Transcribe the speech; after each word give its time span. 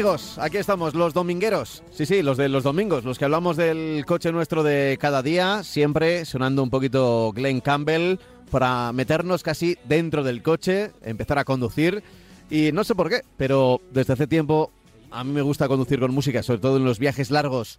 amigos? 0.00 0.38
Aquí 0.38 0.56
estamos, 0.56 0.94
los 0.94 1.12
domingueros. 1.12 1.82
Sí, 1.92 2.06
sí, 2.06 2.22
los 2.22 2.38
de 2.38 2.48
los 2.48 2.62
domingos, 2.62 3.04
los 3.04 3.18
que 3.18 3.26
hablamos 3.26 3.58
del 3.58 4.06
coche 4.06 4.32
nuestro 4.32 4.62
de 4.62 4.96
cada 4.98 5.22
día, 5.22 5.62
siempre 5.62 6.24
sonando 6.24 6.62
un 6.62 6.70
poquito 6.70 7.32
Glenn 7.34 7.60
Campbell 7.60 8.16
para 8.50 8.94
meternos 8.94 9.42
casi 9.42 9.76
dentro 9.84 10.22
del 10.24 10.42
coche, 10.42 10.92
empezar 11.02 11.38
a 11.38 11.44
conducir. 11.44 12.02
Y 12.48 12.72
no 12.72 12.82
sé 12.82 12.94
por 12.94 13.10
qué, 13.10 13.20
pero 13.36 13.82
desde 13.92 14.14
hace 14.14 14.26
tiempo 14.26 14.72
a 15.10 15.22
mí 15.22 15.32
me 15.32 15.42
gusta 15.42 15.68
conducir 15.68 16.00
con 16.00 16.14
música, 16.14 16.42
sobre 16.42 16.60
todo 16.60 16.78
en 16.78 16.86
los 16.86 16.98
viajes 16.98 17.30
largos, 17.30 17.78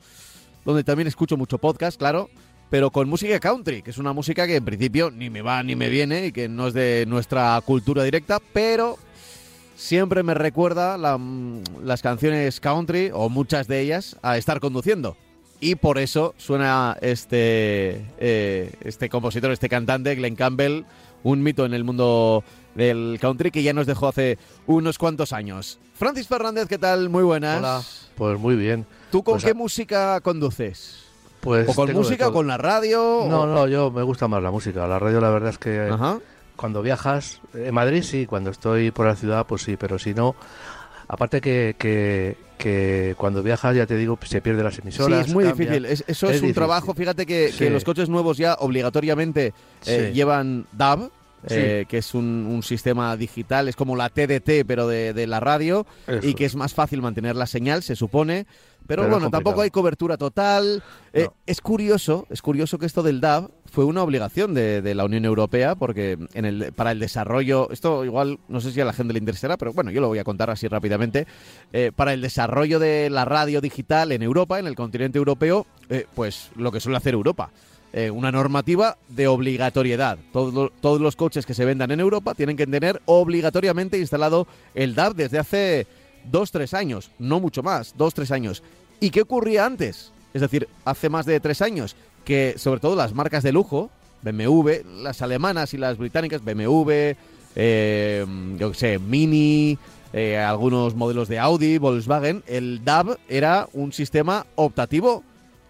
donde 0.64 0.84
también 0.84 1.08
escucho 1.08 1.38
mucho 1.38 1.58
podcast, 1.58 1.98
claro, 1.98 2.30
pero 2.70 2.92
con 2.92 3.10
música 3.10 3.40
country, 3.40 3.82
que 3.82 3.90
es 3.90 3.98
una 3.98 4.14
música 4.14 4.46
que 4.46 4.58
en 4.58 4.66
principio 4.66 5.10
ni 5.10 5.32
me 5.32 5.42
va 5.42 5.64
ni 5.64 5.76
me 5.76 5.90
viene 5.90 6.28
y 6.28 6.32
que 6.32 6.48
no 6.48 6.68
es 6.68 6.76
de 6.76 7.06
nuestra 7.08 7.60
cultura 7.66 8.04
directa, 8.04 8.40
pero 8.54 9.00
siempre 9.82 10.22
me 10.22 10.34
recuerda 10.36 10.98
la- 10.98 11.18
mm, 11.18 11.64
las 11.84 12.02
canciones 12.04 12.60
country, 12.60 13.10
o 13.14 13.30
muchas 13.30 13.68
de 13.68 13.82
ellas, 13.82 14.16
a 14.22 14.38
estar 14.38 14.60
conduciendo. 14.60 15.18
Y 15.60 15.76
por 15.76 15.98
eso 15.98 16.34
suena 16.38 16.98
este, 17.02 18.06
eh, 18.20 18.74
este 18.82 19.09
compositor, 19.09 19.52
este 19.52 19.70
cantante, 19.70 20.14
Glenn 20.16 20.36
Campbell, 20.36 20.84
un 21.24 21.42
mito 21.44 21.66
en 21.66 21.74
el 21.74 21.84
mundo 21.84 22.44
del 22.76 23.18
country 23.20 23.52
que 23.52 23.62
ya 23.64 23.74
nos 23.74 23.86
dejó 23.88 24.08
hace 24.08 24.38
unos 24.66 24.98
cuantos 24.98 25.34
años. 25.34 25.80
Francis 25.96 26.28
Fernández, 26.28 26.68
¿qué 26.68 26.78
tal? 26.78 27.09
Muy 27.09 27.24
buenas. 27.24 27.59
Hola, 27.59 27.82
pues 28.16 28.40
muy 28.40 28.56
bien. 28.56 28.86
¿Tú 29.12 29.24
con 29.24 29.34
Pues, 29.36 29.44
qué 29.46 29.52
a- 29.52 29.56
música 29.56 30.20
conduces? 30.22 30.98
Pues 31.42 31.68
¿O 31.70 31.74
con 31.74 31.92
música 31.94 32.28
o 32.28 32.34
con 32.34 32.48
la 32.48 32.58
radio? 32.58 33.26
No, 33.28 33.42
o- 33.42 33.46
no, 33.48 33.68
yo 33.68 33.90
me 33.92 34.04
gusta 34.04 34.28
más 34.28 34.42
la 34.44 34.52
música. 34.52 34.88
La 34.88 35.00
radio, 35.00 35.20
la 35.22 35.30
verdad 35.32 35.50
es 35.50 35.58
que 35.58 35.90
Ajá. 35.92 36.20
Cuando 36.62 36.81
viajas, 36.81 37.42
en 37.54 37.73
Madrid 37.73 38.04
sí, 38.04 38.26
cuando 38.26 38.52
estoy 38.52 38.92
por 38.92 39.06
la 39.08 39.16
ciudad, 39.17 39.45
pues 39.45 39.64
sí, 39.64 39.76
pero 39.78 40.00
si 40.00 40.13
no, 40.13 40.36
aparte 41.08 41.41
que, 41.41 41.75
que, 41.78 42.38
que 42.58 43.16
cuando 43.18 43.44
viajas, 43.44 43.75
ya 43.75 43.86
te 43.86 43.97
digo, 43.97 44.18
se 44.24 44.40
pierden 44.41 44.63
las 44.63 44.75
Sí, 44.75 44.81
emisoras. 44.84 45.28
es 45.28 45.34
muy 45.34 45.44
difícil. 45.44 45.86
Es- 45.86 46.03
eso 46.08 46.28
es, 46.28 46.36
Es 46.36 46.41
un 46.41 46.47
difícil. 46.47 46.53
trabajo. 46.56 46.94
Fíjate 46.94 47.25
que, 47.25 47.47
que 47.58 47.66
Sí. 47.66 47.69
los 47.69 47.84
coches 47.84 48.08
nuevos 48.08 48.38
ya 48.38 48.53
obligatoriamente 48.59 49.53
eh, 49.86 50.08
Sí. 50.09 50.13
llevan 50.13 50.68
DAB, 50.72 51.09
Sí. 51.47 51.56
eh, 51.58 51.86
que 51.90 51.97
es 51.97 52.13
un, 52.13 52.46
un 52.47 52.62
sistema 52.62 53.18
digital, 53.18 53.68
es 53.68 53.75
como 53.75 53.96
la 53.96 54.09
TDT, 54.09 54.63
pero 54.63 54.88
de, 54.88 55.12
de 55.13 55.25
la 55.25 55.40
radio, 55.40 55.88
Eso 56.06 56.25
y 56.28 56.36
que 56.36 56.46
es. 56.46 56.56
más 56.56 56.74
fácil 56.75 57.02
mantener 57.02 57.36
la 57.36 57.47
señal, 57.47 57.81
se 57.81 57.96
supone. 57.96 58.46
Pero, 58.88 59.07
bueno, 59.07 59.30
tampoco 59.30 59.62
hay 59.62 59.69
cobertura 59.72 60.18
total. 60.18 60.84
Eh, 61.13 61.24
No. 61.25 61.34
Es 61.46 61.62
curioso, 61.62 62.25
es 62.30 62.41
curioso 62.41 62.78
que 62.78 62.86
esto 62.86 63.02
del 63.03 63.22
DAB 63.22 63.50
fue 63.72 63.86
una 63.86 64.04
obligación 64.04 64.54
de, 64.54 64.94
la 64.94 65.06
Unión 65.06 65.24
Europea, 65.26 65.76
porque 65.76 66.18
en 66.34 66.46
el, 66.46 66.74
para 66.74 66.92
el 66.92 67.00
desarrollo, 67.00 67.70
esto 67.72 68.04
igual 68.06 68.38
no 68.50 68.59
sé 68.59 68.72
si 68.72 68.82
a 68.82 68.86
la 68.86 68.92
gente 68.94 69.14
le 69.14 69.20
interesará, 69.20 69.56
pero 69.58 69.72
bueno, 69.74 69.92
yo 69.92 70.02
lo 70.02 70.09
voy 70.09 70.20
a 70.20 70.26
contar 70.26 70.50
así 70.50 70.68
rápidamente. 70.68 71.26
Eh, 71.72 71.92
para 71.96 72.14
el 72.14 72.22
desarrollo 72.22 72.80
de 72.80 73.10
la 73.10 73.24
radio 73.24 73.62
digital 73.62 74.12
en 74.12 74.22
Europa, 74.24 74.60
en 74.60 74.68
el 74.68 74.76
continente 74.76 75.18
europeo, 75.18 75.66
eh, 75.90 76.06
pues 76.14 76.52
lo 76.58 76.72
que 76.72 76.81
suele 76.81 76.98
hacer 76.98 77.14
Europa. 77.14 77.50
Eh, 77.94 78.10
una 78.12 78.31
normativa 78.31 78.98
de 79.10 79.28
obligatoriedad. 79.28 80.18
Todos 80.31 80.54
lo- 80.54 80.70
todos 80.70 81.02
los 81.02 81.16
coches 81.16 81.46
que 81.46 81.54
se 81.54 81.66
vendan 81.66 81.92
en 81.92 82.00
Europa 82.00 82.34
tienen 82.36 82.56
que 82.58 82.68
tener 82.68 83.02
obligatoriamente 83.06 83.98
instalado 83.98 84.48
el 84.76 84.96
DAB 84.96 85.16
desde 85.16 85.40
hace 85.40 85.88
dos, 86.30 86.52
tres 86.52 86.74
años, 86.74 87.12
no 87.20 87.40
mucho 87.40 87.64
más, 87.64 87.94
dos, 87.98 88.14
tres 88.14 88.31
años. 88.31 88.64
¿Y 89.00 89.10
qué 89.10 89.22
ocurría 89.22 89.66
antes? 89.66 90.12
Es 90.34 90.42
decir, 90.42 90.70
hace 90.86 91.10
más 91.10 91.26
de 91.26 91.40
tres 91.42 91.62
años, 91.62 91.96
que 92.24 92.56
sobre 92.58 92.80
todo 92.80 92.96
las 92.96 93.14
marcas 93.14 93.44
de 93.44 93.52
lujo, 93.52 93.90
BMW, 94.22 95.02
las 95.02 95.22
alemanas 95.22 95.74
y 95.74 95.78
las 95.78 95.98
británicas, 95.98 96.44
BMW, 96.44 97.16
eh, 97.56 98.26
yo 98.58 98.72
qué 98.72 98.78
sé, 98.78 99.00
Mini, 99.00 99.78
eh, 100.14 100.38
algunos 100.38 100.96
modelos 100.96 101.28
de 101.28 101.40
Audi, 101.40 101.78
Volkswagen, 101.78 102.44
el 102.48 102.84
DAB 102.84 103.18
era 103.30 103.68
un 103.74 103.94
sistema 103.94 104.46
optativo 104.56 105.24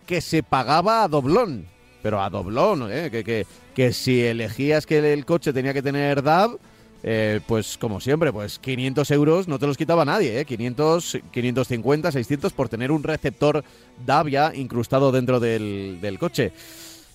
que 0.06 0.22
se 0.22 0.44
pagaba 0.44 1.04
a 1.04 1.08
doblón. 1.08 1.66
Pero 2.02 2.22
a 2.22 2.30
doblón, 2.30 2.92
¿eh? 2.92 3.10
que, 3.12 3.24
que, 3.24 3.46
que 3.76 3.94
si 3.94 4.22
elegías 4.22 4.88
que 4.88 5.14
el 5.14 5.26
coche 5.26 5.54
tenía 5.54 5.74
que 5.74 5.84
tener 5.84 6.24
DAB, 6.24 6.58
eh, 7.04 7.40
pues 7.48 7.78
como 7.78 8.00
siempre, 8.00 8.32
pues 8.32 8.60
500 8.60 9.10
euros 9.12 9.48
no 9.48 9.58
te 9.60 9.68
los 9.68 9.78
quitaba 9.78 10.06
nadie, 10.06 10.40
¿eh? 10.40 10.46
500, 10.46 11.20
550, 11.32 12.12
600 12.12 12.54
por 12.54 12.70
tener 12.70 12.92
un 12.92 13.04
receptor 13.04 13.64
DAB 14.06 14.28
ya 14.30 14.52
incrustado 14.56 15.12
dentro 15.12 15.40
del, 15.40 16.00
del 16.02 16.20
coche. 16.20 16.54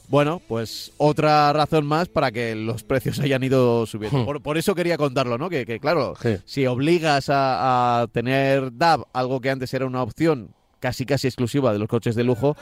Bueno, 0.08 0.40
pues 0.46 0.92
otra 0.98 1.52
razón 1.52 1.84
más 1.84 2.08
para 2.08 2.30
que 2.30 2.54
los 2.54 2.82
precios 2.84 3.18
hayan 3.20 3.42
ido 3.42 3.86
subiendo. 3.86 4.18
Hmm. 4.18 4.24
Por, 4.24 4.40
por 4.40 4.58
eso 4.58 4.74
quería 4.74 4.96
contarlo, 4.96 5.38
¿no? 5.38 5.48
Que, 5.50 5.66
que, 5.66 5.80
claro, 5.80 6.14
Sí. 6.20 6.36
si 6.44 6.66
obligas 6.66 7.28
a, 7.28 8.02
a 8.02 8.06
tener 8.08 8.76
DAB, 8.76 9.04
algo 9.12 9.40
que 9.40 9.50
antes 9.50 9.72
era 9.74 9.86
una 9.86 10.02
opción 10.02 10.50
casi 10.80 11.06
casi 11.06 11.26
exclusiva 11.26 11.72
de 11.72 11.78
los 11.78 11.88
coches 11.88 12.14
de 12.14 12.22
lujo, 12.22 12.56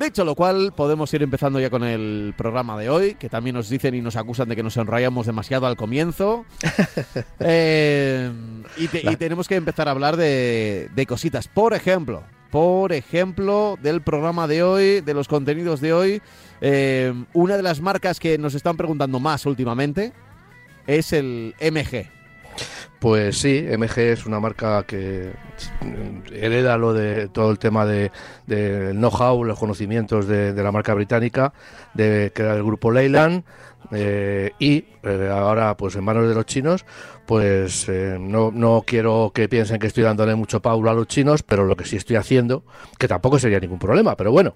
Dicho 0.00 0.24
lo 0.24 0.34
cual, 0.34 0.72
podemos 0.74 1.12
ir 1.12 1.22
empezando 1.22 1.60
ya 1.60 1.68
con 1.68 1.84
el 1.84 2.32
programa 2.38 2.78
de 2.78 2.88
hoy, 2.88 3.16
que 3.16 3.28
también 3.28 3.54
nos 3.54 3.68
dicen 3.68 3.94
y 3.94 4.00
nos 4.00 4.16
acusan 4.16 4.48
de 4.48 4.56
que 4.56 4.62
nos 4.62 4.78
enrollamos 4.78 5.26
demasiado 5.26 5.66
al 5.66 5.76
comienzo. 5.76 6.46
Eh, 7.42 8.30
y, 8.76 8.88
te- 8.88 9.02
y 9.10 9.16
tenemos 9.16 9.48
que 9.48 9.56
empezar 9.56 9.88
a 9.88 9.90
hablar 9.90 10.16
de, 10.16 10.88
de 10.94 11.06
cositas. 11.06 11.48
Por 11.48 11.74
ejemplo, 11.74 12.22
por 12.50 12.92
ejemplo, 12.92 13.76
del 13.82 14.00
programa 14.02 14.46
de 14.46 14.62
hoy, 14.62 15.00
de 15.02 15.14
los 15.14 15.26
contenidos 15.28 15.80
de 15.80 15.92
hoy, 15.92 16.22
eh, 16.60 17.12
una 17.32 17.56
de 17.56 17.62
las 17.62 17.80
marcas 17.80 18.20
que 18.20 18.38
nos 18.38 18.54
están 18.54 18.76
preguntando 18.76 19.18
más 19.20 19.44
últimamente 19.46 20.12
es 20.86 21.12
el 21.12 21.54
MG. 21.60 22.08
Pues 22.98 23.38
sí, 23.38 23.66
MG 23.66 23.98
es 23.98 24.26
una 24.26 24.40
marca 24.40 24.82
que 24.82 25.32
hereda 26.32 26.76
lo 26.76 26.92
de 26.92 27.28
todo 27.28 27.50
el 27.50 27.58
tema 27.58 27.86
de, 27.86 28.10
know-how, 28.92 29.42
los 29.44 29.58
conocimientos 29.58 30.26
de, 30.26 30.52
la 30.52 30.70
marca 30.70 30.92
británica, 30.94 31.52
de 31.94 32.32
que 32.34 32.42
era 32.42 32.54
el 32.54 32.62
grupo 32.62 32.90
Leyland, 32.90 33.44
eh, 33.92 34.52
y 34.58 34.84
eh, 35.02 35.30
ahora 35.32 35.76
pues 35.76 35.96
en 35.96 36.04
manos 36.04 36.28
de 36.28 36.34
los 36.34 36.44
chinos 36.44 36.84
pues 37.24 37.88
eh, 37.88 38.18
no, 38.20 38.50
no, 38.52 38.84
quiero 38.86 39.32
que 39.34 39.48
piensen 39.48 39.78
que 39.78 39.86
estoy 39.86 40.04
dándole 40.04 40.34
mucho 40.34 40.60
paulo 40.60 40.90
a 40.90 40.94
los 40.94 41.06
chinos 41.06 41.42
pero 41.42 41.64
lo 41.64 41.74
que 41.76 41.86
sí 41.86 41.96
estoy 41.96 42.16
haciendo 42.16 42.62
que 42.98 43.08
tampoco 43.08 43.38
sería 43.38 43.58
ningún 43.58 43.78
problema 43.78 44.16
pero 44.16 44.32
bueno 44.32 44.54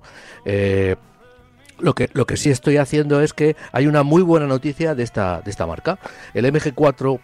lo 1.78 1.94
que, 1.94 2.08
lo 2.12 2.26
que 2.26 2.36
sí 2.36 2.50
estoy 2.50 2.76
haciendo 2.76 3.20
es 3.20 3.32
que 3.32 3.56
hay 3.72 3.86
una 3.86 4.02
muy 4.02 4.22
buena 4.22 4.46
noticia 4.46 4.94
de 4.94 5.02
esta, 5.02 5.40
de 5.40 5.50
esta 5.50 5.66
marca. 5.66 5.98
El 6.32 6.44
MG4 6.46 7.20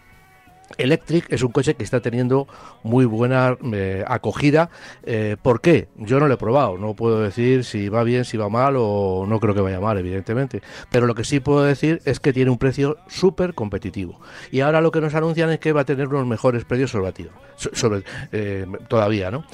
Electric 0.77 1.31
es 1.31 1.43
un 1.43 1.51
coche 1.51 1.75
que 1.75 1.83
está 1.83 1.99
teniendo 2.01 2.47
muy 2.83 3.05
buena 3.05 3.57
eh, 3.73 4.03
acogida. 4.07 4.69
Eh, 5.03 5.37
¿Por 5.41 5.61
qué? 5.61 5.89
Yo 5.95 6.19
no 6.19 6.27
lo 6.27 6.33
he 6.33 6.37
probado, 6.37 6.77
no 6.77 6.95
puedo 6.95 7.21
decir 7.21 7.63
si 7.63 7.89
va 7.89 8.03
bien, 8.03 8.25
si 8.25 8.37
va 8.37 8.49
mal 8.49 8.75
o 8.77 9.25
no 9.27 9.39
creo 9.39 9.53
que 9.53 9.61
vaya 9.61 9.79
mal, 9.79 9.97
evidentemente. 9.97 10.61
Pero 10.89 11.07
lo 11.07 11.15
que 11.15 11.23
sí 11.23 11.39
puedo 11.39 11.63
decir 11.63 12.01
es 12.05 12.19
que 12.19 12.33
tiene 12.33 12.51
un 12.51 12.57
precio 12.57 12.97
súper 13.07 13.53
competitivo. 13.53 14.19
Y 14.51 14.61
ahora 14.61 14.81
lo 14.81 14.91
que 14.91 15.01
nos 15.01 15.15
anuncian 15.15 15.49
es 15.49 15.59
que 15.59 15.73
va 15.73 15.81
a 15.81 15.85
tener 15.85 16.07
unos 16.07 16.27
mejores 16.27 16.65
precios 16.65 16.91
sobre, 16.91 18.03
eh, 18.31 18.65
todavía, 18.87 19.31
¿no? 19.31 19.45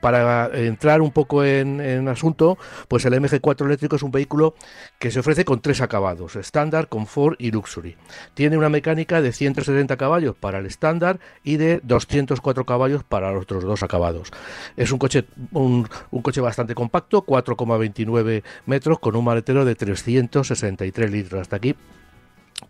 para 0.00 0.50
entrar 0.54 1.00
un 1.00 1.10
poco 1.10 1.44
en, 1.44 1.80
en 1.80 2.08
asunto, 2.08 2.58
pues 2.88 3.04
el 3.04 3.14
MG4 3.14 3.64
eléctrico 3.66 3.96
es 3.96 4.02
un 4.02 4.10
vehículo 4.10 4.54
que 4.98 5.10
se 5.10 5.20
ofrece 5.20 5.44
con 5.44 5.60
tres 5.60 5.80
acabados, 5.80 6.36
estándar, 6.36 6.88
confort 6.88 7.40
y 7.40 7.50
luxury. 7.50 7.96
Tiene 8.34 8.56
una 8.56 8.68
mecánica 8.68 9.20
de 9.20 9.32
170 9.32 9.91
caballos 9.96 10.36
para 10.36 10.58
el 10.58 10.66
estándar 10.66 11.20
y 11.42 11.56
de 11.56 11.80
204 11.82 12.64
caballos 12.64 13.04
para 13.04 13.32
los 13.32 13.42
otros 13.42 13.64
dos 13.64 13.82
acabados. 13.82 14.30
Es 14.76 14.92
un 14.92 14.98
coche, 14.98 15.24
un, 15.52 15.88
coche 16.22 16.40
bastante 16.40 16.74
compacto, 16.74 17.24
4,29 17.24 18.42
metros, 18.66 18.98
con 18.98 19.16
un 19.16 19.24
maletero 19.24 19.64
de 19.64 19.74
363 19.74 21.10
litros. 21.10 21.40
Hasta 21.40 21.56
aquí 21.56 21.74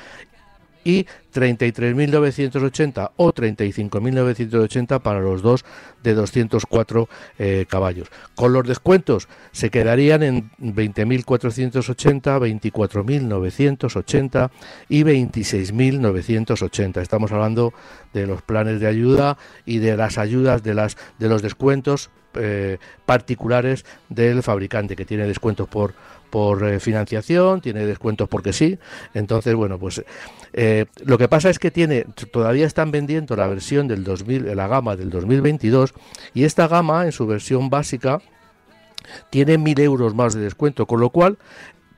y 0.87 1.05
33.980 1.33 3.11
o 3.17 3.33
35.980 3.33 5.01
para 5.01 5.19
los 5.19 5.41
dos 5.41 5.65
de 6.01 6.13
204 6.13 7.09
eh, 7.37 7.65
caballos. 7.67 8.07
Con 8.35 8.53
los 8.53 8.65
descuentos 8.65 9.27
se 9.51 9.69
quedarían 9.69 10.23
en 10.23 10.49
20.480, 10.59 12.39
24.980 12.71 14.49
y 14.87 15.03
26.980. 15.03 17.01
Estamos 17.01 17.33
hablando 17.33 17.73
de 18.13 18.25
los 18.25 18.41
planes 18.41 18.79
de 18.79 18.87
ayuda 18.87 19.37
y 19.65 19.79
de 19.79 19.97
las 19.97 20.17
ayudas 20.17 20.63
de 20.63 20.73
las 20.73 20.95
de 21.19 21.27
los 21.27 21.41
descuentos 21.41 22.11
eh, 22.39 22.77
particulares 23.05 23.83
del 24.09 24.43
fabricante 24.43 24.95
que 24.95 25.05
tiene 25.05 25.25
descuentos 25.25 25.67
por 25.67 25.93
por 26.29 26.67
eh, 26.67 26.79
financiación, 26.79 27.61
tiene 27.61 27.85
descuentos 27.85 28.27
porque 28.29 28.53
sí. 28.53 28.77
Entonces, 29.13 29.55
bueno, 29.55 29.79
pues 29.79 30.03
eh, 30.53 30.85
lo 31.03 31.17
que 31.17 31.27
pasa 31.27 31.49
es 31.49 31.59
que 31.59 31.71
tiene 31.71 32.05
todavía 32.31 32.65
están 32.65 32.91
vendiendo 32.91 33.35
la 33.35 33.47
versión 33.47 33.87
del 33.87 34.03
2000, 34.03 34.55
la 34.55 34.67
gama 34.67 34.95
del 34.95 35.09
2022 35.09 35.93
y 36.33 36.43
esta 36.43 36.67
gama 36.67 37.05
en 37.05 37.11
su 37.11 37.27
versión 37.27 37.69
básica 37.69 38.21
tiene 39.29 39.57
mil 39.57 39.79
euros 39.79 40.15
más 40.15 40.33
de 40.33 40.41
descuento, 40.41 40.85
con 40.85 40.99
lo 40.99 41.09
cual 41.09 41.37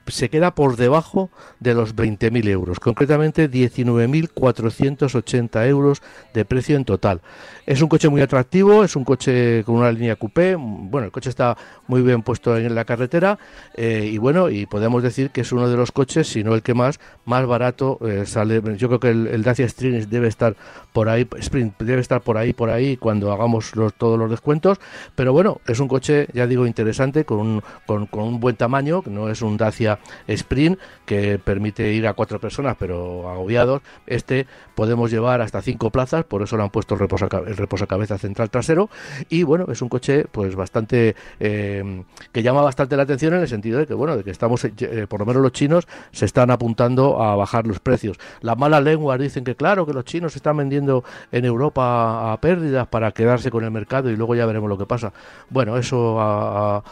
se 0.08 0.29
queda 0.29 0.56
por 0.56 0.75
debajo 0.75 1.29
de 1.60 1.74
los 1.74 1.96
20.000 1.96 2.48
euros, 2.50 2.79
concretamente 2.79 3.50
19.480 3.50 5.68
euros 5.68 6.01
de 6.34 6.46
precio 6.46 6.75
en 6.75 6.86
total. 6.86 7.22
Es 7.65 7.82
un 7.82 7.89
coche 7.89 8.10
muy 8.10 8.22
atractivo, 8.22 8.84
es 8.84 8.96
un 8.96 9.03
coche 9.03 9.63
con 9.63 9.75
una 9.75 9.91
línea 9.91 10.15
coupé, 10.15 10.56
bueno, 10.56 11.06
el 11.06 11.12
coche 11.12 11.29
está 11.29 11.56
muy 11.88 12.01
bien 12.01 12.24
puesto 12.24 12.58
en 12.58 12.74
la 12.74 12.86
carretera 12.86 13.38
eh, 13.75 14.10
y 14.12 14.18
bueno, 14.18 14.50
y 14.50 14.65
podemos 14.65 15.03
decir 15.03 15.29
que 15.29 15.41
es 15.41 15.51
uno 15.51 15.70
de 15.70 15.77
los 15.77 15.91
coches, 15.91 16.27
si 16.27 16.44
no 16.44 16.56
el 16.56 16.63
que 16.63 16.74
más, 16.74 17.00
más 17.25 17.46
barato 17.46 18.00
eh, 18.01 18.25
sale. 18.25 18.62
Yo 18.77 18.88
creo 18.88 19.00
que 19.00 19.10
el, 19.10 19.44
Dacia 19.44 19.65
Sprint 19.65 20.10
debe 20.10 20.27
estar 20.27 20.56
por 20.94 21.10
ahí, 21.10 21.27
Sprint 21.38 21.79
debe 21.79 22.01
estar 22.01 22.22
por 22.22 22.38
ahí, 22.38 22.53
por 22.53 22.70
ahí 22.70 22.98
cuando 22.98 23.32
hagamos 23.32 23.72
todos 23.98 24.18
los 24.18 24.29
descuentos, 24.29 24.79
pero 25.15 25.34
bueno, 25.34 25.62
es 25.68 25.79
un 25.79 25.88
coche, 25.88 26.27
ya 26.34 26.48
digo, 26.48 26.65
interesante, 26.65 27.25
con 27.25 27.39
un, 27.39 27.63
con, 27.86 28.08
con 28.08 28.24
un 28.24 28.39
buen 28.39 28.56
tamaño, 28.56 29.03
no 29.06 29.29
es 29.29 29.41
un 29.41 29.58
Dacia 29.58 29.99
Sprint 30.27 30.79
que 31.06 31.39
permite 31.39 31.91
ir 31.94 32.08
a 32.08 32.13
cuatro 32.13 32.39
personas, 32.39 32.75
pero 32.77 33.29
agobiados. 33.29 33.82
Este 34.08 34.48
podemos 34.75 35.12
llevar 35.12 35.41
hasta 35.41 35.62
cinco 35.62 35.89
plazas, 35.89 36.24
por 36.25 36.41
eso 36.41 36.58
le 36.58 36.63
han 36.63 36.70
puesto 36.70 36.94
el 36.96 37.00
reposacabezas 37.00 37.58
reposacabezas 37.58 38.22
central 38.22 38.50
trasero 38.50 38.89
y 39.29 39.44
bueno, 39.44 39.65
es 39.72 39.82
un 39.82 39.89
coche 39.89 40.25
pues 40.32 40.56
bastante 40.56 41.15
eh, 41.39 42.03
que 42.32 42.44
llama 42.44 42.62
bastante 42.62 42.96
la 42.96 43.03
atención 43.03 43.34
en 43.34 43.41
el 43.41 43.48
sentido 43.48 43.79
de 43.79 43.88
que 43.88 43.94
bueno, 43.94 44.18
de 44.18 44.24
que 44.24 44.32
estamos 44.32 44.63
eh, 44.65 45.08
por 45.08 45.20
lo 45.20 45.25
menos 45.25 45.41
los 45.41 45.51
chinos 45.51 45.88
se 46.12 46.25
están 46.25 46.51
apuntando 46.51 47.22
a 47.22 47.36
bajar 47.36 47.68
los 47.68 47.79
precios. 47.79 48.18
Las 48.41 48.58
malas 48.58 48.84
lenguas 48.84 49.20
dicen 49.20 49.44
que 49.44 49.56
claro, 49.56 49.86
que 49.86 49.94
los 49.94 50.06
chinos 50.06 50.34
se 50.34 50.39
están 50.39 50.58
vendiendo 50.58 51.03
en 51.32 51.46
Europa 51.46 52.32
a 52.32 52.38
pérdidas 52.39 52.88
para 52.88 53.12
quedarse 53.12 53.51
con 53.51 53.63
el 53.63 53.72
mercado 53.72 54.10
y 54.10 54.15
luego 54.15 54.36
ya 54.36 54.46
veremos 54.46 54.70
lo 54.70 54.77
que 54.77 54.86
pasa. 54.86 55.13
Bueno, 55.50 55.77
eso 55.77 56.18
a, 56.20 56.84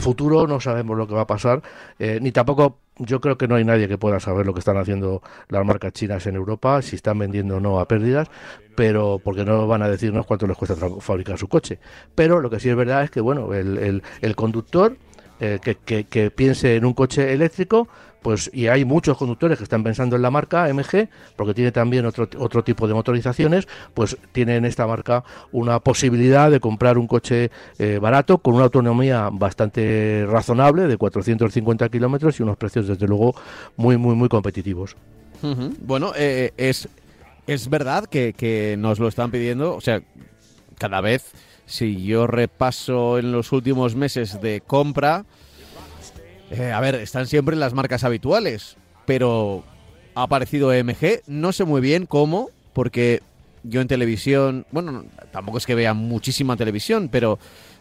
futuro 0.00 0.46
no 0.46 0.60
sabemos 0.60 0.96
lo 0.96 1.06
que 1.06 1.14
va 1.14 1.22
a 1.22 1.26
pasar, 1.26 1.62
eh, 1.98 2.18
ni 2.20 2.32
tampoco 2.32 2.78
yo 2.98 3.20
creo 3.20 3.38
que 3.38 3.46
no 3.46 3.54
hay 3.54 3.64
nadie 3.64 3.88
que 3.88 3.98
pueda 3.98 4.20
saber 4.20 4.46
lo 4.46 4.52
que 4.54 4.58
están 4.60 4.76
haciendo 4.76 5.22
las 5.48 5.64
marcas 5.64 5.92
chinas 5.92 6.26
en 6.26 6.34
Europa, 6.34 6.82
si 6.82 6.96
están 6.96 7.18
vendiendo 7.18 7.56
o 7.56 7.60
no 7.60 7.78
a 7.80 7.86
pérdidas, 7.86 8.28
pero 8.74 9.20
porque 9.22 9.44
no 9.44 9.66
van 9.66 9.82
a 9.82 9.88
decirnos 9.88 10.26
cuánto 10.26 10.46
les 10.46 10.56
cuesta 10.56 10.76
fabricar 11.00 11.38
su 11.38 11.48
coche. 11.48 11.78
Pero 12.14 12.40
lo 12.40 12.50
que 12.50 12.60
sí 12.60 12.68
es 12.68 12.76
verdad 12.76 13.04
es 13.04 13.10
que, 13.10 13.20
bueno, 13.20 13.54
el, 13.54 13.78
el, 13.78 14.02
el 14.20 14.36
conductor 14.36 14.96
eh, 15.40 15.60
que, 15.62 15.76
que, 15.76 16.04
que, 16.04 16.32
piense 16.32 16.74
en 16.74 16.84
un 16.84 16.94
coche 16.94 17.32
eléctrico, 17.32 17.88
pues 18.22 18.50
y 18.52 18.66
hay 18.66 18.84
muchos 18.84 19.16
conductores 19.16 19.58
que 19.58 19.64
están 19.64 19.82
pensando 19.82 20.16
en 20.16 20.22
la 20.22 20.30
marca 20.30 20.72
MG, 20.72 21.08
porque 21.36 21.54
tiene 21.54 21.72
también 21.72 22.06
otro, 22.06 22.28
otro 22.38 22.64
tipo 22.64 22.88
de 22.88 22.94
motorizaciones, 22.94 23.68
pues 23.94 24.16
tiene 24.32 24.56
en 24.56 24.64
esta 24.64 24.86
marca 24.86 25.24
una 25.52 25.80
posibilidad 25.80 26.50
de 26.50 26.60
comprar 26.60 26.98
un 26.98 27.06
coche 27.06 27.50
eh, 27.78 27.98
barato 28.00 28.38
con 28.38 28.54
una 28.54 28.64
autonomía 28.64 29.28
bastante 29.32 30.26
razonable 30.28 30.86
de 30.86 30.96
450 30.96 31.88
kilómetros 31.88 32.38
y 32.38 32.42
unos 32.42 32.56
precios 32.56 32.88
desde 32.88 33.06
luego 33.06 33.34
muy 33.76 33.96
muy 33.96 34.14
muy 34.14 34.28
competitivos. 34.28 34.96
Bueno, 35.80 36.12
eh, 36.16 36.52
es, 36.56 36.88
es 37.46 37.70
verdad 37.70 38.06
que, 38.06 38.32
que 38.32 38.76
nos 38.76 38.98
lo 38.98 39.06
están 39.06 39.30
pidiendo, 39.30 39.76
o 39.76 39.80
sea, 39.80 40.02
cada 40.78 41.00
vez, 41.00 41.32
si 41.66 42.04
yo 42.04 42.26
repaso 42.26 43.18
en 43.18 43.32
los 43.32 43.52
últimos 43.52 43.94
meses 43.94 44.40
de 44.40 44.60
compra, 44.60 45.24
eh, 46.50 46.72
a 46.72 46.80
ver, 46.80 46.96
están 46.96 47.26
siempre 47.26 47.56
las 47.56 47.74
marcas 47.74 48.04
habituales, 48.04 48.76
pero 49.06 49.64
ha 50.14 50.22
aparecido 50.22 50.72
EMG, 50.72 51.22
no 51.26 51.52
sé 51.52 51.64
muy 51.64 51.80
bien 51.80 52.06
cómo, 52.06 52.50
porque 52.72 53.22
yo 53.62 53.80
en 53.80 53.88
televisión, 53.88 54.66
bueno, 54.70 55.04
tampoco 55.30 55.58
es 55.58 55.66
que 55.66 55.74
vea 55.74 55.94
muchísima 55.94 56.56
televisión, 56.56 57.08
pero 57.10 57.38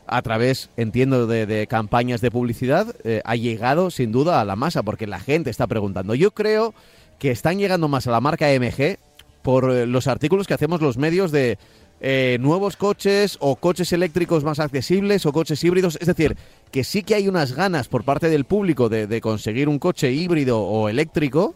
a 0.07 0.21
través, 0.21 0.69
entiendo, 0.77 1.27
de, 1.27 1.67
campañas 1.67 2.21
de 2.21 2.31
publicidad, 2.31 2.95
eh, 3.03 3.21
ha 3.25 3.36
llegado 3.36 3.91
sin 3.91 4.12
duda 4.12 4.39
a 4.39 4.45
la 4.45 4.55
masa, 4.55 4.83
porque 4.83 5.07
la 5.07 5.19
gente 5.19 5.50
está 5.50 5.67
preguntando. 5.67 6.15
Yo 6.15 6.31
creo 6.31 6.74
que 7.19 7.31
están 7.31 7.57
llegando 7.59 7.88
más 7.88 8.07
a 8.07 8.12
la 8.12 8.21
marca 8.21 8.51
EMG 8.51 8.97
por 9.41 9.71
eh, 9.71 9.86
los 9.86 10.07
artículos 10.07 10.47
que 10.47 10.53
hacemos 10.53 10.81
los 10.81 10.97
medios 10.97 11.31
de 11.31 11.57
eh, 11.99 12.37
nuevos 12.39 12.77
coches 12.77 13.37
o 13.39 13.55
coches 13.55 13.91
eléctricos 13.91 14.43
más 14.43 14.59
accesibles 14.59 15.25
o 15.25 15.33
coches 15.33 15.63
híbridos. 15.63 15.97
Es 15.99 16.07
decir, 16.07 16.37
que 16.71 16.83
sí 16.83 17.03
que 17.03 17.15
hay 17.15 17.27
unas 17.27 17.53
ganas 17.53 17.87
por 17.87 18.03
parte 18.03 18.29
del 18.29 18.45
público 18.45 18.89
de, 18.89 19.21
conseguir 19.21 19.67
un 19.67 19.79
coche 19.79 20.11
híbrido 20.11 20.59
o 20.59 20.89
eléctrico, 20.89 21.55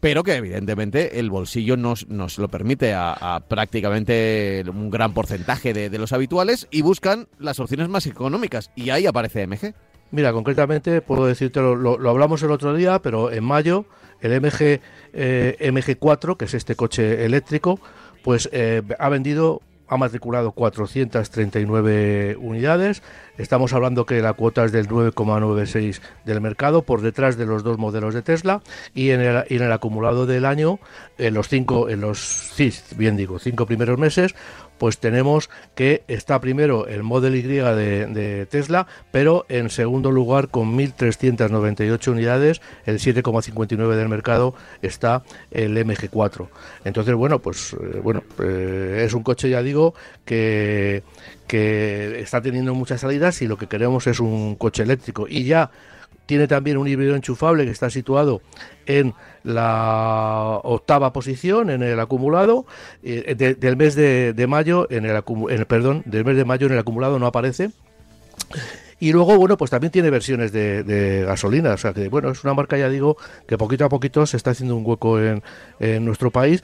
pero 0.00 0.22
que 0.22 0.36
evidentemente 0.36 1.18
el 1.20 1.28
bolsillo 1.28 1.76
nos, 1.76 2.08
nos 2.08 2.38
lo 2.38 2.48
permite 2.48 2.94
a, 2.94 3.42
prácticamente 3.48 4.64
un 4.66 4.90
gran 4.90 5.12
porcentaje 5.12 5.74
de, 5.74 5.98
los 5.98 6.12
habituales 6.12 6.66
y 6.70 6.82
buscan 6.82 7.28
las 7.38 7.60
opciones 7.60 7.88
más 7.88 8.06
económicas. 8.06 8.70
Y 8.74 8.90
ahí 8.90 9.06
aparece 9.06 9.46
MG. 9.46 9.74
Mira, 10.10 10.32
concretamente 10.32 11.02
puedo 11.02 11.26
decirte, 11.26 11.60
lo, 11.60 11.76
lo, 11.76 11.98
lo 11.98 12.10
hablamos 12.10 12.42
el 12.42 12.50
otro 12.50 12.74
día, 12.74 13.00
pero 13.00 13.30
en 13.30 13.44
mayo 13.44 13.84
el 14.20 14.40
MG 14.40 14.80
eh, 15.12 15.56
MG4, 15.60 16.36
que 16.36 16.44
es 16.44 16.54
este 16.54 16.74
coche 16.74 17.24
eléctrico, 17.24 17.80
pues 18.22 18.48
eh, 18.52 18.82
ha 18.98 19.08
vendido, 19.08 19.62
ha 19.88 19.96
matriculado 19.96 20.52
439 20.52 22.36
unidades. 22.40 23.02
Estamos 23.38 23.72
hablando 23.72 24.06
que 24.06 24.20
la 24.20 24.34
cuota 24.34 24.64
es 24.64 24.72
del 24.72 24.88
9,96 24.88 26.00
del 26.24 26.40
mercado, 26.40 26.82
por 26.82 27.00
detrás 27.00 27.36
de 27.36 27.46
los 27.46 27.62
dos 27.62 27.78
modelos 27.78 28.14
de 28.14 28.22
Tesla. 28.22 28.62
Y 28.94 29.10
en 29.10 29.20
el, 29.20 29.72
acumulado 29.72 30.26
del 30.26 30.44
año, 30.44 30.78
en 31.18 31.34
los 31.34 31.48
cinco, 31.48 31.88
en 31.88 32.00
los 32.00 32.18
sí, 32.18 32.72
bien 32.96 33.16
digo, 33.16 33.38
cinco 33.38 33.66
primeros 33.66 33.98
meses, 33.98 34.34
pues 34.80 34.96
tenemos 34.96 35.50
que 35.74 36.04
está 36.08 36.40
primero 36.40 36.86
el 36.86 37.02
Model 37.02 37.36
Y 37.36 37.42
de, 37.42 38.46
Tesla, 38.50 38.86
pero 39.10 39.44
en 39.50 39.68
segundo 39.68 40.10
lugar 40.10 40.48
con 40.48 40.74
1.398 40.74 42.08
unidades, 42.08 42.62
el 42.86 42.98
7,59 42.98 43.94
del 43.94 44.08
mercado 44.08 44.54
está 44.80 45.22
el 45.50 45.76
MG4. 45.76 46.48
Entonces, 46.86 47.14
bueno, 47.14 47.40
pues 47.40 47.74
eh, 47.74 48.00
bueno, 48.02 48.22
eh, 48.42 49.02
es 49.04 49.12
un 49.12 49.22
coche, 49.22 49.50
ya 49.50 49.62
digo, 49.62 49.92
que, 50.24 51.02
que 51.46 52.18
está 52.20 52.40
teniendo 52.40 52.74
muchas 52.74 53.02
salidas 53.02 53.42
y 53.42 53.48
lo 53.48 53.58
que 53.58 53.66
queremos 53.66 54.06
es 54.06 54.18
un 54.18 54.54
coche 54.54 54.82
eléctrico. 54.82 55.26
Y 55.28 55.44
ya 55.44 55.70
tiene 56.30 56.46
también 56.46 56.76
un 56.76 56.86
híbrido 56.86 57.16
enchufable 57.16 57.64
que 57.64 57.72
está 57.72 57.90
situado 57.90 58.40
en 58.86 59.14
la 59.42 60.60
octava 60.62 61.12
posición 61.12 61.70
en 61.70 61.82
el 61.82 61.98
acumulado 61.98 62.66
eh, 63.02 63.34
de, 63.34 63.56
del 63.56 63.76
mes 63.76 63.96
de, 63.96 64.32
de 64.32 64.46
mayo 64.46 64.86
en 64.92 65.06
el, 65.06 65.16
en 65.16 65.58
el, 65.58 65.66
perdón 65.66 66.04
del 66.06 66.24
mes 66.24 66.36
de 66.36 66.44
mayo 66.44 66.68
en 66.68 66.74
el 66.74 66.78
acumulado 66.78 67.18
no 67.18 67.26
aparece 67.26 67.70
y 69.00 69.12
luego, 69.12 69.36
bueno, 69.38 69.56
pues 69.56 69.70
también 69.70 69.90
tiene 69.90 70.10
versiones 70.10 70.52
de, 70.52 70.84
de, 70.84 71.24
gasolina. 71.24 71.72
O 71.72 71.78
sea 71.78 71.94
que, 71.94 72.10
bueno, 72.10 72.30
es 72.30 72.44
una 72.44 72.52
marca, 72.52 72.76
ya 72.76 72.90
digo, 72.90 73.16
que 73.48 73.56
poquito 73.56 73.86
a 73.86 73.88
poquito 73.88 74.26
se 74.26 74.36
está 74.36 74.50
haciendo 74.50 74.76
un 74.76 74.84
hueco 74.84 75.18
en, 75.18 75.42
en 75.78 76.04
nuestro 76.04 76.30
país. 76.30 76.62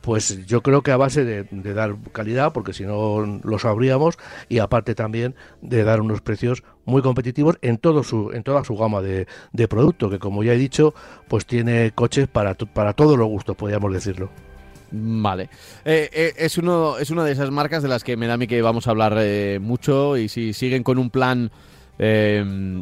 Pues 0.00 0.46
yo 0.46 0.62
creo 0.62 0.82
que 0.82 0.90
a 0.90 0.96
base 0.96 1.24
de, 1.24 1.74
dar 1.74 1.96
calidad, 2.12 2.52
porque 2.52 2.72
si 2.72 2.84
no 2.84 3.40
lo 3.42 3.58
sabríamos, 3.58 4.18
y 4.48 4.58
aparte 4.58 4.94
también 4.94 5.34
de 5.60 5.84
dar 5.84 6.00
unos 6.00 6.20
precios 6.20 6.62
muy 6.84 7.02
competitivos 7.02 7.58
en 7.62 7.78
todo 7.78 8.02
su, 8.02 8.30
en 8.32 8.42
toda 8.42 8.64
su 8.64 8.76
gama 8.76 9.02
de, 9.02 9.26
producto, 9.68 10.10
que 10.10 10.18
como 10.18 10.42
ya 10.42 10.54
he 10.54 10.58
dicho, 10.58 10.94
pues 11.28 11.46
tiene 11.46 11.92
coches 11.94 12.28
para, 12.28 12.54
para 12.54 12.94
todos 12.94 13.18
los 13.18 13.28
gustos, 13.28 13.56
podríamos 13.56 13.92
decirlo. 13.92 14.30
Vale. 14.92 15.48
Eh, 15.84 16.10
eh, 16.12 16.34
es, 16.36 16.58
uno, 16.58 16.98
es 16.98 17.10
una 17.10 17.24
de 17.24 17.32
esas 17.32 17.50
marcas 17.50 17.82
de 17.82 17.88
las 17.88 18.04
que 18.04 18.16
me 18.16 18.26
da 18.26 18.34
a 18.34 18.36
mí 18.36 18.46
que 18.46 18.60
vamos 18.60 18.86
a 18.86 18.90
hablar 18.90 19.16
eh, 19.18 19.58
mucho 19.60 20.16
y 20.16 20.28
si 20.28 20.52
siguen 20.52 20.82
con 20.82 20.98
un 20.98 21.10
plan 21.10 21.50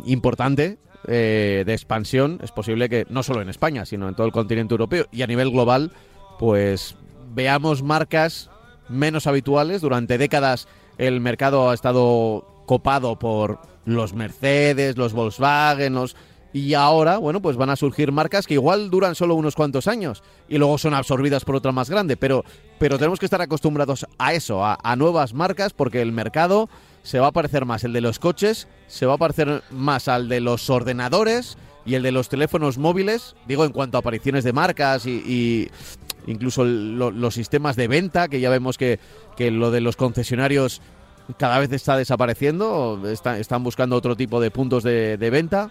importante 0.07 0.79
de 1.07 1.65
expansión, 1.67 2.39
es 2.43 2.53
posible 2.53 2.89
que 2.89 3.07
no 3.11 3.23
solo 3.23 3.43
en 3.43 3.51
España, 3.51 3.85
sino 3.85 4.09
en 4.09 4.15
todo 4.15 4.27
el 4.27 4.33
continente 4.33 4.73
europeo 4.73 5.07
y 5.13 5.21
a 5.21 5.27
nivel 5.27 5.51
global, 5.51 5.93
pues 6.39 6.97
veamos 7.31 7.83
marcas 7.83 8.51
menos 8.89 9.27
habituales. 9.27 9.81
Durante 9.81 10.19
décadas 10.19 10.69
el 10.99 11.21
mercado 11.21 11.71
ha 11.71 11.75
estado 11.75 12.65
copado 12.67 13.19
por 13.19 13.61
los 13.85 14.15
Mercedes, 14.15 14.97
los 14.97 15.13
Volkswagen, 15.13 15.95
los 15.95 16.17
y 16.53 16.75
ahora, 16.75 17.19
bueno, 17.19 17.41
pues 17.41 17.57
van 17.57 17.71
a 17.71 17.77
surgir 17.77 18.11
marcas 18.11 18.47
que 18.47 18.55
igual 18.55 18.91
duran 18.91 19.15
solo 19.15 19.37
unos 19.37 19.55
cuantos 19.55 19.87
años 19.87 20.23
y 20.49 20.59
luego 20.59 20.79
son 20.79 20.95
absorbidas 20.95 21.45
por 21.45 21.55
otra 21.55 21.71
más 21.71 21.89
grande, 21.89 22.17
pero, 22.17 22.45
pero 22.79 22.99
tenemos 22.99 23.21
que 23.21 23.27
estar 23.27 23.41
acostumbrados 23.41 24.07
a 24.19 24.35
eso, 24.35 24.65
a, 24.65 24.97
nuevas 24.97 25.33
marcas, 25.33 25.73
porque 25.73 26.03
el 26.03 26.11
mercado 26.11 26.69
se 27.05 27.21
va 27.21 27.29
a 27.29 27.33
parecer 27.33 27.67
más 27.67 27.85
el 27.85 27.93
de 27.93 28.01
los 28.01 28.19
coches, 28.19 28.67
se 28.89 29.07
va 29.07 29.15
a 29.15 29.19
parecer 29.19 29.63
más 29.71 30.09
al 30.09 30.29
de 30.29 30.41
los 30.41 30.69
ordenadores 30.71 31.57
y 31.87 31.95
el 31.95 32.03
de 32.03 32.13
los 32.13 32.29
teléfonos 32.29 32.79
móviles, 32.79 33.37
digo 33.47 33.65
en 33.65 33.73
cuanto 33.73 33.97
a 33.97 34.01
apariciones 34.01 34.43
de 34.43 34.53
marcas 34.53 35.07
y 35.07 35.71
incluso 36.31 36.65
lo, 36.65 37.11
los 37.11 37.35
sistemas 37.35 37.77
de 37.77 37.89
venta, 37.89 38.29
que 38.29 38.41
ya 38.41 38.51
vemos 38.51 38.79
que, 38.79 38.99
que 39.37 39.51
lo 39.51 39.71
de 39.71 39.81
los 39.81 39.97
concesionarios 39.97 40.81
cada 41.39 41.59
vez 41.59 41.71
está 41.73 41.97
desapareciendo, 41.97 43.01
está, 43.07 43.39
están 43.39 43.63
buscando 43.63 43.97
otro 43.97 44.17
tipo 44.17 44.41
de 44.41 44.51
puntos 44.51 44.83
de, 44.83 45.17
de 45.17 45.31
venta 45.31 45.71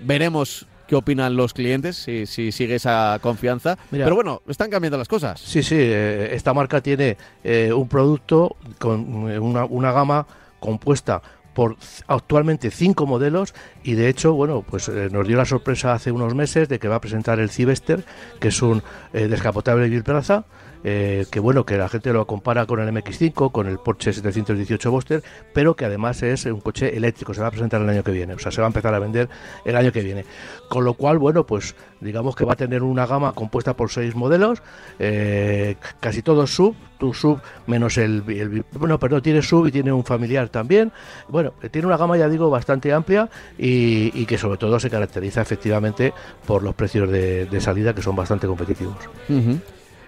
veremos 0.00 0.66
qué 0.86 0.96
opinan 0.96 1.36
los 1.36 1.54
clientes, 1.54 1.96
si, 1.96 2.26
si 2.26 2.52
sigue 2.52 2.74
esa 2.74 3.18
confianza. 3.22 3.78
Mira, 3.90 4.04
Pero 4.04 4.16
bueno, 4.16 4.42
están 4.46 4.70
cambiando 4.70 4.98
las 4.98 5.08
cosas. 5.08 5.40
Sí, 5.40 5.62
sí, 5.62 5.76
eh, 5.78 6.30
esta 6.32 6.52
marca 6.52 6.80
tiene 6.80 7.16
eh, 7.42 7.72
un 7.72 7.88
producto 7.88 8.56
con 8.78 9.30
eh, 9.30 9.38
una, 9.38 9.64
una 9.64 9.92
gama 9.92 10.26
compuesta 10.60 11.22
por 11.54 11.76
actualmente 12.06 12.70
cinco 12.70 13.06
modelos 13.06 13.54
y 13.82 13.94
de 13.94 14.08
hecho, 14.08 14.34
bueno, 14.34 14.64
pues 14.68 14.88
eh, 14.88 15.08
nos 15.10 15.26
dio 15.26 15.36
la 15.36 15.44
sorpresa 15.44 15.94
hace 15.94 16.12
unos 16.12 16.34
meses 16.34 16.68
de 16.68 16.78
que 16.78 16.88
va 16.88 16.96
a 16.96 17.00
presentar 17.00 17.40
el 17.40 17.50
Cibester, 17.50 18.04
que 18.40 18.48
es 18.48 18.60
un 18.62 18.82
eh, 19.12 19.28
descapotable 19.28 19.88
biplaza, 19.88 20.44
eh, 20.84 21.24
que 21.30 21.40
bueno, 21.40 21.64
que 21.64 21.78
la 21.78 21.88
gente 21.88 22.12
lo 22.12 22.26
compara 22.26 22.66
con 22.66 22.78
el 22.78 22.88
MX5, 22.94 23.50
con 23.50 23.66
el 23.66 23.78
Porsche 23.78 24.12
718 24.12 24.90
Boxster, 24.90 25.22
pero 25.54 25.74
que 25.74 25.86
además 25.86 26.22
es 26.22 26.44
un 26.44 26.60
coche 26.60 26.94
eléctrico, 26.94 27.32
se 27.32 27.40
va 27.40 27.48
a 27.48 27.50
presentar 27.50 27.80
el 27.80 27.88
año 27.88 28.04
que 28.04 28.12
viene, 28.12 28.34
o 28.34 28.38
sea, 28.38 28.52
se 28.52 28.60
va 28.60 28.66
a 28.66 28.68
empezar 28.68 28.94
a 28.94 28.98
vender 28.98 29.28
el 29.64 29.76
año 29.76 29.90
que 29.90 30.02
viene. 30.02 30.26
Con 30.68 30.84
lo 30.84 30.94
cual, 30.94 31.18
bueno, 31.18 31.46
pues 31.46 31.74
digamos 32.00 32.36
que 32.36 32.44
va 32.44 32.52
a 32.52 32.56
tener 32.56 32.82
una 32.82 33.06
gama 33.06 33.32
compuesta 33.32 33.74
por 33.74 33.90
seis 33.90 34.14
modelos, 34.14 34.62
eh, 34.98 35.76
casi 36.00 36.20
todos 36.20 36.54
sub, 36.54 36.76
tu 36.98 37.14
sub 37.14 37.40
menos 37.66 37.96
el, 37.96 38.22
el, 38.28 38.64
bueno, 38.72 38.98
perdón, 38.98 39.22
tiene 39.22 39.40
sub 39.40 39.66
y 39.66 39.72
tiene 39.72 39.90
un 39.90 40.04
familiar 40.04 40.50
también. 40.50 40.92
Bueno, 41.28 41.54
tiene 41.70 41.86
una 41.86 41.96
gama, 41.96 42.18
ya 42.18 42.28
digo, 42.28 42.50
bastante 42.50 42.92
amplia 42.92 43.30
y, 43.56 44.26
que 44.26 44.38
sobre 44.38 44.58
todo 44.58 44.78
se 44.80 44.90
caracteriza 44.90 45.42
efectivamente 45.42 46.12
por 46.46 46.62
los 46.62 46.74
precios 46.74 47.10
de, 47.10 47.60
salida 47.60 47.94
que 47.94 48.02
son 48.02 48.16
bastante 48.16 48.46
competitivos. 48.46 48.96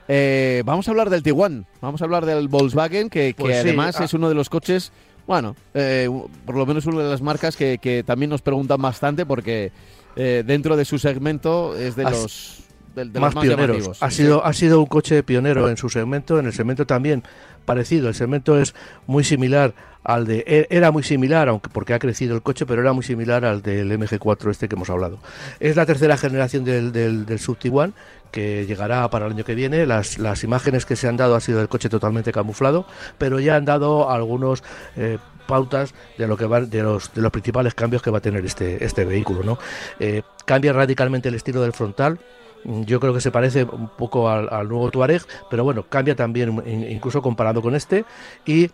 Eh, 0.09 0.63
vamos 0.65 0.87
a 0.89 0.93
hablar 0.93 1.11
del 1.11 1.23
Tiguan, 1.23 1.67
vamos 1.81 2.01
a 2.01 2.05
hablar 2.05 2.25
del 2.27 2.49
Volkswagen, 2.49 3.11
que, 3.11 3.35
que 3.35 3.43
pues 3.43 3.59
además 3.59 3.97
sí. 3.97 4.05
es 4.05 4.15
uno 4.15 4.29
de 4.29 4.35
los 4.35 4.49
coches, 4.49 4.93
bueno, 5.27 5.57
eh, 5.75 6.09
por 6.45 6.57
lo 6.57 6.65
menos 6.67 6.87
una 6.87 7.03
de 7.03 7.11
las 7.11 7.23
marcas 7.23 7.57
que, 7.57 7.79
que 7.79 8.05
también 8.05 8.31
nos 8.31 8.43
preguntan 8.43 8.81
bastante 8.81 9.27
porque 9.27 9.73
eh, 10.15 10.45
dentro 10.47 10.77
de 10.77 10.85
su 10.85 10.99
segmento 10.99 11.77
es 11.77 11.97
de 11.97 12.05
As 12.05 12.13
los, 12.13 12.65
de, 12.95 13.05
de 13.07 13.21
más, 13.21 13.35
los 13.35 13.45
más 13.45 13.45
pioneros. 13.45 14.03
Ha 14.03 14.11
sido, 14.11 14.45
ha 14.45 14.53
sido 14.53 14.81
un 14.81 14.87
coche 14.87 15.23
pionero 15.23 15.69
en 15.69 15.77
su 15.77 15.89
segmento, 15.89 16.39
en 16.39 16.47
el 16.47 16.53
segmento 16.53 16.87
también 16.87 17.25
parecido. 17.65 18.09
El 18.09 18.15
segmento 18.15 18.59
es 18.59 18.75
muy 19.07 19.25
similar 19.25 19.75
al 20.07 20.25
de 20.25 20.45
e, 20.47 20.67
era 20.71 20.91
muy 20.91 21.03
similar, 21.03 21.49
aunque 21.49 21.69
porque 21.69 21.93
ha 21.93 21.99
crecido 21.99 22.35
el 22.35 22.43
coche, 22.43 22.65
pero 22.65 22.81
era 22.81 22.93
muy 22.93 23.05
similar 23.05 23.45
al 23.45 23.61
del 23.61 23.91
MG4 23.91 24.51
este 24.51 24.69
que 24.69 24.77
hemos 24.77 24.89
hablado. 24.89 25.19
Es 25.61 25.77
la 25.77 25.85
tercera 25.85 26.17
generación 26.17 26.65
del, 26.65 26.93
del, 26.93 27.27
del 27.27 27.39
Sub 27.39 27.59
Tiguan 27.59 27.95
que 28.31 28.67
llegará 28.67 29.09
para 29.11 29.27
el 29.27 29.33
año 29.33 29.45
que 29.45 29.55
viene. 29.55 29.87
Las, 29.87 30.19
las 30.19 30.45
imágenes 30.45 30.87
que 30.87 30.97
se 30.97 31.09
han 31.09 31.17
dado 31.17 31.35
ha 31.35 31.41
sido 31.41 31.59
del 31.59 31.69
coche 31.69 31.89
totalmente 31.89 32.33
camuflado, 32.33 32.87
pero 33.19 33.41
ya 33.41 33.57
han 33.57 33.65
dado 33.65 34.11
algunos 34.11 34.63
eh, 34.97 35.19
pautas 35.47 35.95
de 36.19 36.27
lo 36.27 36.37
que 36.37 36.47
de 36.47 36.83
los 36.83 37.13
de 37.15 37.23
los 37.23 37.33
principales 37.33 37.75
cambios 37.75 38.03
que 38.03 38.11
va 38.11 38.19
a 38.19 38.21
tener 38.21 38.45
este 38.45 38.85
este 38.85 39.05
vehículo, 39.05 39.43
¿no? 39.43 39.59
Eh, 39.99 40.23
cambia 40.45 40.73
radicalmente 40.73 41.29
el 41.29 41.35
estilo 41.35 41.63
del 41.63 41.73
frontal, 41.73 42.19
yo 42.65 42.99
creo 43.01 43.15
que 43.15 43.21
se 43.21 43.31
parece 43.31 43.65
un 43.65 43.89
poco 43.89 44.29
al, 44.29 44.69
nuevo 44.69 44.91
Tuareg, 44.91 45.23
pero 45.49 45.63
bueno, 45.63 45.85
cambia 45.89 46.17
también 46.17 46.63
incluso 46.91 47.23
comparado 47.23 47.63
con 47.63 47.75
este 47.75 48.05
y 48.45 48.71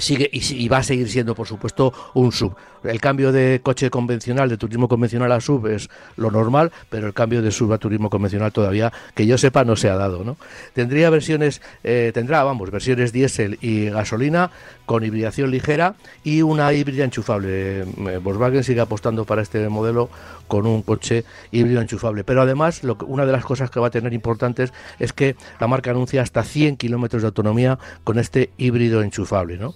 sigue 0.00 0.28
y, 0.32 0.68
va 0.68 0.78
a 0.78 0.82
seguir 0.82 1.08
siendo, 1.08 1.34
por 1.34 1.46
supuesto, 1.46 1.92
un 2.14 2.32
sub. 2.32 2.54
El 2.84 3.00
cambio 3.00 3.32
de 3.32 3.60
coche 3.62 3.90
convencional, 3.90 4.48
de 4.48 4.56
turismo 4.56 4.88
convencional 4.88 5.32
a 5.32 5.40
sub 5.40 5.66
es 5.66 5.88
lo 6.16 6.30
normal, 6.30 6.70
pero 6.88 7.06
el 7.06 7.14
cambio 7.14 7.42
de 7.42 7.50
sub 7.50 7.72
a 7.72 7.78
turismo 7.78 8.10
convencional 8.10 8.52
todavía, 8.52 8.92
que 9.14 9.26
yo 9.26 9.36
sepa, 9.38 9.64
no 9.64 9.76
se 9.76 9.88
ha 9.90 9.96
dado. 9.96 10.24
¿no? 10.24 10.36
Tendría 10.74 11.10
versiones, 11.10 11.60
eh, 11.84 12.12
tendrá, 12.14 12.44
vamos, 12.44 12.70
versiones 12.70 13.12
diésel 13.12 13.58
y 13.60 13.86
gasolina 13.86 14.50
con 14.88 15.04
hibridación 15.04 15.50
ligera 15.50 15.96
y 16.24 16.40
una 16.40 16.72
híbrida 16.72 17.04
enchufable. 17.04 17.80
Eh, 17.82 17.84
Volkswagen 18.22 18.64
sigue 18.64 18.80
apostando 18.80 19.26
para 19.26 19.42
este 19.42 19.68
modelo 19.68 20.08
con 20.46 20.66
un 20.66 20.80
coche 20.80 21.26
híbrido 21.50 21.82
enchufable. 21.82 22.24
Pero 22.24 22.40
además, 22.40 22.80
una 23.06 23.26
de 23.26 23.32
las 23.32 23.44
cosas 23.44 23.70
que 23.70 23.80
va 23.80 23.88
a 23.88 23.90
tener 23.90 24.14
importantes 24.14 24.72
es 24.98 25.12
que 25.12 25.36
la 25.60 25.66
marca 25.66 25.90
anuncia 25.90 26.22
hasta 26.22 26.42
100 26.42 26.78
kilómetros 26.78 27.20
de 27.20 27.26
autonomía 27.26 27.78
con 28.02 28.18
este 28.18 28.48
híbrido 28.56 29.02
enchufable. 29.02 29.58
¿no? 29.58 29.74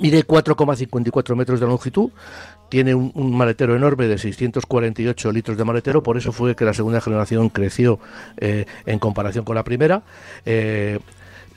Mide 0.00 0.26
4,54 0.26 1.36
metros 1.36 1.60
de 1.60 1.66
longitud, 1.66 2.10
tiene 2.70 2.94
un, 2.94 3.36
maletero 3.36 3.76
enorme 3.76 4.06
de 4.06 4.16
648 4.16 5.30
litros 5.30 5.58
de 5.58 5.64
maletero, 5.64 6.02
por 6.02 6.16
eso 6.16 6.32
fue 6.32 6.56
que 6.56 6.64
la 6.64 6.72
segunda 6.72 7.02
generación 7.02 7.50
creció 7.50 8.00
eh, 8.38 8.64
en 8.86 8.98
comparación 8.98 9.44
con 9.44 9.56
la 9.56 9.62
primera. 9.62 10.04
Eh, 10.46 11.00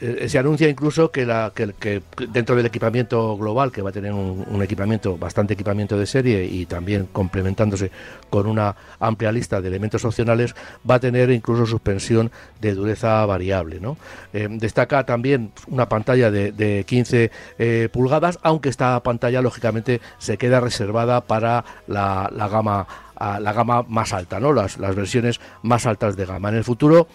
eh, 0.01 0.29
se 0.29 0.39
anuncia 0.39 0.70
incluso 0.70 1.12
que, 1.12 1.25
la, 1.25 1.51
que, 1.53 2.01
dentro 2.29 2.56
del 2.56 2.65
equipamiento 2.65 3.36
global, 3.38 3.72
que 3.72 3.82
va 3.82 3.89
a 3.89 3.94
tener 3.94 4.13
un, 4.13 4.62
equipamiento, 4.63 5.18
bastante 5.18 5.53
equipamiento 5.53 5.98
de 5.98 6.06
serie 6.06 6.46
y 6.46 6.65
también 6.65 7.10
complementándose 7.12 7.91
con 8.29 8.48
una 8.48 8.75
amplia 9.00 9.32
lista 9.32 9.60
de 9.60 9.68
elementos 9.68 10.06
opcionales, 10.06 10.56
va 10.89 10.96
a 10.96 11.00
tener 11.00 11.32
incluso 11.32 11.65
suspensión 11.65 12.32
de 12.62 12.75
dureza 12.75 13.25
variable. 13.25 13.79
¿no? 13.82 13.98
Eh, 14.32 14.48
destaca 14.50 15.06
también 15.06 15.51
una 15.68 15.89
pantalla 15.89 16.32
de, 16.32 16.84
15 16.88 17.32
eh, 17.58 17.89
pulgadas, 17.91 18.39
aunque 18.41 18.70
esta 18.70 19.01
pantalla 19.03 19.41
lógicamente 19.41 20.00
se 20.18 20.38
queda 20.38 20.62
reservada 20.62 21.22
para 21.22 21.65
la, 21.88 22.29
gama 22.50 22.88
la 23.20 23.51
gama 23.51 23.84
más 23.84 24.13
alta, 24.13 24.39
¿no? 24.39 24.53
Las, 24.53 24.77
las 24.77 24.96
versiones 24.96 25.41
más 25.62 25.86
altas 25.86 26.15
de 26.15 26.25
gama. 26.25 26.48
En 26.50 26.56
el 26.56 26.63
futuro 26.63 27.08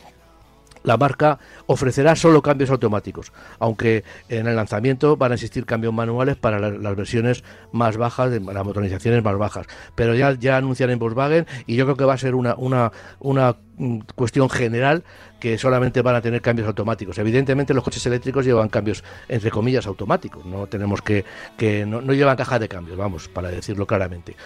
la 0.84 0.96
marca 0.96 1.40
ofrecerá 1.66 2.14
solo 2.14 2.42
cambios 2.42 2.70
automáticos, 2.70 3.32
aunque 3.58 4.04
en 4.28 4.46
el 4.46 4.54
lanzamiento 4.54 5.16
van 5.16 5.32
a 5.32 5.34
existir 5.34 5.66
cambios 5.66 5.92
manuales 5.92 6.36
para 6.36 6.60
las 6.60 6.96
versiones 6.96 7.42
más 7.72 7.96
bajas, 7.96 8.30
de 8.30 8.40
las 8.40 8.64
motorizaciones 8.64 9.24
más 9.24 9.36
bajas. 9.36 9.66
Pero 9.94 10.14
ya, 10.14 10.32
ya 10.38 10.58
anuncian 10.58 10.90
en 10.90 10.98
Volkswagen 10.98 11.46
y 11.66 11.74
yo 11.74 11.86
creo 11.86 11.96
que 11.96 12.04
va 12.04 12.14
a 12.14 12.18
ser 12.18 12.34
una, 12.34 12.54
una, 12.56 12.92
una 13.18 13.56
mm, 13.78 14.00
cuestión 14.14 14.48
general 14.50 15.04
que 15.40 15.58
solamente 15.58 16.02
van 16.02 16.16
a 16.16 16.20
tener 16.20 16.42
cambios 16.42 16.68
automáticos. 16.68 17.18
Evidentemente 17.18 17.74
los 17.74 17.82
coches 17.82 18.04
eléctricos 18.06 18.44
llevan 18.44 18.68
cambios 18.68 19.02
entre 19.28 19.50
comillas 19.50 19.86
automáticos, 19.86 20.44
no 20.44 20.66
tenemos 20.66 21.00
que, 21.00 21.24
que 21.56 21.86
no, 21.86 22.02
no 22.02 22.12
llevan 22.12 22.36
caja 22.36 22.58
de 22.58 22.68
cambios, 22.68 22.98
vamos, 22.98 23.28
para 23.28 23.48
decirlo 23.48 23.86
claramente 23.86 24.36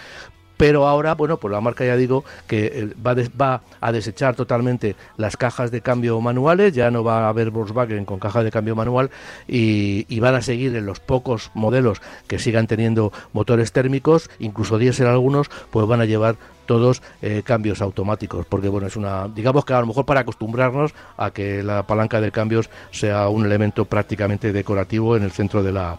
pero 0.59 0.85
ahora, 0.85 1.15
bueno, 1.15 1.37
pues 1.37 1.53
la 1.53 1.61
marca 1.61 1.85
ya 1.85 1.95
digo 1.95 2.25
que 2.45 2.65
eh, 2.65 2.89
va, 3.01 3.15
va, 3.41 3.61
a 3.79 3.93
desechar 3.93 4.35
totalmente 4.35 4.97
las 5.15 5.37
cajas 5.37 5.71
de 5.71 5.79
cambio 5.79 6.19
manuales, 6.19 6.73
ya 6.73 6.91
no 6.91 7.01
va 7.01 7.27
a 7.27 7.29
haber 7.29 7.49
Volkswagen 7.49 8.03
con 8.03 8.19
caja 8.19 8.43
de 8.43 8.51
cambio 8.51 8.75
manual 8.75 9.09
y, 9.47 10.19
van 10.19 10.35
a 10.35 10.41
seguir 10.41 10.75
en 10.75 10.85
los 10.85 10.99
pocos 10.99 11.49
modelos 11.53 12.01
que 12.27 12.39
sigan 12.39 12.67
teniendo 12.67 13.13
motores 13.31 13.71
térmicos, 13.71 14.29
incluso 14.37 14.77
diésel 14.77 15.07
algunos, 15.07 15.49
pues 15.71 15.87
van 15.87 16.01
a 16.01 16.05
llevar 16.05 16.35
todos 16.65 17.01
eh, 17.21 17.41
cambios 17.45 17.81
automáticos, 17.81 18.45
porque 18.45 18.67
bueno, 18.67 18.87
es 18.87 18.97
una, 18.97 19.29
digamos 19.29 19.63
que 19.63 19.73
a 19.73 19.79
lo 19.79 19.87
mejor 19.87 20.05
para 20.05 20.19
acostumbrarnos 20.19 20.93
a 21.15 21.31
que 21.31 21.63
la 21.63 21.87
palanca 21.87 22.19
de 22.19 22.33
cambios 22.33 22.69
sea 22.91 23.29
un 23.29 23.45
elemento 23.45 23.85
prácticamente 23.85 24.51
decorativo 24.51 25.15
en 25.15 25.23
el 25.23 25.31
centro 25.31 25.63
de 25.63 25.71
la, 25.71 25.97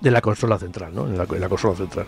de 0.00 0.10
la 0.10 0.22
consola 0.22 0.58
central, 0.58 0.94
¿no? 0.94 1.06
en 1.06 1.18
la 1.18 1.48
consola 1.50 1.74
central. 1.74 2.06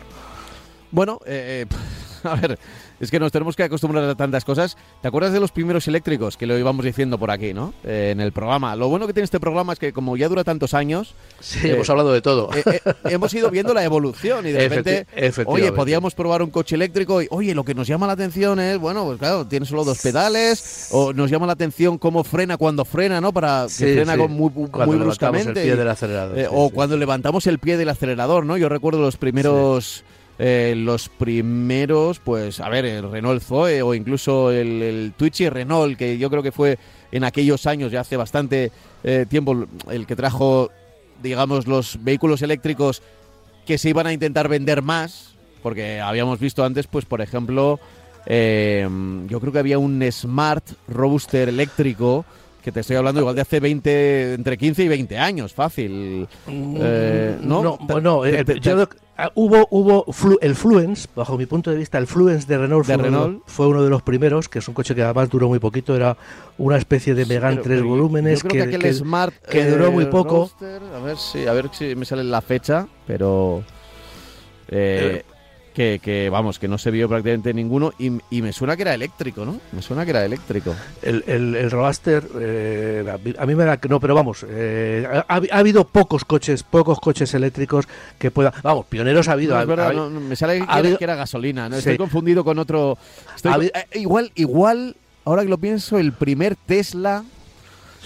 Bueno, 0.91 1.21
eh, 1.27 1.67
a 2.23 2.35
ver, 2.35 2.59
es 3.01 3.11
que 3.11 3.21
nos 3.21 3.33
tenemos 3.33 3.57
que 3.57 3.63
acostumbrar 3.63 4.05
a 4.05 4.15
tantas 4.15 4.45
cosas. 4.45 4.77
¿Te 5.03 5.09
acuerdas 5.09 5.33
de 5.33 5.41
los 5.41 5.53
primeros 5.53 5.87
eléctricos 5.89 6.37
que 6.37 6.47
lo 6.47 6.59
íbamos 6.59 6.85
diciendo 6.85 7.19
por 7.19 7.31
aquí, 7.31 7.53
¿no? 7.53 7.75
Eh, 7.85 8.11
en 8.13 8.21
el 8.21 8.33
programa. 8.33 8.75
Lo 8.77 8.89
bueno 8.89 9.07
que 9.07 9.13
tiene 9.13 9.25
este 9.25 9.41
programa 9.41 9.75
es 9.75 9.79
que 9.79 9.93
como 9.93 10.17
ya 10.17 10.29
dura 10.29 10.45
tantos 10.45 10.75
años... 10.75 11.15
Sí, 11.41 11.69
hemos 11.69 11.89
hablado 11.91 12.13
de 12.13 12.23
todo. 12.23 12.51
Eh, 12.55 12.81
hemos 13.05 13.33
ido 13.35 13.51
viendo 13.51 13.75
la 13.75 13.85
evolución 13.85 14.47
y 14.47 14.53
de 14.53 14.69
repente, 14.69 15.07
oye, 15.47 15.73
podíamos 15.73 16.15
probar 16.15 16.43
un 16.43 16.51
coche 16.51 16.75
eléctrico 16.75 17.23
y, 17.23 17.29
oye, 17.31 17.55
lo 17.55 17.65
que 17.65 17.75
nos 17.75 17.87
llama 17.87 18.07
la 18.07 18.15
atención 18.15 18.59
es, 18.61 18.79
bueno, 18.79 19.05
pues 19.05 19.19
claro, 19.19 19.47
tiene 19.47 19.67
solo 19.67 19.85
dos 19.85 20.01
pedales 20.01 20.89
o 20.93 21.13
nos 21.13 21.31
llama 21.31 21.47
la 21.47 21.53
atención 21.53 21.99
cómo 21.99 22.25
frena 22.25 22.57
cuando 22.57 22.85
frena, 22.85 23.21
¿no? 23.21 23.33
Para 23.33 23.67
que 23.67 23.95
frena 23.95 24.17
muy, 24.17 24.51
muy 24.51 24.97
bruscamente. 24.97 25.61
El 25.61 25.67
pie 25.67 25.77
del 25.77 25.89
acelerador. 25.89 26.49
o 26.51 26.71
cuando 26.71 26.97
levantamos 26.97 27.47
el 27.47 27.59
pie 27.59 27.77
del 27.77 27.89
acelerador, 27.89 28.47
¿no? 28.47 28.57
Yo 28.57 28.69
recuerdo 28.69 29.01
los 29.01 29.17
primeros... 29.17 30.05
Eh, 30.39 30.75
los 30.77 31.09
primeros, 31.09 32.19
pues, 32.19 32.61
a 32.61 32.69
ver, 32.69 32.85
el 32.85 33.11
Renault 33.11 33.43
Zoe 33.43 33.81
o 33.81 33.95
incluso 33.95 34.51
el, 34.51 34.83
el 34.83 35.13
Twitchy 35.17 35.49
Renault, 35.49 35.97
que 35.97 36.19
yo 36.19 36.29
creo 36.29 36.43
que 36.43 36.53
fue 36.53 36.79
en 37.11 37.25
aquellos 37.25 37.67
años, 37.67 37.91
ya 37.91 38.01
hace 38.01 38.19
bastante 38.19 38.71
eh, 39.03 39.25
tiempo, 39.29 39.67
el 39.91 40.07
que 40.07 40.15
trajo, 40.15 40.71
digamos, 41.23 41.67
los 41.67 41.99
vehículos 42.05 42.43
eléctricos 42.43 43.03
que 43.65 43.79
se 43.79 43.89
iban 43.89 44.07
a 44.07 44.13
intentar 44.13 44.49
vender 44.49 44.83
más, 44.83 45.35
porque 45.63 46.01
habíamos 46.01 46.39
visto 46.39 46.65
antes, 46.65 46.87
pues, 46.87 47.07
por 47.07 47.23
ejemplo, 47.23 47.81
eh, 48.27 48.87
yo 49.29 49.41
creo 49.41 49.53
que 49.53 49.59
había 49.59 49.79
un 49.79 50.05
Smart 50.13 50.65
Robuster 50.87 51.49
eléctrico 51.49 52.27
que 52.67 52.73
te 52.73 52.81
estoy 52.81 52.97
hablando 52.97 53.21
igual 53.21 53.37
de 53.37 53.43
hace 53.43 53.61
20, 53.61 54.35
entre 54.35 54.59
15 54.59 54.83
y 54.83 54.89
20 54.89 55.19
años, 55.19 55.55
fácil. 55.55 56.27
Mm, 56.49 57.47
no, 57.47 57.63
no, 57.63 57.79
bueno, 57.81 58.23
Ah, 59.19 59.31
hubo 59.37 59.69
hubo 59.71 60.05
el 60.43 60.57
Fluence, 60.57 61.09
bajo 61.15 61.39
mi 61.39 61.47
punto 61.47 61.71
de 61.71 61.77
vista, 61.77 61.97
el 61.97 62.09
Fluence 62.09 62.45
de 62.49 62.59
Renault, 62.59 62.85
fue, 62.85 62.97
Renault. 62.97 63.29
Uno, 63.29 63.43
fue 63.47 63.69
uno 63.69 63.85
de 63.85 63.89
los 63.89 64.03
primeros, 64.03 64.49
que 64.49 64.59
es 64.59 64.67
un 64.67 64.75
coche 64.75 64.97
que 64.97 65.03
además 65.05 65.31
duró 65.31 65.49
muy 65.49 65.61
poquito, 65.61 65.95
era 65.95 66.17
una 66.59 66.77
especie 66.77 67.15
de 67.15 67.25
Megane 67.25 67.59
tres 67.59 67.85
volúmenes 67.85 68.43
que, 68.43 68.69
que, 68.69 68.93
Smart, 68.93 69.33
que 69.49 69.71
duró 69.71 69.93
muy 69.93 70.07
poco. 70.07 70.51
a 70.61 70.99
ver 70.99 71.17
si 71.19 71.47
a 71.47 71.53
ver 71.53 71.71
si 71.73 71.95
me 71.95 72.05
sale 72.05 72.25
la 72.25 72.43
fecha, 72.43 72.89
pero 73.07 73.63
eh, 74.69 75.23
que, 75.77 76.31
vamos, 76.33 76.59
que 76.59 76.69
no 76.69 76.79
se 76.79 76.91
vio 76.91 77.07
prácticamente 77.07 77.53
ninguno 77.53 77.93
y, 77.99 78.41
me 78.41 78.53
suena 78.53 78.77
que 78.77 78.83
era 78.83 78.95
eléctrico, 78.95 79.45
¿no? 79.45 79.61
Me 79.73 79.83
suena 79.83 80.05
que 80.05 80.11
era 80.11 80.25
eléctrico. 80.25 80.75
El, 81.03 81.23
el, 81.27 81.55
el 81.55 81.71
eh, 82.41 83.35
a 83.39 83.47
mí 83.47 83.55
me 83.55 83.65
da 83.65 83.77
que 83.77 83.89
no, 83.89 84.01
pero 84.01 84.15
vamos, 84.15 84.47
eh, 84.49 85.07
ha, 85.07 85.41
habido 85.53 85.87
pocos 85.87 86.25
coches, 86.25 86.63
pocos 86.63 86.99
coches 86.99 87.35
eléctricos 87.35 87.87
que 88.19 88.31
puedan, 88.31 88.55
vamos, 88.63 88.87
pioneros 88.87 89.29
ha 89.29 89.33
habido. 89.33 89.55
me 90.09 90.35
sale 90.35 90.65
que, 90.67 91.05
era, 91.05 91.15
gasolina, 91.15 91.69
¿no? 91.69 91.77
Estoy 91.77 91.99
confundido 91.99 92.43
con 92.43 92.59
otro. 92.59 92.97
Eh, 93.45 93.71
igual, 93.95 94.33
igual, 94.35 94.97
ahora 95.27 95.43
que 95.43 95.49
lo 95.49 95.59
pienso, 95.59 95.99
el 95.99 96.13
primer 96.13 96.57
Tesla 96.57 97.25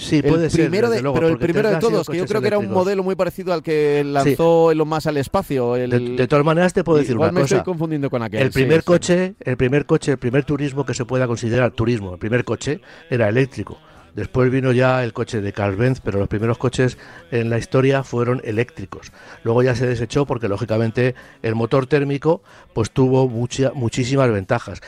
Sí, 0.01 0.23
puede 0.23 0.51
ser. 0.51 0.71
pero 0.71 1.29
el 1.29 1.39
primero 1.39 1.71
de 1.71 1.77
todos, 1.77 2.09
que 2.09 2.17
yo 2.17 2.27
creo 2.27 2.41
que 2.41 2.47
era 2.47 2.59
un 2.59 2.71
modelo 2.71 3.03
muy 3.03 3.15
parecido 3.15 3.53
al 3.53 3.63
que 3.63 4.03
lanzó 4.05 4.71
Elon 4.71 4.89
Musk 4.89 5.07
al 5.07 5.17
espacio. 5.19 5.75
de, 5.75 6.27
todas 6.27 6.45
maneras, 6.45 6.73
te 6.73 6.83
puedo 6.85 6.99
decir 6.99 7.17
una 7.17 7.31
me 7.31 7.43
cosa. 7.43 7.57
estoy 7.57 7.65
confundiendo 7.65 8.11
con 8.11 8.23
aquel. 8.23 8.43
El 8.43 8.51
primer 8.51 8.83
coche, 8.85 9.35
el 9.41 9.57
primer 9.57 9.87
coche, 9.87 10.13
el 10.13 10.19
primer 10.19 10.45
turismo 10.45 10.85
que 10.85 10.95
se 10.95 11.05
pueda 11.05 11.27
considerar 11.27 11.73
turismo, 11.73 12.15
el 12.15 12.19
primer 12.19 12.45
coche 12.45 12.81
era 13.11 13.29
eléctrico. 13.29 13.79
Después 14.15 14.51
vino 14.51 14.73
ya 14.73 15.05
el 15.05 15.13
coche 15.13 15.41
de 15.41 15.53
Carl 15.53 15.77
Benz, 15.77 16.01
pero 16.01 16.19
los 16.19 16.29
primeros 16.29 16.59
coches 16.59 16.99
en 17.31 17.49
la 17.49 17.59
historia 17.59 18.03
fueron 18.03 18.41
eléctricos. 18.45 19.13
Luego 19.45 19.63
ya 19.63 19.75
se 19.75 19.87
desechó 19.87 20.27
porque 20.27 20.49
lógicamente 20.49 21.15
el 21.43 21.55
motor 21.55 21.87
térmico 21.87 22.43
pues 22.75 22.91
tuvo 22.91 23.29
mucha, 23.29 23.71
muchísimas 23.73 24.31
ventajas. 24.33 24.81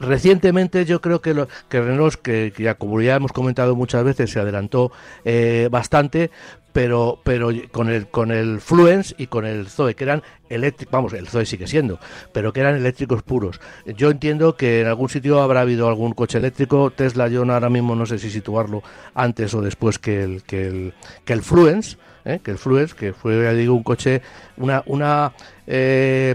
Recientemente 0.00 0.84
yo 0.84 1.00
creo 1.00 1.20
que, 1.20 1.34
lo, 1.34 1.48
que 1.68 1.80
Renault, 1.80 2.14
que, 2.16 2.52
ya 2.56 2.74
como 2.74 3.00
ya 3.00 3.16
hemos 3.16 3.32
comentado 3.32 3.74
muchas 3.74 4.04
veces, 4.04 4.30
se 4.30 4.40
adelantó 4.40 4.92
eh, 5.24 5.68
bastante, 5.70 6.30
pero, 6.72 7.18
pero 7.24 7.50
con 7.72 7.88
el 7.88 8.06
con 8.06 8.30
el 8.30 8.60
Fluence 8.60 9.14
y 9.18 9.26
con 9.26 9.44
el 9.46 9.68
Zoe, 9.68 9.94
que 9.94 10.04
eran 10.04 10.22
eléctricos, 10.48 10.92
vamos, 10.92 11.12
el 11.12 11.26
Zoe 11.26 11.44
sigue 11.44 11.66
siendo, 11.66 11.98
pero 12.32 12.52
que 12.52 12.60
eran 12.60 12.76
eléctricos 12.76 13.22
puros. 13.22 13.60
Yo 13.84 14.10
entiendo 14.10 14.56
que 14.56 14.82
en 14.82 14.86
algún 14.86 15.08
sitio 15.08 15.40
habrá 15.40 15.62
habido 15.62 15.88
algún 15.88 16.12
coche 16.12 16.38
eléctrico, 16.38 16.90
Tesla 16.90 17.26
yo 17.28 17.42
ahora 17.50 17.70
mismo 17.70 17.96
no 17.96 18.06
sé 18.06 18.18
si 18.18 18.30
situarlo 18.30 18.82
antes 19.14 19.54
o 19.54 19.62
después 19.62 19.98
que 19.98 20.22
el, 20.22 20.42
que 20.44 20.66
el, 20.66 20.94
que 21.24 21.32
el 21.32 21.42
Fluence, 21.42 21.96
¿eh? 22.28 22.40
que 22.42 22.50
el 22.50 22.58
Fluence, 22.58 22.94
que 22.94 23.12
fue, 23.12 23.42
ya 23.42 23.52
digo, 23.52 23.74
un 23.74 23.82
coche, 23.82 24.22
una, 24.56 24.82
una 24.86 25.32
eh, 25.70 26.34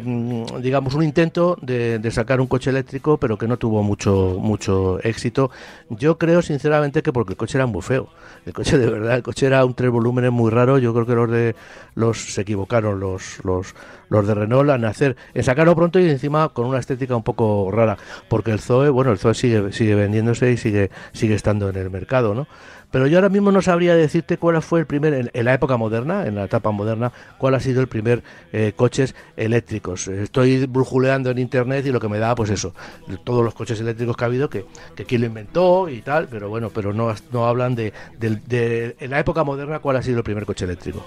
digamos, 0.62 0.94
un 0.94 1.04
intento 1.04 1.58
de, 1.60 2.00
sacar 2.12 2.40
un 2.40 2.46
coche 2.46 2.70
eléctrico, 2.70 3.18
pero 3.18 3.36
que 3.36 3.48
no 3.48 3.58
tuvo 3.58 3.82
mucho, 3.82 4.38
mucho 4.40 5.00
éxito. 5.04 5.50
Yo 5.90 6.20
creo, 6.20 6.44
sinceramente, 6.44 7.02
que 7.02 7.12
porque 7.12 7.34
el 7.34 7.38
coche 7.38 7.58
era 7.58 7.66
muy 7.66 7.82
feo. 7.82 8.10
El 8.46 8.54
coche, 8.54 8.78
de 8.78 8.88
verdad, 8.88 9.16
el 9.16 9.24
coche 9.24 9.48
era 9.48 9.66
un 9.66 9.74
tres 9.74 9.90
volúmenes 9.90 10.32
muy 10.32 10.52
raro. 10.52 10.78
Yo 10.78 10.94
creo 10.94 11.08
que 11.08 11.16
los 11.16 11.32
de 11.32 11.56
los 11.96 12.34
se 12.34 12.42
equivocaron 12.42 13.00
los, 13.00 13.44
los, 13.44 13.74
los 14.10 14.28
de 14.28 14.36
Renault 14.36 14.70
en 14.70 14.86
hacer, 14.86 15.16
en 15.34 15.44
sacarlo 15.44 15.76
pronto 15.76 16.00
y 16.00 16.08
encima 16.08 16.50
con 16.50 16.68
una 16.68 16.78
estética 16.78 17.16
un 17.16 17.24
poco 17.24 17.72
rara. 17.72 17.98
Porque 18.30 18.52
el 18.52 18.60
Zoe, 18.60 18.90
bueno, 18.90 19.12
el 19.12 19.18
Zoe 19.18 19.34
sigue, 19.34 19.72
sigue 19.74 19.96
vendiéndose 19.96 20.52
y 20.52 20.58
sigue, 20.58 20.92
sigue 21.12 21.34
estando 21.34 21.70
en 21.70 21.78
el 21.78 21.90
mercado, 21.90 22.36
¿no? 22.36 22.48
Pero 22.94 23.08
yo 23.08 23.18
ahora 23.18 23.30
mismo 23.30 23.52
no 23.52 23.64
sabría 23.64 23.96
decirte 23.96 24.38
cuál 24.38 24.62
fue 24.62 24.80
el 24.80 24.86
primer, 24.86 25.32
en, 25.34 25.46
la 25.46 25.54
época 25.56 25.78
moderna, 25.78 26.28
en 26.28 26.36
la 26.36 26.44
etapa 26.44 26.70
moderna, 26.70 27.12
cuál 27.40 27.56
ha 27.56 27.60
sido 27.60 27.82
el 27.82 27.88
primer 27.88 28.22
eh, 28.52 28.74
coches 28.76 29.16
eléctricos. 29.36 30.08
Estoy 30.08 30.68
brujuleando 30.68 31.32
en 31.32 31.40
internet 31.40 31.88
y 31.88 31.92
lo 31.92 32.00
que 32.00 32.08
me 32.08 32.20
da, 32.20 32.36
pues 32.36 32.52
eso, 32.52 32.76
todos 33.24 33.44
los 33.44 33.56
coches 33.56 33.80
eléctricos 33.80 34.16
que 34.16 34.24
ha 34.24 34.28
habido, 34.28 34.48
que, 34.48 34.68
que 34.96 35.06
quién 35.06 35.22
lo 35.22 35.28
inventó 35.28 35.90
y 35.90 36.04
tal, 36.04 36.28
pero 36.28 36.50
bueno, 36.50 36.70
pero 36.70 36.94
no, 36.94 37.12
no 37.32 37.48
hablan 37.48 37.74
de, 37.74 37.94
de, 38.20 38.96
en 39.00 39.10
la 39.10 39.20
época 39.20 39.44
moderna 39.44 39.80
cuál 39.80 39.96
ha 39.96 40.04
sido 40.04 40.20
el 40.20 40.24
primer 40.24 40.46
coche 40.46 40.66
eléctrico. 40.66 41.04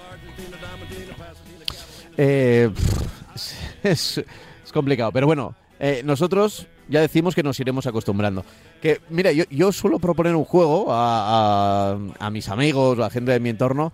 Eh, 2.16 2.68
es, 3.84 4.18
es 4.18 4.72
complicado, 4.72 5.12
pero 5.12 5.28
bueno, 5.28 5.54
eh, 5.78 6.02
nosotros 6.04 6.66
ya 6.88 7.00
decimos 7.00 7.34
que 7.34 7.42
nos 7.42 7.58
iremos 7.60 7.86
acostumbrando. 7.86 8.44
Que, 8.80 9.00
mira, 9.10 9.32
yo, 9.32 9.44
yo 9.50 9.72
suelo 9.72 9.98
proponer 9.98 10.34
un 10.34 10.44
juego 10.44 10.86
a, 10.90 11.98
a, 12.18 12.30
mis 12.30 12.48
amigos 12.48 12.98
a 12.98 13.10
gente 13.10 13.32
de 13.32 13.40
mi 13.40 13.50
entorno 13.50 13.92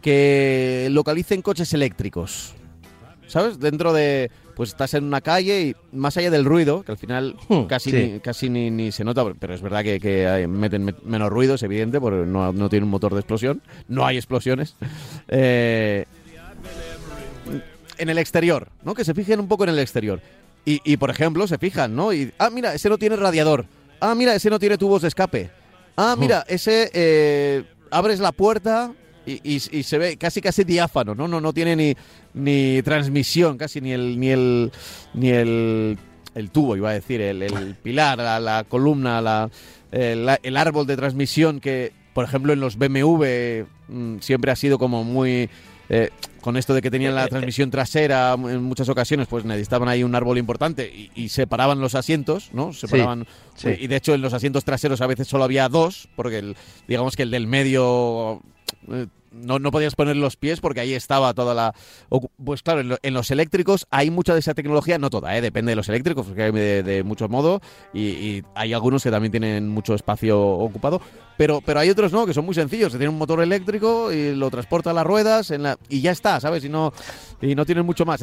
que 0.00 0.88
localicen 0.90 1.42
coches 1.42 1.72
eléctricos. 1.74 2.54
¿Sabes? 3.26 3.58
Dentro 3.58 3.92
de. 3.92 4.30
Pues 4.54 4.68
estás 4.68 4.92
en 4.92 5.04
una 5.04 5.22
calle 5.22 5.62
y 5.62 5.96
más 5.96 6.18
allá 6.18 6.30
del 6.30 6.44
ruido, 6.44 6.82
que 6.82 6.92
al 6.92 6.98
final 6.98 7.36
hmm, 7.48 7.62
casi, 7.62 7.90
ni, 7.90 8.20
casi 8.20 8.50
ni, 8.50 8.92
se 8.92 9.02
nota, 9.02 9.24
pero 9.38 9.54
es 9.54 9.62
verdad 9.62 9.82
que, 9.82 9.98
que 9.98 10.46
meten 10.46 10.94
menos 11.04 11.30
ruido, 11.30 11.54
es 11.54 11.62
evidente, 11.62 11.98
porque 11.98 12.26
no, 12.26 12.52
no 12.52 12.68
tiene 12.68 12.84
un 12.84 12.90
motor 12.90 13.14
de 13.14 13.20
explosión. 13.20 13.62
No 13.88 14.04
hay 14.04 14.18
explosiones. 14.18 14.76
Eh, 15.28 16.04
en 17.96 18.10
el 18.10 18.18
exterior, 18.18 18.68
¿no? 18.82 18.94
Que 18.94 19.04
se 19.04 19.14
fijen 19.14 19.40
un 19.40 19.48
poco 19.48 19.64
en 19.64 19.70
el 19.70 19.78
exterior. 19.78 20.20
Y, 20.64 20.96
por 20.96 21.10
ejemplo, 21.10 21.46
se 21.48 21.58
fijan, 21.58 21.96
¿no? 21.96 22.12
Y, 22.12 22.32
ah, 22.38 22.48
mira, 22.48 22.72
ese 22.72 22.88
no 22.88 22.96
tiene 22.96 23.16
radiador. 23.16 23.66
Ah, 24.00 24.14
mira, 24.14 24.34
ese 24.34 24.48
no 24.48 24.60
tiene 24.60 24.78
tubos 24.78 25.02
de 25.02 25.08
escape. 25.08 25.50
Ah, 25.96 26.14
mira, 26.16 26.44
ese 26.48 26.90
eh, 26.94 27.64
abres 27.90 28.20
la 28.20 28.30
puerta 28.30 28.92
y, 29.26 29.60
se 29.60 29.98
ve 29.98 30.16
casi 30.16 30.40
casi 30.40 30.64
diáfano, 30.64 31.14
¿no? 31.14 31.28
No, 31.28 31.40
no 31.40 31.52
tiene 31.52 31.76
ni, 31.76 31.96
ni 32.34 32.82
transmisión, 32.82 33.58
casi 33.58 33.80
ni 33.80 33.92
el 33.92 34.18
ni 34.18 34.30
el 34.30 34.72
ni 35.14 35.30
el, 35.30 35.98
el 36.34 36.50
tubo, 36.50 36.76
iba 36.76 36.90
a 36.90 36.94
decir, 36.94 37.20
el, 37.20 37.76
pilar, 37.82 38.18
la, 38.18 38.64
columna, 38.68 39.20
la, 39.20 39.50
el, 39.90 40.56
árbol 40.56 40.86
de 40.86 40.96
transmisión 40.96 41.60
que, 41.60 41.92
por 42.14 42.24
ejemplo, 42.24 42.52
en 42.52 42.60
los 42.60 42.76
BMW 42.78 43.64
mm, 43.88 44.18
siempre 44.20 44.50
ha 44.50 44.56
sido 44.56 44.78
como 44.78 45.04
muy 45.04 45.50
eh, 45.88 46.10
con 46.40 46.56
esto 46.56 46.74
de 46.74 46.82
que 46.82 46.90
tenían 46.90 47.14
la 47.14 47.22
eh, 47.22 47.26
eh, 47.26 47.28
transmisión 47.30 47.70
trasera 47.70 48.34
en 48.34 48.62
muchas 48.62 48.88
ocasiones, 48.88 49.28
pues 49.28 49.44
necesitaban 49.44 49.88
ahí 49.88 50.02
un 50.02 50.14
árbol 50.14 50.38
importante 50.38 51.10
y, 51.14 51.28
separaban 51.28 51.80
los 51.80 51.94
asientos, 51.94 52.50
¿no? 52.52 52.72
Separaban, 52.72 53.26
Y 53.64 53.86
de 53.86 53.96
hecho 53.96 54.14
en 54.14 54.22
los 54.22 54.32
asientos 54.32 54.64
traseros 54.64 55.00
a 55.00 55.06
veces 55.06 55.28
solo 55.28 55.44
había 55.44 55.68
dos, 55.68 56.08
porque 56.16 56.38
el, 56.38 56.56
digamos 56.88 57.16
que 57.16 57.22
el 57.22 57.30
del 57.30 57.46
medio 57.46 58.42
no, 59.32 59.58
no 59.58 59.70
podías 59.70 59.94
poner 59.94 60.16
los 60.16 60.36
pies 60.36 60.60
porque 60.60 60.80
ahí 60.80 60.94
estaba 60.94 61.34
toda 61.34 61.54
la... 61.54 61.74
Pues 62.42 62.62
claro, 62.62 62.98
en, 63.02 63.14
los 63.14 63.30
eléctricos 63.30 63.86
hay 63.90 64.10
mucha 64.10 64.34
de 64.34 64.40
esa 64.40 64.54
tecnología, 64.54 64.98
no 64.98 65.10
toda, 65.10 65.36
¿eh? 65.36 65.40
depende 65.40 65.70
de 65.70 65.76
los 65.76 65.88
eléctricos, 65.88 66.26
porque 66.26 66.42
hay 66.42 66.52
de, 66.52 67.02
muchos 67.04 67.28
modos 67.30 67.60
y, 67.92 68.42
hay 68.54 68.72
algunos 68.72 69.02
que 69.02 69.10
también 69.10 69.30
tienen 69.30 69.68
mucho 69.68 69.94
espacio 69.94 70.40
ocupado, 70.40 71.00
pero, 71.36 71.60
pero 71.64 71.80
hay 71.80 71.90
otros 71.90 72.12
no, 72.12 72.26
que 72.26 72.34
son 72.34 72.44
muy 72.44 72.54
sencillos, 72.54 72.92
se 72.92 72.98
tiene 72.98 73.10
un 73.10 73.18
motor 73.18 73.40
eléctrico 73.42 74.12
y 74.12 74.34
lo 74.34 74.50
transporta 74.50 74.90
a 74.90 74.92
las 74.92 75.06
ruedas 75.06 75.50
en 75.50 75.62
la, 75.62 75.78
y 75.88 76.00
ya 76.00 76.10
está, 76.12 76.40
¿sabes? 76.40 76.64
Y 76.64 76.68
no, 76.68 76.92
y 77.40 77.54
no 77.54 77.64
tienen 77.66 77.84
mucho 77.84 78.04
más. 78.04 78.20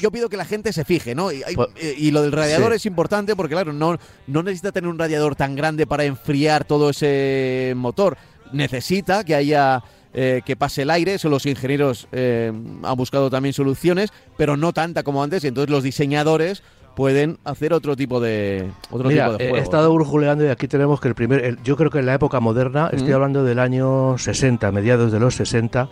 yo, 0.00 0.10
pido 0.10 0.28
que 0.28 0.36
la 0.36 0.44
gente 0.44 0.72
se 0.72 0.84
fije, 0.84 1.14
¿no? 1.14 1.30
Y, 1.32 1.42
pues, 1.54 1.68
lo 2.12 2.22
del 2.22 2.32
radiador 2.32 2.72
es 2.72 2.86
importante 2.86 3.36
porque, 3.36 3.54
claro, 3.54 3.72
no, 3.72 3.96
no 4.26 4.42
necesita 4.42 4.72
tener 4.72 4.88
un 4.88 4.98
radiador 4.98 5.36
tan 5.36 5.54
grande 5.54 5.86
para 5.86 6.04
enfriar 6.04 6.64
todo 6.64 6.90
ese 6.90 7.74
motor. 7.76 8.16
Necesita 8.52 9.24
que 9.24 9.34
haya 9.34 9.82
eh, 10.18 10.40
que 10.44 10.56
pase 10.56 10.82
el 10.82 10.90
aire. 10.90 11.14
Eso 11.14 11.28
los 11.28 11.44
ingenieros 11.44 12.08
eh, 12.10 12.50
han 12.82 12.96
buscado 12.96 13.28
también 13.30 13.52
soluciones, 13.52 14.12
pero 14.36 14.56
no 14.56 14.72
tanta 14.72 15.02
como 15.02 15.22
antes. 15.22 15.44
Y 15.44 15.48
entonces 15.48 15.70
los 15.70 15.82
diseñadores 15.82 16.62
pueden 16.96 17.38
hacer 17.44 17.74
otro 17.74 17.94
tipo 17.94 18.18
de 18.18 18.70
otro 18.90 19.10
tipo 19.10 19.32
de 19.32 19.36
juego. 19.36 19.56
He 19.56 19.60
estado 19.60 19.92
burjuleando 19.92 20.44
y 20.46 20.48
aquí 20.48 20.66
tenemos 20.66 21.00
que 21.00 21.08
el 21.08 21.14
primer, 21.14 21.62
yo 21.62 21.76
creo 21.76 21.90
que 21.90 21.98
en 21.98 22.06
la 22.06 22.14
época 22.14 22.40
moderna, 22.40 22.88
estoy 22.90 23.12
hablando 23.12 23.44
del 23.44 23.58
año 23.58 24.16
60, 24.16 24.72
mediados 24.72 25.12
de 25.12 25.20
los 25.20 25.34
60, 25.34 25.90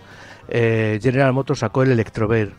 eh, 0.48 0.98
General 1.02 1.32
Motors 1.34 1.60
sacó 1.60 1.82
el 1.82 1.92
Electrobear 1.92 2.52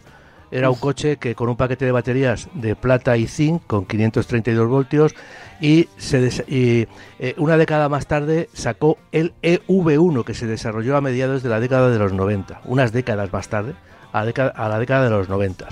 era 0.51 0.69
un 0.69 0.75
coche 0.75 1.17
que 1.17 1.35
con 1.35 1.49
un 1.49 1.55
paquete 1.55 1.85
de 1.85 1.91
baterías 1.91 2.49
de 2.53 2.75
plata 2.75 3.17
y 3.17 3.27
zinc 3.27 3.65
con 3.67 3.85
532 3.85 4.67
voltios 4.67 5.15
y, 5.59 5.87
se 5.97 6.43
y 6.47 6.87
eh, 7.19 7.33
una 7.37 7.57
década 7.57 7.89
más 7.89 8.07
tarde 8.07 8.49
sacó 8.53 8.97
el 9.11 9.33
EV1 9.41 10.23
que 10.23 10.33
se 10.33 10.47
desarrolló 10.47 10.97
a 10.97 11.01
mediados 11.01 11.43
de 11.43 11.49
la 11.49 11.59
década 11.59 11.89
de 11.89 11.99
los 11.99 12.13
90, 12.13 12.61
unas 12.65 12.91
décadas 12.91 13.31
más 13.31 13.47
tarde, 13.47 13.73
a, 14.11 14.21
a 14.21 14.69
la 14.69 14.79
década 14.79 15.05
de 15.05 15.09
los 15.09 15.29
90. 15.29 15.67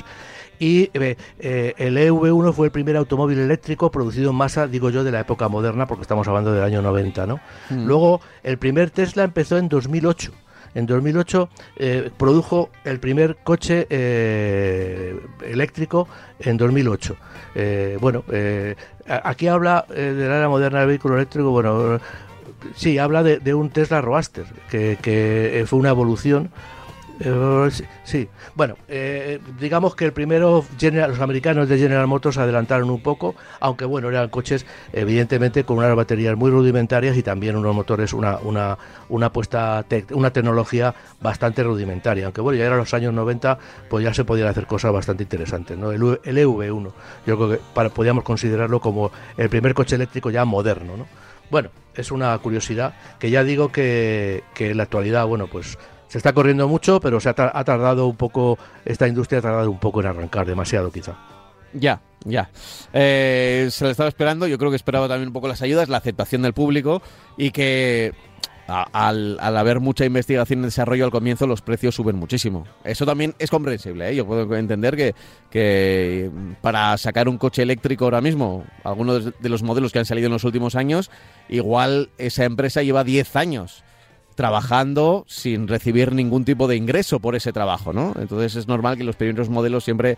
Y 0.59 0.89
eh, 0.93 1.17
eh, 1.39 1.73
el 1.77 1.97
EV1 1.97 2.53
fue 2.53 2.67
el 2.67 2.71
primer 2.71 2.95
automóvil 2.95 3.39
eléctrico 3.39 3.91
producido 3.91 4.29
en 4.29 4.37
masa, 4.37 4.67
digo 4.67 4.89
yo, 4.89 5.03
de 5.03 5.11
la 5.11 5.19
época 5.19 5.49
moderna, 5.49 5.87
porque 5.87 6.03
estamos 6.03 6.27
hablando 6.27 6.53
del 6.53 6.63
año 6.63 6.81
90, 6.81 7.25
¿no? 7.27 7.39
Mm. 7.69 7.85
Luego, 7.85 8.21
el 8.43 8.57
primer 8.57 8.91
Tesla 8.91 9.23
empezó 9.23 9.57
en 9.57 9.67
2008 9.67 10.31
en 10.75 10.85
2008 10.85 11.49
eh, 11.77 12.11
produjo 12.17 12.69
el 12.83 12.99
primer 12.99 13.37
coche 13.43 13.87
eh, 13.89 15.19
eléctrico 15.45 16.07
en 16.39 16.57
2008. 16.57 17.15
Eh, 17.55 17.97
bueno, 18.01 18.23
aquí 19.07 19.47
habla 19.47 19.85
de 19.89 20.27
la 20.27 20.37
era 20.37 20.49
moderna 20.49 20.79
del 20.79 20.89
vehículo 20.89 21.15
eléctrico, 21.15 21.51
bueno, 21.51 21.99
sí, 22.75 22.97
habla 22.97 23.23
de, 23.23 23.53
un 23.53 23.69
Tesla 23.69 24.01
Roadster, 24.01 24.45
que 24.69 25.63
fue 25.67 25.79
una 25.79 25.89
evolución 25.89 26.49
eh, 27.19 27.69
sí, 28.03 28.27
bueno, 28.55 28.75
eh, 28.87 29.39
digamos 29.59 29.95
que 29.95 30.05
el 30.05 30.13
primero, 30.13 30.65
los 30.79 31.19
americanos 31.19 31.69
de 31.69 31.77
General 31.77 32.07
Motors 32.07 32.37
adelantaron 32.37 32.89
un 32.89 33.01
poco, 33.01 33.35
aunque 33.59 33.85
bueno, 33.85 34.09
eran 34.09 34.29
coches 34.29 34.65
evidentemente 34.91 35.63
con 35.63 35.77
unas 35.77 35.95
baterías 35.95 36.35
muy 36.35 36.49
rudimentarias 36.49 37.15
y 37.15 37.23
también 37.23 37.55
unos 37.55 37.75
motores, 37.75 38.13
una, 38.13 38.37
una, 38.39 38.77
una, 39.09 39.31
puesta 39.31 39.85
una 40.11 40.31
tecnología 40.31 40.95
bastante 41.21 41.63
rudimentaria, 41.63 42.25
aunque 42.25 42.41
bueno, 42.41 42.57
ya 42.57 42.65
eran 42.65 42.79
los 42.79 42.93
años 42.93 43.13
90, 43.13 43.59
pues 43.89 44.03
ya 44.03 44.13
se 44.13 44.25
podían 44.25 44.47
hacer 44.47 44.65
cosas 44.65 44.91
bastante 44.91 45.23
interesantes, 45.23 45.77
¿no? 45.77 45.91
El, 45.91 46.01
EV1, 46.01 46.91
yo 47.27 47.37
creo 47.37 47.49
que 47.49 47.59
para, 47.73 47.89
podíamos 47.89 48.23
considerarlo 48.23 48.79
como 48.79 49.11
el 49.37 49.49
primer 49.49 49.73
coche 49.73 49.95
eléctrico 49.95 50.31
ya 50.31 50.45
moderno, 50.45 50.97
¿no? 50.97 51.05
Bueno, 51.51 51.69
es 51.93 52.09
una 52.11 52.35
curiosidad 52.39 52.95
que 53.19 53.29
ya 53.29 53.43
digo 53.43 53.71
que, 53.71 54.43
que 54.55 54.71
en 54.71 54.77
la 54.77 54.83
actualidad, 54.83 55.27
bueno, 55.27 55.45
pues 55.45 55.77
se 56.13 56.19
está 56.19 56.31
corriendo 56.31 56.67
mucho, 56.67 56.99
pero 56.99 57.19
se 57.19 57.29
ha, 57.29 57.33
tardado 57.33 58.05
un 58.05 58.15
poco, 58.15 58.59
esta 58.85 59.07
industria 59.07 59.39
ha 59.39 59.41
tardado 59.41 59.71
un 59.71 59.79
poco 59.79 59.99
en 59.99 60.05
arrancar, 60.05 60.45
demasiado 60.45 60.91
quizá. 60.91 61.17
Ya, 61.73 62.01
ya. 62.23 62.51
Eh, 62.93 63.67
se 63.71 63.83
lo 63.83 63.89
estaba 63.89 64.09
esperando, 64.09 64.45
yo 64.45 64.59
creo 64.59 64.69
que 64.69 64.75
esperaba 64.75 65.07
también 65.07 65.29
un 65.29 65.33
poco 65.33 65.47
las 65.47 65.63
ayudas, 65.63 65.89
la 65.89 65.97
aceptación 65.97 66.43
del 66.43 66.53
público 66.53 67.01
y 67.35 67.49
que 67.49 68.13
al, 68.67 69.39
haber 69.39 69.79
mucha 69.79 70.05
investigación 70.05 70.59
y 70.59 70.65
desarrollo 70.65 71.05
al 71.05 71.09
comienzo 71.09 71.47
los 71.47 71.63
precios 71.63 71.95
suben 71.95 72.15
muchísimo. 72.15 72.67
Eso 72.83 73.07
también 73.07 73.33
es 73.39 73.49
comprensible, 73.49 74.11
¿eh? 74.11 74.15
yo 74.15 74.27
puedo 74.27 74.55
entender 74.55 74.95
que, 74.95 75.15
que 75.49 76.29
para 76.61 76.95
sacar 76.99 77.27
un 77.27 77.39
coche 77.39 77.63
eléctrico 77.63 78.05
ahora 78.05 78.21
mismo, 78.21 78.65
algunos 78.83 79.31
de 79.39 79.49
los 79.49 79.63
modelos 79.63 79.91
que 79.91 79.97
han 79.97 80.05
salido 80.05 80.27
en 80.27 80.33
los 80.33 80.43
últimos 80.43 80.75
años, 80.75 81.09
igual 81.49 82.11
esa 82.19 82.43
empresa 82.43 82.83
lleva 82.83 83.03
10 83.03 83.35
años 83.35 83.83
trabajando 84.35 85.25
sin 85.27 85.67
recibir 85.67 86.13
ningún 86.13 86.45
tipo 86.45 86.67
de 86.67 86.75
ingreso 86.75 87.19
por 87.19 87.35
ese 87.35 87.53
trabajo, 87.53 87.93
¿no? 87.93 88.13
Entonces 88.19 88.55
es 88.55 88.67
normal 88.67 88.97
que 88.97 89.03
los 89.03 89.15
primeros 89.15 89.49
modelos 89.49 89.83
siempre 89.83 90.17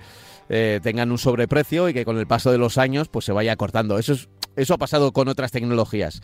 eh, 0.49 0.80
tengan 0.84 1.12
un 1.12 1.17
sobreprecio 1.17 1.89
y 1.89 1.93
que 1.93 2.06
con 2.06 2.17
el 2.17 2.28
paso 2.28 2.51
de 2.51 2.58
los 2.58 2.78
años 2.78 3.08
pues 3.08 3.25
se 3.25 3.32
vaya 3.32 3.56
cortando. 3.56 3.97
Eso, 3.97 4.13
es, 4.13 4.30
eso 4.56 4.73
ha 4.73 4.78
pasado 4.78 5.12
con 5.12 5.28
otras 5.28 5.51
tecnologías. 5.51 6.21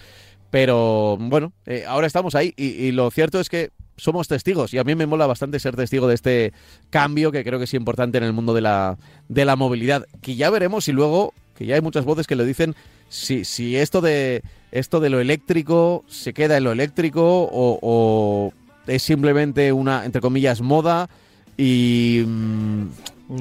Pero 0.52 1.18
bueno, 1.20 1.54
eh, 1.66 1.86
ahora 1.88 2.08
estamos 2.08 2.36
ahí 2.36 2.54
y, 2.58 2.92
lo 2.92 3.10
cierto 3.10 3.40
es 3.40 3.50
que 3.50 3.72
somos 3.96 4.28
testigos 4.28 4.74
y 4.74 4.80
a 4.80 4.84
mí 4.84 4.96
me 4.96 5.06
mola 5.06 5.26
bastante 5.26 5.60
ser 5.60 5.76
testigo 5.76 6.08
de 6.08 6.16
este 6.16 6.54
cambio 6.90 7.32
que 7.32 7.44
creo 7.44 7.58
que 7.58 7.66
es 7.66 7.74
importante 7.74 8.18
en 8.18 8.26
el 8.26 8.34
mundo 8.34 8.54
de 8.54 8.62
la, 8.62 8.98
de 9.30 9.46
la 9.46 9.56
movilidad. 9.56 10.06
Que 10.22 10.36
ya 10.36 10.50
veremos 10.50 10.88
y 10.88 10.92
luego, 10.92 11.34
que 11.56 11.66
ya 11.66 11.76
hay 11.76 11.82
muchas 11.82 12.04
voces 12.04 12.28
que 12.28 12.36
lo 12.36 12.44
dicen, 12.44 12.76
si, 13.08 13.46
si 13.46 13.78
esto 13.78 14.02
de 14.02 14.44
esto 14.72 15.00
de 15.00 15.10
lo 15.10 15.20
eléctrico 15.20 16.04
se 16.08 16.34
queda 16.34 16.58
en 16.58 16.64
lo 16.64 16.72
eléctrico 16.72 17.50
o, 17.52 18.54
es 18.88 19.04
simplemente 19.04 19.72
una, 19.72 20.06
entre 20.06 20.22
comillas, 20.22 20.62
moda 20.62 21.10
y, 21.58 22.24
mm, 22.26 22.88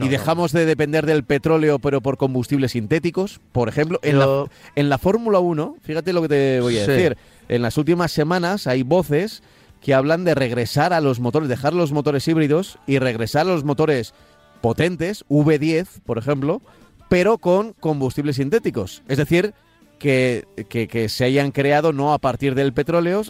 y 0.02 0.08
dejamos 0.08 0.52
de 0.52 0.66
depender 0.66 1.06
del 1.06 1.24
petróleo 1.24 1.78
pero 1.78 2.00
por 2.00 2.16
combustibles 2.16 2.72
sintéticos. 2.72 3.40
Por 3.52 3.68
ejemplo, 3.68 3.98
en 4.02 4.18
la, 4.18 4.44
en 4.76 4.88
la 4.88 4.98
Fórmula 4.98 5.38
1, 5.38 5.76
fíjate 5.82 6.12
lo 6.12 6.22
que 6.22 6.28
te 6.28 6.60
voy 6.60 6.78
a 6.78 6.86
decir, 6.86 7.16
en 7.48 7.62
las 7.62 7.76
últimas 7.78 8.12
semanas 8.12 8.66
hay 8.66 8.82
voces 8.82 9.42
que 9.80 9.94
hablan 9.94 10.24
de 10.24 10.34
regresar 10.34 10.92
a 10.92 11.00
los 11.00 11.20
motores, 11.20 11.48
dejar 11.48 11.72
los 11.72 11.92
motores 11.92 12.26
híbridos 12.28 12.78
y 12.86 12.98
regresar 12.98 13.42
a 13.42 13.50
los 13.50 13.64
motores 13.64 14.14
potentes, 14.60 15.24
V10, 15.28 15.86
por 16.04 16.18
ejemplo, 16.18 16.60
pero 17.08 17.38
con 17.38 17.72
combustibles 17.72 18.36
sintéticos. 18.36 19.02
Es 19.08 19.16
decir, 19.16 19.54
que, 20.00 20.44
que, 20.68 21.08
se 21.08 21.24
hayan 21.24 21.52
creado 21.52 21.92
no 21.92 22.12
a 22.12 22.18
partir 22.18 22.54
del 22.56 22.72
petróleo, 22.72 23.22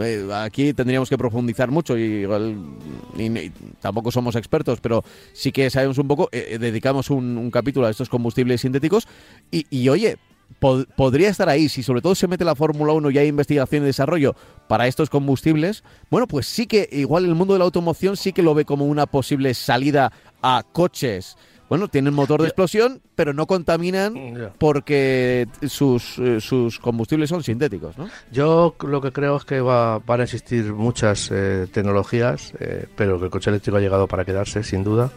eh, 0.00 0.26
aquí 0.34 0.72
tendríamos 0.72 1.08
que 1.08 1.16
profundizar 1.18 1.70
mucho 1.70 1.96
y, 1.96 2.24
y- 2.24 3.22
y 3.22 3.52
tampoco 3.80 4.10
somos 4.10 4.34
expertos, 4.34 4.80
pero 4.80 5.04
sí 5.34 5.52
que 5.52 5.70
sabemos 5.70 5.98
un 5.98 6.08
poco, 6.08 6.28
eh, 6.32 6.56
dedicamos 6.58 7.10
un, 7.10 7.50
capítulo 7.52 7.86
a 7.86 7.90
estos 7.90 8.08
combustibles 8.08 8.62
sintéticos 8.62 9.06
y, 9.52 9.66
y, 9.70 9.88
oye, 9.90 10.16
pod- 10.60 10.86
podría 10.96 11.28
estar 11.28 11.48
ahí, 11.48 11.68
si 11.68 11.82
sobre 11.82 12.00
todo 12.00 12.14
se 12.14 12.26
mete 12.26 12.44
la 12.44 12.54
Fórmula 12.56 12.92
1 12.94 13.10
y 13.10 13.18
hay 13.18 13.28
investigación 13.28 13.82
y 13.82 13.86
desarrollo 13.86 14.34
para 14.66 14.86
estos 14.86 15.10
combustibles, 15.10 15.84
bueno, 16.10 16.26
pues 16.26 16.46
sí 16.46 16.66
que 16.66 16.88
igual 16.90 17.26
el 17.26 17.34
mundo 17.34 17.52
de 17.52 17.58
la 17.58 17.66
automoción 17.66 18.16
sí 18.16 18.32
que 18.32 18.42
lo 18.42 18.54
ve 18.54 18.64
como 18.64 18.86
una 18.86 19.06
posible 19.06 19.52
salida 19.54 20.10
a 20.42 20.62
coches. 20.72 21.36
Bueno, 21.74 21.88
tienen 21.88 22.14
motor 22.14 22.40
de 22.40 22.46
explosión, 22.46 23.00
pero 23.16 23.32
no 23.32 23.46
contaminan 23.48 24.14
Ya. 24.36 24.52
porque 24.58 25.48
sus, 25.66 26.20
eh, 26.20 26.40
sus 26.40 26.78
combustibles 26.78 27.28
son 27.30 27.42
sintéticos, 27.42 27.98
¿no? 27.98 28.08
Yo 28.30 28.76
lo 28.86 29.00
que 29.00 29.10
creo 29.10 29.36
es 29.38 29.44
que 29.44 29.60
va, 29.60 29.98
van 29.98 30.20
a 30.20 30.22
existir 30.22 30.72
muchas 30.72 31.30
eh, 31.32 31.66
tecnologías, 31.72 32.52
eh, 32.60 32.86
pero 32.94 33.18
que 33.18 33.24
el 33.24 33.30
coche 33.32 33.50
eléctrico 33.50 33.76
ha 33.78 33.80
llegado 33.80 34.06
para 34.06 34.24
quedarse, 34.24 34.62
sin 34.62 34.84
duda. 34.84 35.10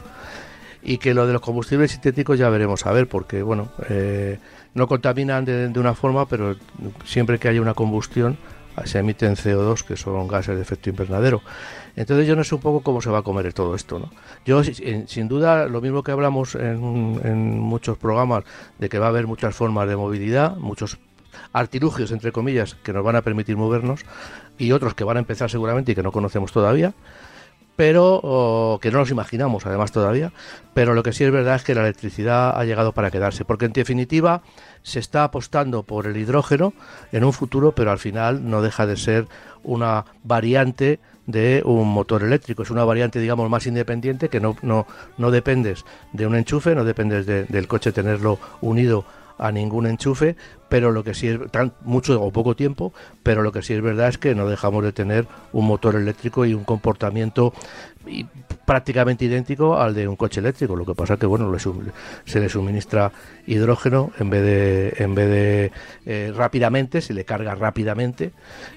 Y 0.81 0.97
que 0.97 1.13
lo 1.13 1.27
de 1.27 1.33
los 1.33 1.43
combustibles 1.43 1.91
sintéticos 1.91 2.39
ya 2.39 2.49
veremos 2.49 2.87
a 2.87 2.91
ver, 2.91 3.07
porque 3.07 3.43
bueno, 3.43 3.69
eh, 3.89 4.39
no 4.73 4.87
contaminan 4.87 5.45
de, 5.45 5.67
de 5.67 5.79
una 5.79 5.93
forma, 5.93 6.27
pero 6.27 6.55
siempre 7.05 7.37
que 7.37 7.49
haya 7.49 7.61
una 7.61 7.75
combustión 7.75 8.35
se 8.85 8.99
emiten 8.99 9.35
CO2, 9.35 9.83
que 9.83 9.95
son 9.95 10.27
gases 10.27 10.55
de 10.55 10.61
efecto 10.61 10.89
invernadero. 10.89 11.41
Entonces 11.97 12.27
yo 12.27 12.35
no 12.35 12.43
sé 12.43 12.53
un 12.55 12.61
poco 12.61 12.81
cómo 12.81 13.01
se 13.01 13.09
va 13.09 13.17
a 13.17 13.21
comer 13.23 13.51
todo 13.53 13.73
esto, 13.75 13.97
¿no? 13.99 14.11
Yo 14.45 14.63
si- 14.63 14.75
sin, 15.07 15.27
duda 15.27 15.65
lo 15.67 15.81
mismo 15.81 16.03
que 16.03 16.11
hablamos 16.11 16.55
en, 16.55 17.59
muchos 17.59 17.97
programas 17.97 18.43
de 18.77 18.87
que 18.87 18.99
va 18.99 19.07
a 19.07 19.09
haber 19.09 19.25
muchas 19.25 19.55
formas 19.55 19.89
de 19.89 19.95
movilidad, 19.97 20.55
muchos 20.57 20.99
artilugios 21.53 22.11
entre 22.11 22.31
comillas 22.31 22.75
que 22.75 22.93
nos 22.93 23.03
van 23.03 23.15
a 23.15 23.23
permitir 23.23 23.57
movernos 23.57 24.05
y 24.57 24.71
otros 24.71 24.93
que 24.93 25.03
van 25.03 25.17
a 25.17 25.19
empezar 25.19 25.49
seguramente 25.49 25.91
y 25.91 25.95
que 25.95 26.03
no 26.03 26.11
conocemos 26.11 26.51
todavía 26.51 26.93
pero 27.77 28.79
que 28.81 28.89
no 28.91 28.97
nos 28.97 29.11
imaginamos 29.11 29.67
además 29.67 29.91
todavía, 29.91 30.33
pero 30.73 30.95
lo 30.95 31.03
que 31.03 31.13
sí 31.13 31.23
es 31.23 31.31
verdad 31.31 31.55
es 31.55 31.63
que 31.63 31.75
la 31.75 31.81
electricidad 31.81 32.59
ha 32.59 32.65
llegado 32.65 32.91
para 32.91 33.11
quedarse, 33.11 33.45
porque 33.45 33.65
en 33.65 33.73
definitiva 33.73 34.41
se 34.81 34.97
está 34.97 35.23
apostando 35.23 35.83
por 35.83 36.07
el 36.07 36.17
hidrógeno 36.17 36.73
en 37.11 37.23
un 37.23 37.33
futuro, 37.33 37.73
pero 37.73 37.91
al 37.91 37.99
final 37.99 38.49
no 38.49 38.63
deja 38.63 38.87
de 38.87 38.97
ser 38.97 39.27
una 39.63 40.05
variante 40.23 40.99
de 41.27 41.61
un 41.65 41.87
motor 41.89 42.23
eléctrico, 42.23 42.63
es 42.63 42.71
una 42.71 42.83
variante 42.83 43.19
digamos 43.19 43.49
más 43.49 43.67
independiente 43.67 44.29
que 44.29 44.39
no, 44.39 44.55
no, 44.63 44.87
no 45.17 45.29
dependes 45.29 45.85
de 46.13 46.25
un 46.25 46.35
enchufe, 46.35 46.73
no 46.73 46.83
dependes 46.83 47.25
de- 47.27 47.43
del 47.43 47.67
coche 47.67 47.91
tenerlo 47.91 48.39
unido 48.61 49.05
a 49.39 49.51
ningún 49.51 49.85
enchufe, 49.85 50.35
pero 50.67 50.91
lo 50.91 51.03
que 51.03 51.13
sí 51.13 51.27
es 51.27 51.39
tan 51.51 51.71
mucho 51.83 52.19
o 52.19 52.31
poco 52.31 52.55
tiempo, 52.55 52.91
pero 53.21 53.43
lo 53.43 53.51
que 53.51 53.61
sí 53.61 53.73
es 53.75 53.81
verdad 53.83 54.07
es 54.07 54.17
que 54.17 54.33
no 54.33 54.47
dejamos 54.47 54.83
de 54.83 54.93
tener 54.93 55.27
un 55.53 55.67
motor 55.67 55.95
eléctrico 55.95 56.43
y 56.45 56.55
un 56.55 56.63
comportamiento 56.63 57.53
y 58.07 58.25
prácticamente 58.65 59.25
idéntico 59.25 59.77
al 59.79 59.93
de 59.93 60.07
un 60.07 60.15
coche 60.15 60.39
eléctrico. 60.41 60.75
Lo 60.75 60.85
que 60.85 60.93
pasa 60.95 61.17
que 61.17 61.25
bueno 61.25 61.51
le 61.51 61.59
se 62.25 62.39
le 62.39 62.49
suministra 62.49 63.11
hidrógeno 63.45 64.11
en 64.19 64.29
vez 64.29 64.41
de 64.43 64.93
en 64.97 65.15
vez 65.15 65.29
de 65.29 65.71
eh, 66.05 66.33
rápidamente 66.35 67.01
se 67.01 67.13
le 67.13 67.23
carga 67.23 67.55
rápidamente 67.55 68.31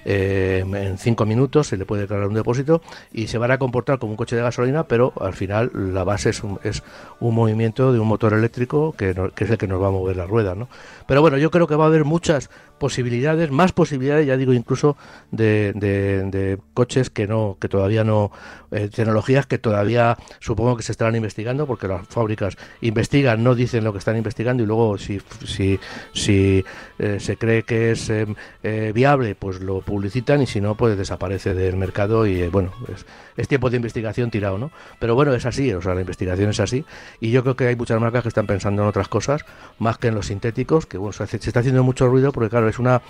eh, 0.05 0.63
en 0.65 0.97
cinco 0.97 1.25
minutos 1.25 1.67
se 1.67 1.77
le 1.77 1.85
puede 1.85 2.07
cargar 2.07 2.27
un 2.27 2.33
depósito 2.33 2.81
y 3.11 3.27
se 3.27 3.37
van 3.37 3.51
a 3.51 3.57
comportar 3.57 3.99
como 3.99 4.11
un 4.11 4.17
coche 4.17 4.35
de 4.35 4.41
gasolina, 4.41 4.83
pero 4.87 5.13
al 5.19 5.33
final 5.33 5.71
la 5.93 6.03
base 6.03 6.29
es 6.29 6.43
un, 6.43 6.59
es 6.63 6.83
un 7.19 7.35
movimiento 7.35 7.91
de 7.93 7.99
un 7.99 8.07
motor 8.07 8.33
eléctrico 8.33 8.93
que, 8.93 9.13
no- 9.13 9.31
que 9.31 9.43
es 9.43 9.49
el 9.49 9.57
que 9.57 9.67
nos 9.67 9.81
va 9.81 9.87
a 9.87 9.91
mover 9.91 10.15
la 10.15 10.25
rueda, 10.25 10.55
¿no? 10.55 10.69
Pero 11.07 11.21
bueno, 11.21 11.37
yo 11.37 11.51
creo 11.51 11.67
que 11.67 11.75
va 11.75 11.83
a 11.85 11.87
haber 11.87 12.05
muchas 12.05 12.49
posibilidades, 12.81 13.51
más 13.51 13.73
posibilidades, 13.73 14.25
ya 14.25 14.37
digo, 14.37 14.53
incluso 14.53 14.97
de, 15.29 15.71
de- 15.75 16.57
coches 16.73 17.11
que 17.11 17.27
no, 17.27 17.57
que 17.61 17.69
todavía 17.69 18.03
no, 18.03 18.31
eh, 18.71 18.89
tecnologías 18.93 19.45
que 19.45 19.59
todavía 19.59 20.17
supongo 20.39 20.75
que 20.77 20.81
se 20.81 20.91
estarán 20.91 21.15
investigando, 21.15 21.67
porque 21.67 21.87
las 21.87 22.07
fábricas 22.07 22.57
investigan, 22.81 23.43
no 23.43 23.53
dicen 23.53 23.83
lo 23.83 23.91
que 23.93 23.99
están 23.99 24.17
investigando 24.17 24.63
y 24.63 24.65
luego 24.65 24.97
si, 24.97 25.21
si, 25.45 26.63
eh, 26.97 27.19
se 27.19 27.37
cree 27.37 27.61
que 27.63 27.91
es 27.91 28.09
eh, 28.09 28.91
viable, 28.95 29.35
pues 29.35 29.59
lo 29.61 29.81
publicitan 29.81 30.41
y 30.41 30.47
si 30.47 30.59
no, 30.59 30.75
pues 30.75 30.97
desaparece 30.97 31.53
del 31.53 31.77
mercado 31.77 32.25
y 32.25 32.47
bueno, 32.47 32.73
es, 32.91 33.05
es 33.37 33.47
tiempo 33.47 33.69
de 33.69 33.75
investigación 33.75 34.31
tirado, 34.31 34.57
¿no? 34.57 34.71
Pero 34.99 35.13
bueno, 35.13 35.33
es 35.35 35.45
así, 35.45 35.71
o 35.73 35.81
sea, 35.83 35.93
la 35.93 36.01
investigación 36.01 36.49
es 36.49 36.59
así 36.59 36.83
y 37.19 37.29
yo 37.29 37.43
creo 37.43 37.55
que 37.55 37.67
hay 37.67 37.75
muchas 37.75 38.01
marcas 38.01 38.23
que 38.23 38.29
están 38.29 38.47
pensando 38.47 38.81
en 38.81 38.87
otras 38.87 39.07
cosas 39.07 39.45
más 39.77 39.99
que 39.99 40.07
en 40.07 40.15
los 40.15 40.25
sintéticos, 40.27 40.87
que 40.87 40.97
bueno, 40.97 41.13
se, 41.13 41.27
se 41.27 41.37
está 41.37 41.59
haciendo 41.59 41.83
mucho 41.83 42.07
ruido 42.07 42.31
porque 42.31 42.49
claro, 42.49 42.70
es 42.71 42.79
una 42.79 43.01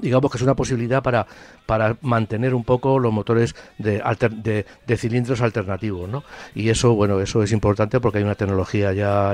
digamos 0.00 0.30
que 0.30 0.38
es 0.38 0.42
una 0.42 0.54
posibilidad 0.54 1.02
para, 1.02 1.26
para 1.66 1.96
mantener 2.02 2.54
un 2.54 2.64
poco 2.64 2.98
los 2.98 3.12
motores 3.12 3.54
de, 3.78 4.02
de, 4.86 4.96
cilindros 4.96 5.40
alternativos, 5.40 6.08
¿no? 6.08 6.24
Y 6.54 6.68
eso, 6.68 6.94
bueno, 6.94 7.20
eso 7.20 7.42
es 7.42 7.52
importante 7.52 8.00
porque 8.00 8.18
hay 8.18 8.24
una 8.24 8.34
tecnología 8.34 8.92
ya 8.92 9.32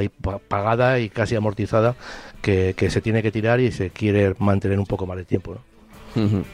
pagada 0.48 0.98
y 0.98 1.08
casi 1.08 1.34
amortizada 1.34 1.96
que, 2.42 2.74
que 2.76 2.90
se 2.90 3.00
tiene 3.00 3.22
que 3.22 3.32
tirar 3.32 3.60
y 3.60 3.72
se 3.72 3.90
quiere 3.90 4.34
mantener 4.38 4.78
un 4.78 4.86
poco 4.86 5.06
más 5.06 5.16
de 5.16 5.24
tiempo, 5.24 5.54
¿no? 5.54 6.44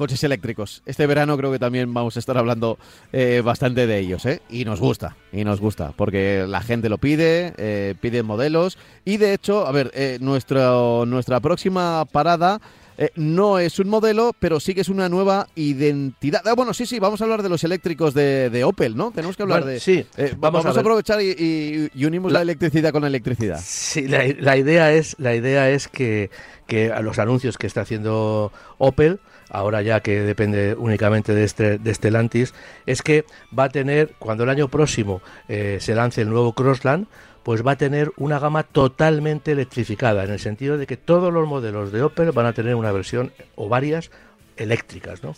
Coches 0.00 0.24
eléctricos. 0.24 0.82
Este 0.86 1.06
verano 1.06 1.36
creo 1.36 1.52
que 1.52 1.58
también 1.60 1.94
vamos 1.94 2.16
a 2.16 2.18
estar 2.18 2.36
hablando 2.36 2.78
eh, 3.12 3.40
bastante 3.44 3.86
de 3.86 3.98
ellos, 4.00 4.26
¿eh? 4.26 4.40
Y 4.50 4.64
nos 4.64 4.80
gusta, 4.80 5.16
y 5.32 5.44
nos 5.44 5.60
gusta, 5.60 5.92
porque 5.96 6.44
la 6.48 6.60
gente 6.62 6.88
lo 6.88 6.98
pide, 6.98 7.52
eh, 7.56 7.94
pide 8.00 8.24
modelos. 8.24 8.76
Y 9.04 9.18
de 9.18 9.32
hecho, 9.34 9.66
a 9.66 9.70
ver, 9.72 9.92
eh, 9.94 10.18
nuestro, 10.20 11.04
nuestra 11.06 11.38
próxima 11.40 12.04
parada 12.06 12.60
eh, 12.98 13.10
no 13.16 13.58
es 13.58 13.78
un 13.78 13.88
modelo, 13.88 14.32
pero 14.38 14.60
sí 14.60 14.74
que 14.74 14.82
es 14.82 14.88
una 14.90 15.08
nueva 15.08 15.46
identidad. 15.54 16.42
Ah, 16.44 16.54
bueno, 16.54 16.74
sí, 16.74 16.84
sí, 16.84 16.98
vamos 16.98 17.20
a 17.20 17.24
hablar 17.24 17.42
de 17.42 17.48
los 17.48 17.64
eléctricos 17.64 18.12
de, 18.12 18.50
de 18.50 18.64
Opel, 18.64 18.94
¿no? 18.96 19.10
Tenemos 19.10 19.36
que 19.36 19.42
hablar 19.42 19.60
Bueno, 19.60 19.72
de... 19.72 19.80
sí, 19.80 20.04
Eh, 20.18 20.34
vamos 20.36 20.62
vamos 20.64 20.76
a 20.76 20.80
aprovechar 20.80 21.20
y, 21.22 21.30
y- 21.30 21.88
y 21.94 22.04
unimos 22.04 22.30
la... 22.32 22.40
La- 22.40 22.42
electricidad 22.42 22.92
con 22.92 23.02
la 23.02 23.08
electricidad. 23.08 23.58
Sí, 23.62 24.06
la, 24.08 24.24
la 24.38 24.56
idea 24.56 24.92
es 24.92 25.14
la 25.18 25.34
idea 25.34 25.70
es 25.70 25.88
que, 25.88 26.30
que 26.66 26.90
a 26.92 27.00
los 27.00 27.18
anuncios 27.18 27.56
que 27.58 27.66
está 27.66 27.80
haciendo 27.82 28.52
Opel, 28.78 29.20
ahora 29.50 29.82
ya 29.82 30.00
que 30.00 30.20
depende 30.20 30.74
únicamente 30.78 31.34
de 31.34 31.44
este 31.44 31.78
de 31.78 31.94
Stellantis, 31.94 32.54
es 32.86 33.02
que 33.02 33.24
va 33.56 33.64
a 33.64 33.68
tener 33.68 34.14
cuando 34.18 34.44
el 34.44 34.50
año 34.50 34.68
próximo 34.68 35.20
eh, 35.48 35.78
se 35.80 35.94
lance 35.94 36.22
el 36.22 36.30
nuevo 36.30 36.52
Crossland, 36.54 37.06
pues 37.42 37.66
va 37.66 37.72
a 37.72 37.76
tener 37.76 38.12
una 38.16 38.38
gama 38.38 38.62
totalmente 38.64 39.52
electrificada 39.52 40.24
en 40.24 40.30
el 40.30 40.38
sentido 40.38 40.76
de 40.76 40.86
que 40.86 40.96
todos 40.96 41.32
los 41.32 41.48
modelos 41.48 41.90
de 41.90 42.02
Opel 42.02 42.32
van 42.32 42.46
a 42.46 42.52
tener 42.52 42.74
una 42.74 42.92
versión 42.92 43.32
o 43.56 43.68
varias 43.68 44.10
eléctricas, 44.56 45.22
¿no? 45.22 45.34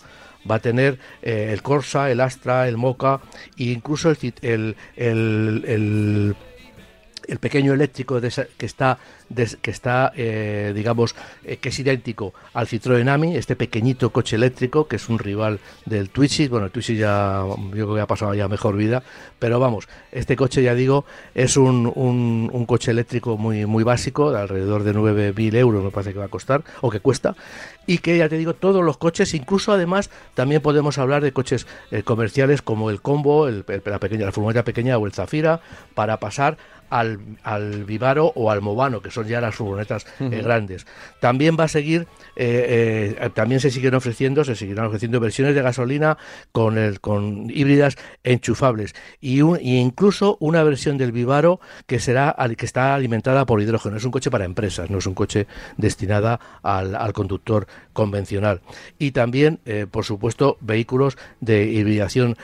Va 0.50 0.56
a 0.56 0.58
tener 0.58 0.98
eh, 1.22 1.50
el 1.52 1.62
Corsa, 1.62 2.10
el 2.10 2.20
Astra, 2.20 2.66
el 2.66 2.76
Mocha 2.76 3.20
e 3.56 3.64
incluso 3.64 4.10
el, 4.10 4.16
el, 4.42 4.76
el- 4.96 5.64
el- 5.68 6.36
el 7.28 7.38
pequeño 7.38 7.72
eléctrico 7.72 8.20
de 8.20 8.28
esa- 8.28 8.46
que 8.56 8.66
está 8.66 8.98
que 9.62 9.70
está 9.70 10.12
eh, 10.14 10.72
digamos 10.74 11.14
eh, 11.44 11.56
que 11.56 11.70
es 11.70 11.78
idéntico 11.78 12.34
al 12.52 12.66
Citroën 12.66 13.08
Ami 13.08 13.36
este 13.36 13.56
pequeñito 13.56 14.10
coche 14.10 14.36
eléctrico 14.36 14.86
que 14.88 14.96
es 14.96 15.08
un 15.08 15.18
rival 15.18 15.58
del 15.86 16.10
Twizy 16.10 16.48
bueno 16.48 16.66
el 16.66 16.72
Twizy 16.72 16.96
ya 16.96 17.42
yo 17.46 17.70
creo 17.70 17.94
que 17.94 18.00
ha 18.02 18.06
pasado 18.06 18.34
ya 18.34 18.46
mejor 18.48 18.76
vida 18.76 19.02
pero 19.38 19.58
vamos 19.58 19.88
este 20.10 20.36
coche 20.36 20.62
ya 20.62 20.74
digo 20.74 21.06
es 21.34 21.56
un, 21.56 21.90
un, 21.94 22.66
coche 22.66 22.90
eléctrico 22.90 23.38
muy 23.38 23.64
muy 23.64 23.84
básico 23.84 24.32
de 24.32 24.40
alrededor 24.40 24.82
de 24.84 24.94
9.000 24.94 25.56
euros 25.56 25.82
me 25.82 25.90
parece 25.90 26.12
que 26.12 26.18
va 26.18 26.26
a 26.26 26.28
costar 26.28 26.62
o 26.82 26.90
que 26.90 27.00
cuesta 27.00 27.34
y 27.86 27.98
que 27.98 28.18
ya 28.18 28.28
te 28.28 28.36
digo 28.36 28.54
todos 28.54 28.84
los 28.84 28.98
coches 28.98 29.32
incluso 29.34 29.72
además 29.72 30.10
también 30.34 30.60
podemos 30.60 30.98
hablar 30.98 31.22
de 31.22 31.32
coches 31.32 31.66
eh, 31.90 32.02
comerciales 32.02 32.60
como 32.60 32.90
el 32.90 33.00
Combo 33.00 33.48
la 33.48 33.98
pequeña 33.98 34.26
la 34.26 34.32
furgoneta 34.32 34.62
pequeña 34.64 34.98
o 34.98 35.06
el 35.06 35.12
Zafira 35.12 35.60
para 35.94 36.18
pasar 36.20 36.58
al, 36.92 37.20
al 37.42 37.84
Vivaro 37.84 38.32
o 38.34 38.50
al 38.50 38.60
Movano, 38.60 39.00
que 39.00 39.10
son 39.10 39.26
ya 39.26 39.40
las 39.40 39.54
furgonetas 39.54 40.06
eh, 40.20 40.42
grandes. 40.42 40.86
También 41.20 41.56
va 41.58 41.64
a 41.64 41.68
seguir, 41.68 42.06
eh, 42.36 43.16
eh, 43.18 43.30
también 43.32 43.60
se 43.60 43.70
siguen 43.70 43.94
ofreciendo, 43.94 44.44
se 44.44 44.54
seguirán 44.54 44.84
ofreciendo 44.84 45.18
versiones 45.18 45.54
de 45.54 45.62
gasolina 45.62 46.18
con, 46.52 46.76
el, 46.76 47.00
con 47.00 47.48
híbridas 47.48 47.96
enchufables 48.24 48.94
y, 49.22 49.40
un, 49.40 49.58
y 49.58 49.78
incluso 49.78 50.36
una 50.38 50.62
versión 50.64 50.98
del 50.98 51.12
Vivaro 51.12 51.60
que 51.86 51.98
será 51.98 52.36
que 52.58 52.66
está 52.66 52.94
alimentada 52.94 53.46
por 53.46 53.62
hidrógeno. 53.62 53.96
Es 53.96 54.04
un 54.04 54.10
coche 54.10 54.30
para 54.30 54.44
empresas, 54.44 54.90
no 54.90 54.98
es 54.98 55.06
un 55.06 55.14
coche 55.14 55.46
destinada 55.78 56.40
al, 56.62 56.94
al 56.94 57.14
conductor 57.14 57.66
convencional. 57.94 58.60
Y 58.98 59.12
también, 59.12 59.60
por 59.90 60.04
supuesto, 60.04 60.58
vehículos 60.60 61.16
de 61.40 61.64
hibridación 61.64 62.36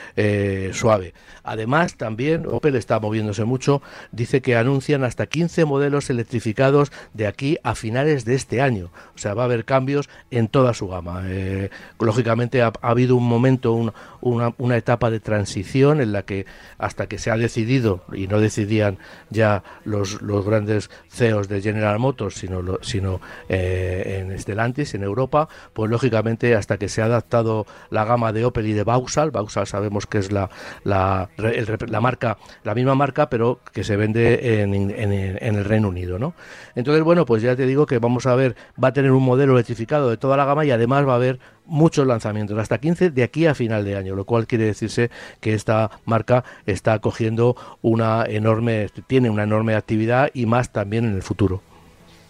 suave. 0.71 1.13
Además, 1.43 1.95
también 1.95 2.47
Opel 2.47 2.75
está 2.75 2.99
moviéndose 2.99 3.43
mucho. 3.43 3.81
Dice 4.11 4.38
que 4.41 4.55
anuncian 4.55 5.03
hasta 5.03 5.27
15 5.27 5.65
modelos 5.65 6.09
electrificados 6.09 6.91
de 7.13 7.27
aquí 7.27 7.57
a 7.63 7.75
finales 7.75 8.25
de 8.25 8.35
este 8.35 8.61
año. 8.61 8.91
O 9.15 9.17
sea, 9.17 9.33
va 9.33 9.43
a 9.43 9.45
haber 9.45 9.65
cambios 9.65 10.09
en 10.31 10.47
toda 10.47 10.73
su 10.73 10.87
gama. 10.87 11.23
Eh, 11.25 11.69
lógicamente 11.99 12.61
ha, 12.61 12.71
habido 12.81 13.15
un 13.15 13.27
momento, 13.27 13.73
una, 13.73 14.53
una, 14.57 14.77
etapa 14.77 15.09
de 15.09 15.19
transición 15.19 16.01
en 16.01 16.11
la 16.11 16.23
que 16.23 16.45
hasta 16.77 17.07
que 17.07 17.17
se 17.17 17.31
ha 17.31 17.37
decidido, 17.37 18.03
y 18.13 18.27
no 18.27 18.39
decidían 18.39 18.97
ya 19.29 19.63
los, 19.83 20.21
los 20.21 20.45
grandes 20.45 20.89
CEOs 21.09 21.47
de 21.47 21.61
General 21.61 21.99
Motors, 21.99 22.35
sino, 22.35 22.79
sino 22.81 23.19
eh, 23.47 24.19
en 24.21 24.37
Stellantis, 24.39 24.93
en 24.93 25.03
Europa, 25.03 25.49
pues 25.73 25.89
lógicamente 25.89 26.55
hasta 26.55 26.77
que 26.77 26.89
se 26.89 27.01
ha 27.01 27.05
adaptado 27.05 27.65
la 27.89 28.05
gama 28.05 28.31
de 28.31 28.45
Opel 28.45 28.67
y 28.67 28.73
de 28.73 28.83
Vauxhall, 28.83 29.31
Vauxhall 29.31 29.67
sabemos 29.67 30.05
que 30.05 30.19
es 30.19 30.31
la, 30.31 30.49
la, 30.83 31.29
la 31.37 32.01
marca, 32.01 32.37
la 32.63 32.75
misma 32.75 32.95
marca, 32.95 33.29
pero 33.29 33.59
que 33.73 33.83
se 33.83 33.95
vende 33.95 34.28
en, 34.33 34.73
en, 34.73 34.91
en, 34.91 35.55
el 35.55 35.65
Reino 35.65 35.89
Unido, 35.89 36.19
¿no? 36.19 36.33
Entonces, 36.75 37.03
bueno, 37.03 37.25
pues 37.25 37.41
ya 37.41 37.55
te 37.55 37.65
digo 37.65 37.85
que 37.85 37.99
vamos 37.99 38.25
a 38.25 38.35
ver, 38.35 38.55
va 38.81 38.89
a 38.89 38.93
tener 38.93 39.11
un 39.11 39.23
modelo 39.23 39.53
electrificado 39.53 40.09
de 40.09 40.17
toda 40.17 40.37
la 40.37 40.45
gama 40.45 40.65
y 40.65 40.71
además 40.71 41.07
va 41.07 41.13
a 41.13 41.15
haber 41.15 41.39
muchos 41.65 42.05
lanzamientos, 42.07 42.57
hasta 42.57 42.79
15 42.79 43.11
de 43.11 43.23
aquí 43.23 43.45
a 43.45 43.55
final 43.55 43.85
de 43.85 43.95
año, 43.95 44.15
lo 44.15 44.25
cual 44.25 44.47
quiere 44.47 44.65
decirse 44.65 45.09
que 45.39 45.53
esta 45.53 45.91
marca 46.05 46.43
está 46.65 46.99
cogiendo 46.99 47.55
una 47.81 48.25
enorme, 48.27 48.89
tiene 49.07 49.29
una 49.29 49.43
enorme 49.43 49.75
actividad 49.75 50.29
y 50.33 50.45
más 50.45 50.71
también 50.71 51.05
en 51.05 51.15
el 51.15 51.21
futuro. 51.21 51.61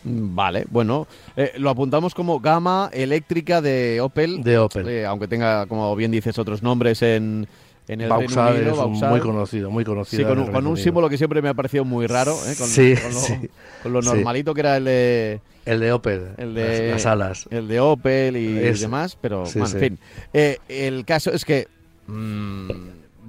Vale, 0.04 0.66
bueno, 0.70 1.08
eh, 1.36 1.52
lo 1.58 1.70
apuntamos 1.70 2.16
como 2.16 2.40
gama 2.40 2.90
eléctrica 2.94 3.62
de 3.62 4.00
Opel. 4.00 4.42
De 4.44 4.58
Opel. 4.58 4.88
Eh, 4.88 5.06
aunque 5.06 5.28
tenga, 5.28 5.66
como 5.66 5.94
bien 5.96 6.12
dices, 6.12 6.40
otros 6.40 6.64
nombres 6.64 7.02
en, 7.02 7.48
en 7.90 8.02
el 8.02 8.10
Vauxhall 8.10 8.56
es 8.56 9.02
muy 9.02 9.20
conocido, 9.20 9.72
muy 9.72 9.84
conocido. 9.84 10.30
Sí, 10.30 10.52
con, 10.52 10.68
un 10.68 10.78
símbolo 10.78 11.10
que 11.10 11.18
siempre 11.18 11.42
me 11.42 11.50
ha 11.50 11.56
parecido 11.56 11.84
muy 11.84 12.06
raro, 12.06 12.38
¿eh? 12.48 12.54
con, 12.56 12.68
sí, 12.68 12.94
con, 13.82 13.92
lo, 13.94 14.02
normalito 14.04 14.54
que 14.54 14.60
era 14.60 14.78
el 14.78 14.86
de... 14.86 15.42
El 15.66 15.80
de 15.80 15.92
Opel, 15.92 16.30
el 16.38 16.54
de, 16.54 16.92
las, 16.92 17.08
alas. 17.08 17.48
El 17.50 17.68
de 17.68 17.80
Opel 17.80 18.38
y 18.38 18.54
demás, 18.54 19.18
pero 19.20 19.44
en 19.44 19.68
fin. 19.68 20.00
el 20.32 21.04
caso 21.04 21.32
es 21.32 21.44
que... 21.44 21.68
Mm, 22.06 22.70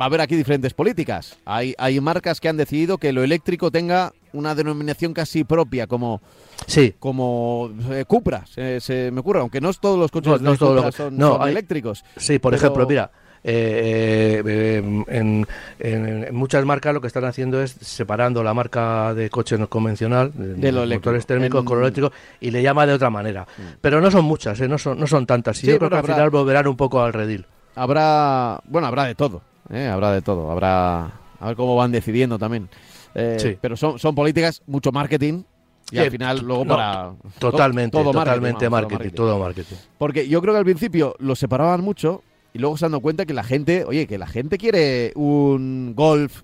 va 0.00 0.04
a 0.04 0.06
haber 0.06 0.20
aquí 0.20 0.36
diferentes 0.36 0.72
políticas. 0.72 1.38
Hay, 1.44 1.74
hay 1.78 2.00
marcas 2.00 2.40
que 2.40 2.48
han 2.48 2.56
decidido 2.56 2.96
que 2.96 3.12
lo 3.12 3.22
eléctrico 3.22 3.70
tenga 3.70 4.12
una 4.32 4.54
denominación 4.54 5.12
casi 5.12 5.44
propia, 5.44 5.86
como 5.86 6.22
sí. 6.66 6.94
como 6.98 7.70
eh, 7.90 8.04
Cupra, 8.06 8.44
se, 8.46 9.10
me 9.12 9.20
ocurre, 9.20 9.40
aunque 9.40 9.60
no 9.60 9.72
todos 9.74 9.98
los 9.98 10.10
coches 10.10 10.40
no, 10.40 10.56
Cupra 10.56 10.92
son, 10.92 11.16
no, 11.16 11.46
eléctricos. 11.46 12.04
Sí, 12.16 12.38
por 12.38 12.54
ejemplo, 12.54 12.86
mira, 12.86 13.10
eh, 13.42 14.42
eh, 14.46 15.44
en, 15.78 16.26
muchas 16.32 16.64
marcas 16.64 16.92
lo 16.92 17.00
que 17.00 17.06
están 17.06 17.24
haciendo 17.24 17.62
es 17.62 17.72
separando 17.80 18.42
la 18.42 18.52
marca 18.54 19.14
de 19.14 19.30
coche 19.30 19.56
no 19.56 19.68
convencional, 19.68 20.32
de 20.34 20.72
los 20.72 20.88
motores 20.88 21.26
térmicos 21.26 21.64
con 21.64 21.78
lo 21.78 21.84
eléctrico, 21.84 22.12
y 22.40 22.50
le 22.50 22.62
llama 22.62 22.86
de 22.86 22.92
otra 22.92 23.10
manera. 23.10 23.42
Mm. 23.42 23.62
Pero 23.80 24.00
no 24.00 24.10
son 24.10 24.24
muchas, 24.24 24.60
no, 24.60 24.78
son, 24.78 24.98
no 24.98 25.06
son 25.06 25.26
tantas. 25.26 25.62
Y 25.64 25.68
yo 25.68 25.78
creo 25.78 25.90
que 25.90 25.96
al 25.96 26.04
final 26.04 26.30
volverán 26.30 26.66
un 26.66 26.76
poco 26.76 27.02
al 27.02 27.12
redil. 27.12 27.46
Habrá, 27.74 28.60
bueno, 28.66 28.88
habrá 28.88 29.04
de 29.04 29.14
todo. 29.14 29.42
¿eh? 29.72 29.86
habrá 29.86 30.12
de 30.12 30.22
todo, 30.22 30.50
habrá 30.50 31.04
a 31.04 31.46
ver 31.46 31.56
cómo 31.56 31.76
van 31.76 31.92
decidiendo 31.92 32.38
también. 32.38 32.68
Eh, 33.14 33.58
pero 33.60 33.76
son, 33.76 33.98
son 33.98 34.14
políticas, 34.14 34.62
mucho 34.66 34.92
marketing, 34.92 35.42
y 35.90 35.98
al 35.98 36.10
final 36.10 36.38
luego 36.40 36.64
para 36.64 37.12
totalmente 37.38 37.96
todo, 37.96 38.12
totalmente 38.12 38.70
marketing, 38.70 39.10
todo 39.10 39.38
marketing, 39.40 39.74
porque 39.98 40.28
yo 40.28 40.40
creo 40.40 40.54
que 40.54 40.58
al 40.58 40.64
principio 40.64 41.16
lo 41.18 41.34
separaban 41.34 41.80
mucho 41.80 42.22
y 42.52 42.58
luego 42.58 42.76
se 42.76 42.86
han 42.86 42.92
dado 42.92 43.00
cuenta 43.00 43.26
que 43.26 43.34
la 43.34 43.44
gente 43.44 43.84
oye 43.84 44.06
que 44.06 44.18
la 44.18 44.26
gente 44.26 44.58
quiere 44.58 45.12
un 45.14 45.94
golf 45.94 46.42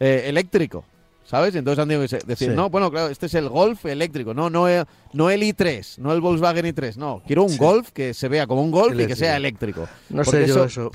eh, 0.00 0.24
eléctrico 0.26 0.84
sabes 1.24 1.54
entonces 1.54 1.82
han 1.82 1.88
dicho 1.88 2.18
decir 2.26 2.50
no 2.50 2.70
bueno 2.70 2.90
claro 2.90 3.08
este 3.08 3.26
es 3.26 3.34
el 3.34 3.48
golf 3.48 3.86
eléctrico 3.86 4.34
no 4.34 4.50
no 4.50 4.66
no 5.12 5.30
el 5.30 5.42
i3 5.42 5.98
no 5.98 6.12
el 6.12 6.20
Volkswagen 6.20 6.66
i3 6.66 6.96
no 6.96 7.22
quiero 7.26 7.44
un 7.44 7.56
golf 7.56 7.90
que 7.90 8.14
se 8.14 8.28
vea 8.28 8.46
como 8.46 8.62
un 8.62 8.70
golf 8.70 8.98
y 8.98 9.06
que 9.06 9.16
sea 9.16 9.36
eléctrico 9.36 9.88
no 10.10 10.24
sé 10.24 10.46
yo 10.46 10.64
eso 10.64 10.90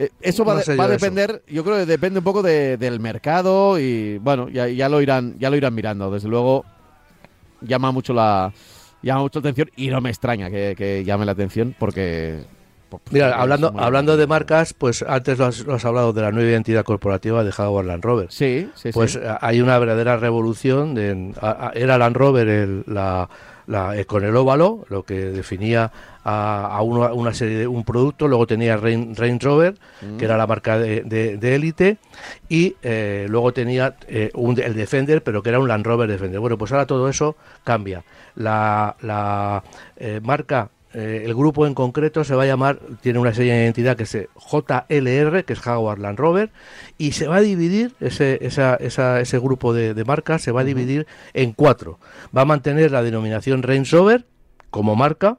eh, 0.00 0.10
eso 0.20 0.44
va, 0.44 0.60
a 0.60 0.88
depender, 0.88 1.42
yo 1.48 1.64
creo 1.64 1.78
que 1.78 1.84
depende 1.84 2.20
un 2.20 2.24
poco 2.24 2.40
del 2.40 3.00
mercado 3.00 3.80
y 3.80 4.18
bueno, 4.18 4.48
ya, 4.48 4.68
ya, 4.68 4.88
lo 4.88 5.02
irán, 5.02 5.36
ya 5.40 5.50
lo 5.50 5.56
irán 5.56 5.74
mirando. 5.74 6.08
Desde 6.08 6.28
luego 6.28 6.64
llama 7.60 7.90
mucho 7.90 8.14
la 8.14 8.52
llama 9.02 9.22
mucho 9.22 9.40
la 9.40 9.50
atención 9.50 9.70
y 9.74 9.88
no 9.88 10.00
me 10.00 10.10
extraña 10.10 10.50
que, 10.50 11.02
llame 11.04 11.26
la 11.26 11.32
atención 11.32 11.74
porque 11.76 12.44
Mira, 13.10 13.40
hablando, 13.40 13.72
hablando 13.76 14.16
de 14.16 14.26
marcas, 14.26 14.74
pues 14.74 15.02
antes 15.02 15.38
lo 15.38 15.46
has, 15.46 15.84
hablado 15.84 16.12
de 16.12 16.22
la 16.22 16.32
nueva 16.32 16.50
identidad 16.50 16.84
corporativa 16.84 17.44
de 17.44 17.52
Jaguar 17.52 17.84
Land 17.84 18.04
Rover. 18.04 18.26
Sí, 18.30 18.70
sí, 18.74 18.90
Pues 18.92 19.18
hay 19.40 19.60
una 19.60 19.78
verdadera 19.78 20.16
revolución. 20.16 20.94
De, 20.94 21.32
era 21.74 21.98
Land 21.98 22.16
Rover 22.16 22.48
el, 22.48 22.84
la, 22.86 23.28
eh, 23.94 24.06
con 24.06 24.24
el 24.24 24.34
óvalo, 24.34 24.86
lo 24.88 25.02
que 25.02 25.14
definía 25.14 25.92
a, 26.24 26.80
una 26.82 27.34
serie 27.34 27.58
de 27.58 27.66
un 27.66 27.84
producto, 27.84 28.26
luego 28.26 28.46
tenía 28.46 28.78
Range 28.78 29.38
Rover, 29.40 29.74
que 30.18 30.24
era 30.24 30.38
la 30.38 30.46
marca 30.46 30.78
de 30.78 31.54
élite, 31.54 31.98
y 32.48 32.76
eh, 32.82 33.26
luego 33.28 33.52
tenía 33.52 33.96
eh, 34.06 34.30
el 34.34 34.74
Defender, 34.74 35.22
pero 35.22 35.42
que 35.42 35.50
era 35.50 35.58
un 35.58 35.68
Land 35.68 35.84
Rover 35.84 36.10
Defender. 36.10 36.40
Bueno, 36.40 36.56
pues 36.56 36.72
ahora 36.72 36.86
todo 36.86 37.08
eso 37.08 37.36
cambia. 37.62 38.04
La, 38.36 38.96
la 39.02 39.62
marca 40.22 40.70
eh, 40.94 41.22
el 41.24 41.34
grupo 41.34 41.66
en 41.66 41.74
concreto 41.74 42.24
se 42.24 42.34
va 42.34 42.44
a 42.44 42.46
llamar, 42.46 42.80
tiene 43.02 43.18
una 43.18 43.34
serie 43.34 43.52
de 43.52 43.64
identidad 43.64 43.96
que 43.96 44.04
es 44.04 44.12
JLR, 44.12 45.44
que 45.44 45.52
es 45.52 45.60
Jaguar 45.60 45.98
Land 45.98 46.18
Rover, 46.18 46.50
y 46.96 47.12
se 47.12 47.28
va 47.28 47.36
a 47.36 47.40
dividir, 47.40 47.94
ese, 48.00 48.38
esa, 48.40 48.76
ese 48.76 49.38
grupo 49.38 49.74
de, 49.74 50.04
marcas 50.04 50.42
se 50.42 50.52
va 50.52 50.62
a 50.62 50.64
dividir 50.64 51.06
en 51.34 51.52
cuatro. 51.52 51.98
Va 52.36 52.42
a 52.42 52.46
mantener 52.46 52.90
la 52.90 53.02
denominación 53.02 53.62
Range 53.62 53.94
Rover 53.94 54.24
como 54.70 54.96
marca, 54.96 55.38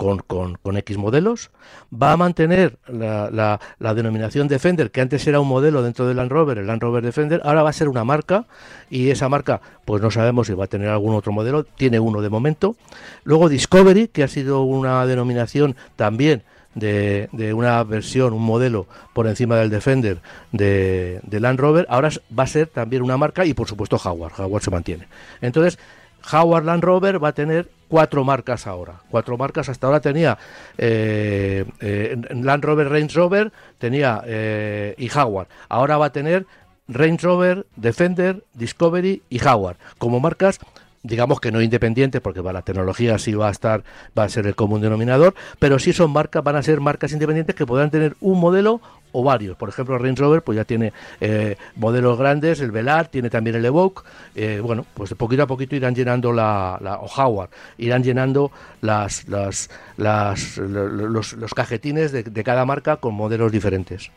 con, 0.00 0.56
con, 0.62 0.76
X 0.78 0.96
modelos. 0.96 1.50
Va 1.92 2.12
a 2.12 2.16
mantener 2.16 2.78
la, 2.88 3.60
la, 3.78 3.94
denominación 3.94 4.48
Defender, 4.48 4.90
que 4.90 5.02
antes 5.02 5.26
era 5.26 5.40
un 5.40 5.48
modelo 5.48 5.82
dentro 5.82 6.06
del 6.06 6.16
Land 6.16 6.32
Rover, 6.32 6.56
el 6.56 6.66
Land 6.66 6.80
Rover 6.80 7.04
Defender, 7.04 7.42
ahora 7.44 7.62
va 7.62 7.68
a 7.68 7.74
ser 7.74 7.86
una 7.90 8.02
marca 8.02 8.46
y 8.88 9.10
esa 9.10 9.28
marca, 9.28 9.60
pues 9.84 10.00
no 10.00 10.10
sabemos 10.10 10.46
si 10.46 10.54
va 10.54 10.64
a 10.64 10.68
tener 10.68 10.88
algún 10.88 11.14
otro 11.14 11.32
modelo, 11.32 11.64
tiene 11.64 12.00
uno 12.00 12.22
de 12.22 12.30
momento. 12.30 12.76
Luego 13.24 13.50
Discovery, 13.50 14.08
que 14.08 14.22
ha 14.22 14.28
sido 14.28 14.62
una 14.62 15.04
denominación 15.04 15.76
también 15.96 16.44
de, 16.74 17.28
de, 17.32 17.52
una 17.52 17.84
versión, 17.84 18.32
un 18.32 18.42
modelo 18.42 18.86
por 19.12 19.26
encima 19.26 19.56
del 19.56 19.68
Defender 19.68 20.22
de, 20.50 21.20
de, 21.24 21.40
Land 21.40 21.60
Rover, 21.60 21.86
ahora 21.90 22.08
va 22.36 22.44
a 22.44 22.46
ser 22.46 22.68
también 22.68 23.02
una 23.02 23.18
marca 23.18 23.44
y 23.44 23.52
por 23.52 23.68
supuesto 23.68 23.98
Jaguar, 23.98 24.32
Jaguar 24.32 24.62
se 24.62 24.70
mantiene. 24.70 25.08
Entonces, 25.42 25.78
Jaguar 26.22 26.64
Land 26.64 26.82
Rover 26.82 27.22
va 27.22 27.28
a 27.28 27.34
tener 27.34 27.70
cuatro 27.88 28.24
marcas 28.24 28.66
ahora. 28.66 29.00
Cuatro 29.10 29.36
marcas 29.36 29.68
hasta 29.68 29.86
ahora 29.86 30.00
tenía 30.00 30.38
eh, 30.78 31.64
eh, 31.80 32.16
Land 32.30 32.64
Rover, 32.64 32.88
Range 32.88 33.14
Rover, 33.14 33.52
tenía 33.78 34.22
eh, 34.26 34.94
y 34.96 35.08
Jaguar. 35.08 35.48
Ahora 35.68 35.98
va 35.98 36.06
a 36.06 36.12
tener 36.12 36.46
Range 36.88 37.22
Rover, 37.22 37.66
Defender, 37.76 38.44
Discovery 38.54 39.22
y 39.28 39.38
Jaguar 39.38 39.76
como 39.98 40.20
marcas 40.20 40.58
digamos 41.02 41.40
que 41.40 41.50
no 41.50 41.62
independientes, 41.62 42.20
porque 42.20 42.42
para 42.42 42.54
la 42.54 42.62
tecnología 42.62 43.18
sí 43.18 43.32
va 43.32 43.48
a 43.48 43.50
estar, 43.50 43.84
va 44.18 44.24
a 44.24 44.28
ser 44.28 44.46
el 44.46 44.54
común 44.54 44.80
denominador, 44.80 45.34
pero 45.58 45.78
sí 45.78 45.92
son 45.92 46.10
marcas, 46.10 46.44
van 46.44 46.56
a 46.56 46.62
ser 46.62 46.80
marcas 46.80 47.12
independientes 47.12 47.54
que 47.54 47.66
podrán 47.66 47.90
tener 47.90 48.16
un 48.20 48.38
modelo 48.38 48.80
o 49.12 49.24
varios. 49.24 49.56
Por 49.56 49.68
ejemplo, 49.70 49.96
Range 49.98 50.20
Rover 50.20 50.42
pues 50.42 50.56
ya 50.56 50.64
tiene 50.64 50.92
eh, 51.20 51.56
modelos 51.76 52.18
grandes, 52.18 52.60
el 52.60 52.70
Velar, 52.70 53.08
tiene 53.08 53.30
también 53.30 53.56
el 53.56 53.64
Evoque. 53.64 54.02
Eh, 54.34 54.60
bueno, 54.62 54.84
pues 54.94 55.14
poquito 55.14 55.42
a 55.42 55.46
poquito 55.46 55.74
irán 55.74 55.94
llenando 55.94 56.32
la, 56.32 56.78
la 56.80 56.96
o 56.96 57.06
Howard, 57.06 57.50
irán 57.78 58.02
llenando 58.02 58.52
las, 58.82 59.26
las, 59.28 59.70
las 59.96 60.58
los, 60.58 61.32
los, 61.32 61.54
cajetines 61.54 62.12
de, 62.12 62.22
de, 62.22 62.44
cada 62.44 62.64
marca 62.64 62.96
con 62.96 63.14
modelos 63.14 63.50
diferentes. 63.50 64.10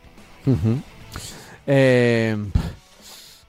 Eh, 1.66 2.36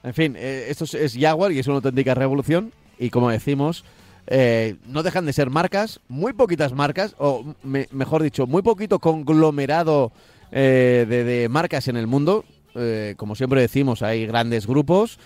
en 0.02 0.14
fin, 0.14 0.36
esto 0.36 0.84
es 0.84 1.16
Jaguar 1.18 1.52
y 1.52 1.58
es 1.58 1.66
una 1.66 1.76
auténtica 1.76 2.14
revolución 2.14 2.72
y 2.98 3.10
como 3.10 3.30
decimos, 3.30 3.84
eh, 4.26 4.76
no 4.86 5.02
dejan 5.02 5.26
de 5.26 5.32
ser 5.32 5.50
marcas, 5.50 6.00
muy 6.08 6.32
poquitas 6.32 6.72
marcas, 6.72 7.14
o 7.18 7.44
mejor 7.62 8.22
dicho, 8.22 8.46
muy 8.46 8.62
poquito 8.62 8.98
conglomerado 8.98 10.12
eh, 10.50 11.06
de, 11.08 11.48
marcas 11.48 11.88
en 11.88 11.96
el 11.96 12.06
mundo. 12.06 12.44
Eh, 12.74 13.14
como 13.16 13.34
siempre 13.34 13.60
decimos, 13.60 14.02
hay 14.02 14.26
grandes 14.26 14.66
grupos 14.66 15.18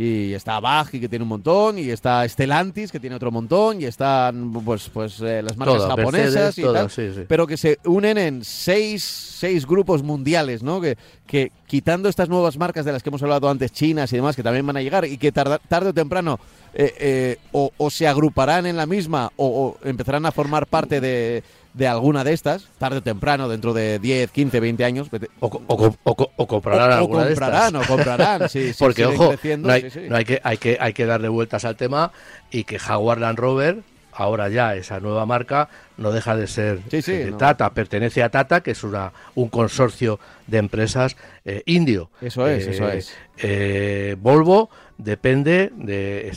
y 0.00 0.32
está 0.32 0.60
Baji 0.60 1.00
que 1.00 1.08
tiene 1.08 1.24
un 1.24 1.28
montón 1.28 1.76
y 1.76 1.90
está 1.90 2.26
Stellantis 2.28 2.92
que 2.92 3.00
tiene 3.00 3.16
otro 3.16 3.32
montón 3.32 3.80
y 3.80 3.84
están 3.84 4.52
pues 4.52 4.88
pues 4.90 5.20
eh, 5.20 5.42
las 5.42 5.56
marcas 5.56 5.86
japonesas 5.86 6.56
y 6.56 6.62
tal, 6.62 6.88
pero 7.26 7.48
que 7.48 7.56
se 7.56 7.80
unen 7.84 8.16
en 8.16 8.44
seis, 8.44 9.02
seis 9.02 9.66
grupos 9.66 10.04
mundiales, 10.04 10.62
¿no? 10.62 10.80
Que, 10.80 10.96
que 11.26 11.50
quitando 11.66 12.08
estas 12.08 12.28
nuevas 12.28 12.56
marcas 12.56 12.84
de 12.84 12.92
las 12.92 13.02
que 13.02 13.08
hemos 13.08 13.24
hablado 13.24 13.50
antes, 13.50 13.72
chinas 13.72 14.12
y 14.12 14.16
demás, 14.16 14.36
que 14.36 14.44
también 14.44 14.64
van 14.64 14.76
a 14.76 14.82
llegar 14.82 15.04
y 15.04 15.18
que 15.18 15.32
tarde 15.32 15.88
o 15.88 15.92
temprano 15.92 16.38
eh, 16.74 16.94
eh, 17.00 17.36
o, 17.50 17.90
se 17.90 18.06
agruparán 18.06 18.66
en 18.66 18.76
la 18.76 18.86
misma 18.86 19.32
o, 19.36 19.76
empezarán 19.82 20.26
a 20.26 20.30
formar 20.30 20.68
parte 20.68 21.00
de, 21.00 21.42
de 21.78 21.86
alguna 21.86 22.24
de 22.24 22.32
estas, 22.32 22.66
tarde 22.78 22.98
o 22.98 23.02
temprano, 23.02 23.48
dentro 23.48 23.72
de 23.72 23.98
10, 24.00 24.30
15, 24.32 24.60
20 24.60 24.84
años. 24.84 25.08
O, 25.40 25.46
o 25.46 25.94
o 26.04 26.30
o 26.36 26.46
comprarán 26.46 26.90
alguna 26.92 27.24
de 27.24 27.32
estas. 27.32 27.48
comprarán, 27.48 27.76
o 27.76 27.86
comprarán, 27.86 28.48
sí, 28.48 28.72
sí, 28.72 28.76
Porque, 28.78 29.06
ojo, 29.06 29.34
no 29.58 29.72
hay, 29.72 29.88
sí, 29.90 30.00
no 30.08 30.16
hay 30.16 30.24
que, 30.24 30.40
hay, 30.42 30.58
que, 30.58 30.76
hay 30.80 30.92
que 30.92 31.06
darle 31.06 31.28
vueltas 31.28 31.64
al 31.64 31.76
tema 31.76 32.10
y 32.50 32.64
que 32.64 32.78
Jaguar 32.78 33.18
Land 33.20 33.38
Rover, 33.38 33.78
ahora 34.12 34.48
ya 34.48 34.74
esa 34.74 34.98
nueva 34.98 35.24
marca, 35.24 35.68
no 35.96 36.10
deja 36.10 36.34
de 36.36 36.48
ser 36.48 36.80
Sí, 36.90 37.00
sí, 37.00 37.12
eh, 37.12 37.24
de 37.26 37.30
no. 37.30 37.36
Tata, 37.36 37.70
pertenece 37.72 38.22
a 38.24 38.28
Tata, 38.30 38.60
que 38.60 38.72
es 38.72 38.82
una, 38.82 39.12
un 39.36 39.48
consorcio 39.48 40.18
de 40.48 40.58
empresas 40.58 41.16
eh, 41.44 41.62
indio. 41.66 42.10
Eso 42.20 42.46
es, 42.48 42.66
Eh, 42.66 42.70
eso 42.72 42.88
es. 42.90 43.14
eh, 43.38 44.16
Volvo 44.20 44.68
depende 44.98 45.72
de. 45.74 46.28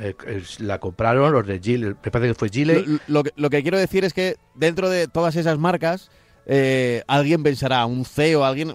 eh, 0.00 0.42
la 0.58 0.78
compraron 0.80 1.32
los 1.32 1.46
de 1.46 1.58
Gile, 1.60 1.94
me 2.04 2.10
parece 2.10 2.28
que 2.32 2.34
fue 2.38 2.48
Gile. 2.50 2.84
Lo, 3.06 3.22
que, 3.22 3.30
lo 3.36 3.48
que 3.50 3.62
quiero 3.62 3.78
decir 3.78 4.04
es 4.04 4.12
que 4.12 4.36
dentro 4.54 4.90
de 4.90 5.08
todas 5.08 5.36
esas 5.36 5.58
marcas, 5.58 6.10
eh, 6.46 7.02
alguien 7.06 7.42
pensará, 7.42 7.86
un 7.86 8.04
CEO, 8.04 8.44
alguien... 8.44 8.74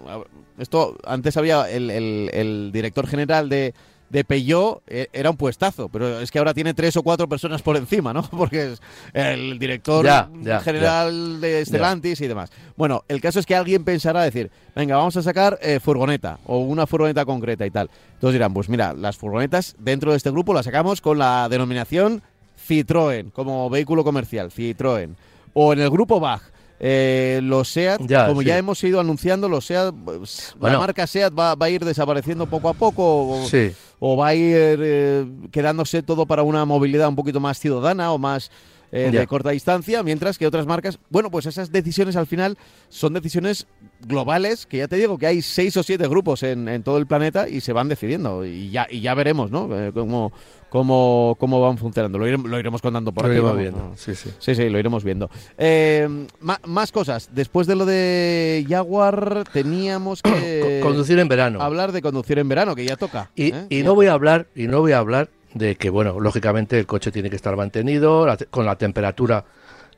Esto, 0.58 0.98
antes 1.06 1.36
había 1.38 1.70
el- 1.70 1.90
el 1.90 2.70
director 2.72 3.06
general 3.06 3.48
de, 3.48 3.72
de 4.10 4.24
Peugeot, 4.24 4.82
eh, 4.88 5.08
era 5.12 5.30
un 5.30 5.36
puestazo, 5.36 5.88
pero 5.88 6.20
es 6.20 6.30
que 6.30 6.38
ahora 6.38 6.52
tiene 6.52 6.74
tres 6.74 6.96
o 6.96 7.02
cuatro 7.02 7.28
personas 7.28 7.62
por 7.62 7.76
encima, 7.76 8.12
¿no? 8.12 8.22
Porque 8.30 8.72
es 8.72 8.82
el 9.14 9.58
director 9.58 10.04
Ya, 10.04 10.28
ya, 10.42 10.60
general 10.60 11.40
de 11.40 11.64
Stellantis 11.64 12.20
y 12.20 12.26
demás. 12.26 12.50
Bueno, 12.76 13.04
el 13.08 13.20
caso 13.20 13.38
es 13.38 13.46
que 13.46 13.54
alguien 13.54 13.84
pensará 13.84 14.22
decir, 14.22 14.50
venga, 14.74 14.96
vamos 14.96 15.16
a 15.16 15.22
sacar 15.22 15.58
eh, 15.62 15.78
furgoneta 15.80 16.38
o 16.44 16.58
una 16.58 16.86
furgoneta 16.86 17.24
concreta 17.24 17.64
y 17.64 17.70
tal. 17.70 17.88
Entonces 18.14 18.34
dirán, 18.34 18.52
pues 18.52 18.68
mira, 18.68 18.92
las 18.92 19.16
furgonetas 19.16 19.76
dentro 19.78 20.10
de 20.10 20.16
este 20.16 20.30
grupo 20.30 20.52
las 20.52 20.66
sacamos 20.66 21.00
con 21.00 21.18
la 21.18 21.48
denominación 21.48 22.22
Citroën 22.68 23.32
como 23.32 23.70
vehículo 23.70 24.04
comercial, 24.04 24.50
Citroën. 24.50 25.14
O 25.54 25.72
en 25.72 25.80
el 25.80 25.90
grupo 25.90 26.20
Bach, 26.20 26.42
eh, 26.78 27.40
los 27.42 27.68
SEAT, 27.68 28.00
Ya, 28.06 28.26
como 28.26 28.40
sí. 28.40 28.46
ya 28.48 28.58
hemos 28.58 28.82
ido 28.84 29.00
anunciando, 29.00 29.48
los 29.48 29.66
SEAT, 29.66 29.94
pues, 30.04 30.54
la 30.60 30.78
marca 30.78 31.06
SEAT 31.06 31.32
va, 31.38 31.54
va 31.54 31.66
a 31.66 31.70
ir 31.70 31.84
desapareciendo 31.84 32.46
poco 32.46 32.68
a 32.68 32.74
poco. 32.74 33.44
Sí. 33.48 33.72
O 34.00 34.16
va 34.16 34.28
a 34.28 34.34
ir 34.34 34.56
eh, 34.82 35.26
quedándose 35.52 36.02
todo 36.02 36.26
para 36.26 36.42
una 36.42 36.64
movilidad 36.64 37.08
un 37.08 37.16
poquito 37.16 37.38
más 37.38 37.58
ciudadana 37.58 38.12
o 38.12 38.18
más 38.18 38.50
eh, 38.92 39.10
de 39.12 39.26
corta 39.26 39.50
distancia, 39.50 40.02
mientras 40.02 40.36
que 40.38 40.46
otras 40.46 40.66
marcas, 40.66 40.98
bueno, 41.10 41.30
pues 41.30 41.46
esas 41.46 41.70
decisiones 41.70 42.16
al 42.16 42.26
final 42.26 42.56
son 42.88 43.12
decisiones 43.12 43.66
globales, 44.06 44.66
que 44.66 44.78
ya 44.78 44.88
te 44.88 44.96
digo 44.96 45.18
que 45.18 45.26
hay 45.26 45.42
seis 45.42 45.76
o 45.76 45.82
siete 45.82 46.08
grupos 46.08 46.42
en, 46.42 46.68
en 46.68 46.82
todo 46.82 46.98
el 46.98 47.06
planeta 47.06 47.48
y 47.48 47.60
se 47.60 47.72
van 47.72 47.88
decidiendo 47.88 48.44
y 48.44 48.70
ya, 48.70 48.86
y 48.90 49.00
ya 49.00 49.14
veremos, 49.14 49.50
¿no? 49.50 49.68
Eh, 49.78 49.92
cómo, 49.92 50.32
cómo, 50.70 51.36
cómo 51.38 51.60
van 51.60 51.78
funcionando. 51.78 52.18
Lo 52.18 52.26
iremos, 52.26 52.50
lo 52.50 52.58
iremos 52.58 52.80
contando 52.82 53.12
por 53.12 53.24
Lo 53.24 53.28
aquí. 53.28 53.34
iremos 53.34 53.50
vamos, 53.50 53.62
viendo, 53.62 53.78
¿no? 53.90 53.96
sí, 53.96 54.14
sí. 54.14 54.30
Sí, 54.38 54.54
sí, 54.54 54.68
lo 54.70 54.78
iremos 54.78 55.04
viendo. 55.04 55.30
Eh, 55.58 56.08
ma- 56.40 56.60
más 56.64 56.90
cosas. 56.92 57.28
Después 57.32 57.66
de 57.66 57.76
lo 57.76 57.84
de 57.86 58.64
Jaguar, 58.68 59.44
teníamos 59.52 60.22
que 60.22 60.80
Co- 60.82 60.88
Conducir 60.88 61.18
en 61.18 61.28
verano. 61.28 61.60
hablar 61.62 61.92
de 61.92 62.02
conducir 62.02 62.38
en 62.38 62.48
verano, 62.48 62.74
que 62.74 62.84
ya 62.84 62.96
toca. 62.96 63.30
Y, 63.36 63.52
y 63.68 63.82
no 63.82 63.94
voy 63.94 64.06
a 64.06 64.14
hablar, 64.14 64.46
y 64.54 64.66
no 64.66 64.80
voy 64.80 64.92
a 64.92 64.98
hablar 64.98 65.28
de 65.54 65.76
que, 65.76 65.90
bueno, 65.90 66.20
lógicamente 66.20 66.78
el 66.78 66.86
coche 66.86 67.10
tiene 67.10 67.30
que 67.30 67.36
estar 67.36 67.56
mantenido 67.56 68.26
la 68.26 68.36
con 68.50 68.64
la 68.64 68.76
temperatura, 68.76 69.44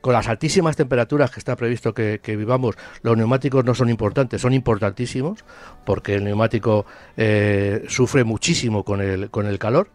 con 0.01 0.13
las 0.13 0.27
altísimas 0.27 0.75
temperaturas 0.75 1.31
que 1.31 1.39
está 1.39 1.55
previsto 1.55 1.93
que, 1.93 2.19
que 2.21 2.35
vivamos. 2.35 2.75
Los 3.01 3.15
neumáticos 3.17 3.63
no 3.63 3.73
son 3.75 3.89
importantes, 3.89 4.41
son 4.41 4.53
importantísimos, 4.53 5.45
porque 5.85 6.15
el 6.15 6.23
neumático 6.23 6.85
eh, 7.17 7.85
sufre 7.87 8.23
muchísimo 8.23 8.83
con 8.83 9.01
el, 9.01 9.29
con 9.29 9.45
el 9.45 9.59
calor. 9.59 9.89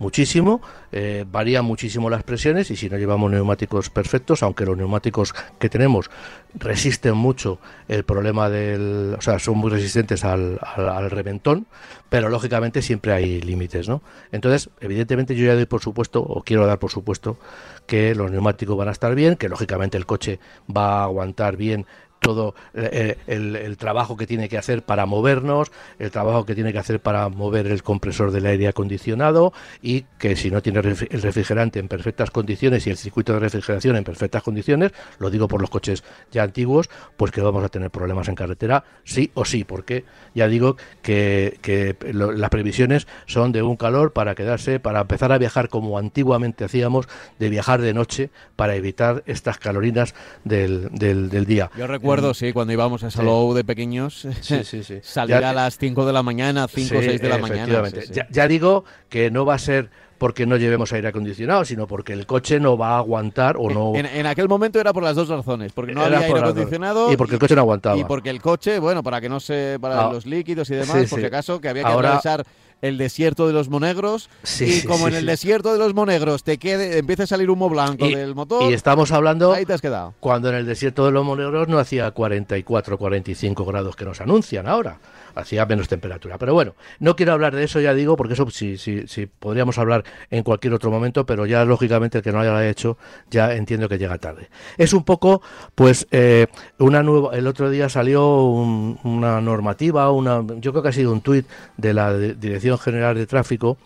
Muchísimo, 0.00 0.60
eh, 0.90 1.24
varían 1.30 1.64
muchísimo 1.64 2.10
las 2.10 2.24
presiones 2.24 2.68
y 2.72 2.76
si 2.76 2.90
no 2.90 2.98
llevamos 2.98 3.30
neumáticos 3.30 3.90
perfectos, 3.90 4.42
aunque 4.42 4.64
los 4.66 4.76
neumáticos 4.76 5.32
que 5.60 5.68
tenemos 5.68 6.10
resisten 6.54 7.16
mucho 7.16 7.60
el 7.86 8.02
problema 8.04 8.50
del, 8.50 9.14
o 9.16 9.20
sea, 9.20 9.38
son 9.38 9.58
muy 9.58 9.70
resistentes 9.70 10.24
al, 10.24 10.58
al- 10.62 10.88
al 10.88 11.10
reventón, 11.12 11.66
pero 12.08 12.28
lógicamente 12.28 12.82
siempre 12.82 13.12
hay 13.12 13.40
límites, 13.40 13.88
¿no? 13.88 14.02
Entonces, 14.32 14.68
evidentemente 14.80 15.36
yo 15.36 15.46
ya 15.46 15.54
doy 15.54 15.66
por 15.66 15.80
supuesto, 15.80 16.20
o 16.22 16.42
quiero 16.42 16.66
dar 16.66 16.80
por 16.80 16.90
supuesto, 16.90 17.38
que 17.86 18.14
los 18.16 18.30
neumáticos 18.32 18.76
van 18.76 18.88
a 18.88 18.92
estar 18.92 19.14
bien, 19.14 19.36
que 19.36 19.48
lógicamente 19.48 19.96
el 19.96 20.06
coche 20.06 20.40
va 20.74 21.00
a 21.00 21.04
aguantar 21.04 21.56
bien 21.56 21.86
todo 22.24 22.54
eh, 22.74 23.18
el, 23.26 23.54
el 23.54 23.76
trabajo 23.76 24.16
que 24.16 24.26
tiene 24.26 24.48
que 24.48 24.58
hacer 24.58 24.82
para 24.82 25.06
movernos, 25.06 25.70
el 25.98 26.10
trabajo 26.10 26.44
que 26.46 26.54
tiene 26.54 26.72
que 26.72 26.78
hacer 26.78 26.98
para 27.00 27.28
mover 27.28 27.66
el 27.68 27.82
compresor 27.82 28.30
del 28.32 28.46
aire 28.46 28.66
acondicionado 28.66 29.52
y 29.82 30.06
que 30.18 30.34
si 30.34 30.50
no 30.50 30.62
tiene 30.62 30.80
el 30.80 31.22
refrigerante 31.22 31.78
en 31.78 31.88
perfectas 31.88 32.30
condiciones 32.30 32.86
y 32.86 32.90
el 32.90 32.96
circuito 32.96 33.34
de 33.34 33.40
refrigeración 33.40 33.96
en 33.96 34.04
perfectas 34.04 34.42
condiciones, 34.42 34.92
lo 35.18 35.30
digo 35.30 35.46
por 35.48 35.60
los 35.60 35.70
coches 35.70 36.02
ya 36.32 36.42
antiguos, 36.42 36.88
pues 37.16 37.30
que 37.30 37.42
vamos 37.42 37.62
a 37.62 37.68
tener 37.68 37.90
problemas 37.90 38.28
en 38.28 38.34
carretera, 38.34 38.84
sí 39.04 39.30
o 39.34 39.44
sí, 39.44 39.64
porque 39.64 40.04
ya 40.34 40.48
digo 40.48 40.76
que, 41.02 41.58
que 41.60 41.96
lo- 42.12 42.32
las 42.32 42.50
previsiones 42.50 43.06
son 43.26 43.52
de 43.52 43.62
un 43.62 43.76
calor 43.76 44.12
para 44.12 44.34
quedarse, 44.34 44.80
para 44.80 45.00
empezar 45.02 45.30
a 45.32 45.38
viajar 45.38 45.68
como 45.68 45.98
antiguamente 45.98 46.64
hacíamos, 46.64 47.06
de 47.38 47.50
viajar 47.50 47.80
de 47.82 47.92
noche 47.92 48.30
para 48.56 48.74
evitar 48.76 49.22
estas 49.26 49.58
calorinas 49.58 50.14
del, 50.44 50.88
del, 50.92 51.28
del 51.28 51.44
día. 51.44 51.70
Yo 51.76 51.86
recuerdo, 51.86 52.13
sí, 52.34 52.52
cuando 52.52 52.72
íbamos 52.72 53.02
a 53.02 53.10
Salou 53.10 53.54
de 53.54 53.64
pequeños, 53.64 54.26
Sí, 54.40 54.62
sí, 54.64 54.82
sí. 54.84 54.98
salir 55.02 55.40
Ya- 55.40 55.50
a 55.50 55.52
las 55.52 55.78
5 55.78 56.06
de 56.06 56.12
la 56.12 56.22
mañana, 56.22 56.66
5 56.68 56.98
o 56.98 57.00
Sí, 57.02 57.08
6 57.08 57.20
de 57.20 57.28
la 57.28 57.38
mañana. 57.38 57.90
sí, 57.90 57.96
sí. 58.06 58.12
Ya, 58.12 58.26
ya 58.30 58.48
digo 58.48 58.84
que 59.08 59.30
no 59.30 59.44
va 59.44 59.54
a 59.54 59.58
ser 59.58 59.90
porque 60.18 60.46
no 60.46 60.56
llevemos 60.56 60.92
aire 60.92 61.08
acondicionado, 61.08 61.64
sino 61.64 61.86
porque 61.86 62.12
el 62.12 62.24
coche 62.24 62.60
no 62.60 62.78
va 62.78 62.90
a 62.94 62.98
aguantar 62.98 63.56
o 63.58 63.68
no. 63.68 63.94
En, 63.96 64.06
en 64.06 64.26
aquel 64.26 64.48
momento 64.48 64.80
era 64.80 64.92
por 64.92 65.02
las 65.02 65.16
dos 65.16 65.28
razones, 65.28 65.72
porque 65.72 65.92
no 65.92 66.06
Era 66.06 66.16
había 66.18 66.28
por 66.28 66.36
aire 66.38 66.48
acondicionado 66.50 67.12
Y 67.12 67.16
porque 67.16 67.34
el 67.34 67.40
coche 67.40 67.54
no 67.56 67.60
aguantaba. 67.62 67.96
y 67.98 68.04
porque 68.04 68.30
el 68.30 68.40
coche, 68.40 68.78
bueno, 68.78 69.02
para 69.02 69.20
que 69.20 69.28
no 69.28 69.40
se 69.40 69.76
para 69.80 70.06
Ah, 70.06 70.12
los 70.12 70.24
líquidos 70.24 70.70
y 70.70 70.74
demás, 70.74 71.02
sí, 71.02 71.06
por 71.08 71.18
sí. 71.18 71.22
si 71.22 71.26
acaso, 71.26 71.60
que 71.60 71.68
había 71.68 71.82
que 71.82 71.90
Ahora- 71.90 72.16
atravesar 72.16 72.46
el 72.86 72.98
desierto 72.98 73.46
de 73.46 73.52
los 73.52 73.68
monegros 73.68 74.28
Sí, 74.42 74.80
y 74.82 74.86
como 74.86 75.06
sí, 75.06 75.10
en 75.10 75.14
el 75.14 75.20
sí. 75.22 75.26
desierto 75.26 75.72
de 75.72 75.78
los 75.78 75.94
monegros 75.94 76.44
te 76.44 76.58
quede 76.58 76.98
empieza 76.98 77.22
a 77.22 77.26
salir 77.26 77.48
humo 77.50 77.68
blanco 77.68 78.06
Y- 78.06 78.14
del 78.14 78.34
motor, 78.34 78.70
Y 78.70 78.74
estamos 78.74 79.10
hablando 79.12 79.52
ahí 79.52 79.64
te 79.64 79.72
has 79.72 79.80
quedado. 79.80 80.14
cuando 80.20 80.48
en 80.50 80.56
el 80.56 80.66
desierto 80.66 81.06
de 81.06 81.12
los 81.12 81.24
Monegros 81.24 81.68
no 81.68 81.78
hacía 81.78 82.10
44, 82.10 82.98
45 82.98 83.64
grados 83.64 83.96
que 83.96 84.04
nos 84.04 84.20
anuncian 84.20 84.66
ahora. 84.68 84.98
Hacía 85.34 85.66
menos 85.66 85.88
temperatura. 85.88 86.38
Pero 86.38 86.54
bueno, 86.54 86.74
no 87.00 87.16
quiero 87.16 87.32
hablar 87.32 87.54
de 87.56 87.64
eso, 87.64 87.80
ya 87.80 87.92
digo, 87.94 88.16
porque 88.16 88.34
eso 88.34 88.48
sí, 88.50 88.78
sí, 88.78 89.04
sí 89.08 89.26
podríamos 89.26 89.78
hablar 89.78 90.04
en 90.30 90.42
cualquier 90.44 90.74
otro 90.74 90.90
momento, 90.90 91.26
pero 91.26 91.44
ya 91.46 91.64
lógicamente 91.64 92.18
el 92.18 92.24
que 92.24 92.32
no 92.32 92.40
haya 92.40 92.68
hecho 92.68 92.96
ya 93.30 93.54
entiendo 93.54 93.88
que 93.88 93.98
llega 93.98 94.18
tarde. 94.18 94.48
Es 94.78 94.92
un 94.92 95.04
poco, 95.04 95.42
pues, 95.74 96.06
eh, 96.10 96.46
una 96.78 97.02
nueva. 97.02 97.36
El 97.36 97.46
otro 97.46 97.70
día 97.70 97.88
salió 97.88 98.44
un- 98.44 98.98
una 99.04 99.40
normativa, 99.40 100.10
una, 100.12 100.42
yo 100.60 100.70
creo 100.72 100.82
que 100.82 100.88
ha 100.90 100.92
sido 100.92 101.12
un 101.12 101.20
tuit 101.20 101.46
de 101.76 101.94
la 101.94 102.16
Dirección 102.16 102.78
General 102.78 103.14
de 103.16 103.26
Tráfico, 103.26 103.76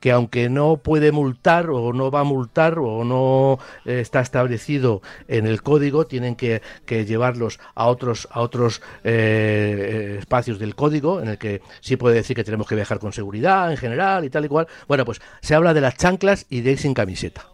que 0.00 0.12
aunque 0.12 0.48
no 0.48 0.76
puede 0.76 1.10
multar 1.12 1.70
o 1.70 1.92
no 1.92 2.10
va 2.10 2.20
a 2.20 2.24
multar 2.24 2.78
o 2.78 3.04
no 3.04 3.58
eh, 3.84 4.00
está 4.00 4.20
establecido 4.20 5.00
en 5.26 5.46
el 5.46 5.62
código, 5.62 6.06
tienen 6.06 6.36
que, 6.36 6.60
que 6.84 7.04
llevarlos 7.06 7.58
a 7.74 7.86
otros 7.86 8.28
a 8.30 8.40
otros 8.40 8.82
eh, 9.04 10.16
espacios 10.18 10.58
del 10.58 10.74
código 10.74 10.97
en 11.22 11.28
el 11.28 11.38
que 11.38 11.62
sí 11.80 11.96
puede 11.96 12.16
decir 12.16 12.36
que 12.36 12.44
tenemos 12.44 12.66
que 12.66 12.74
viajar 12.74 12.98
con 12.98 13.12
seguridad 13.12 13.70
en 13.70 13.76
general 13.76 14.24
y 14.24 14.30
tal 14.30 14.44
y 14.44 14.48
cual. 14.48 14.66
Bueno, 14.86 15.04
pues 15.04 15.20
se 15.40 15.54
habla 15.54 15.74
de 15.74 15.80
las 15.80 15.96
chanclas 15.96 16.46
y 16.50 16.60
de 16.60 16.72
ir 16.72 16.78
sin 16.78 16.94
camiseta. 16.94 17.46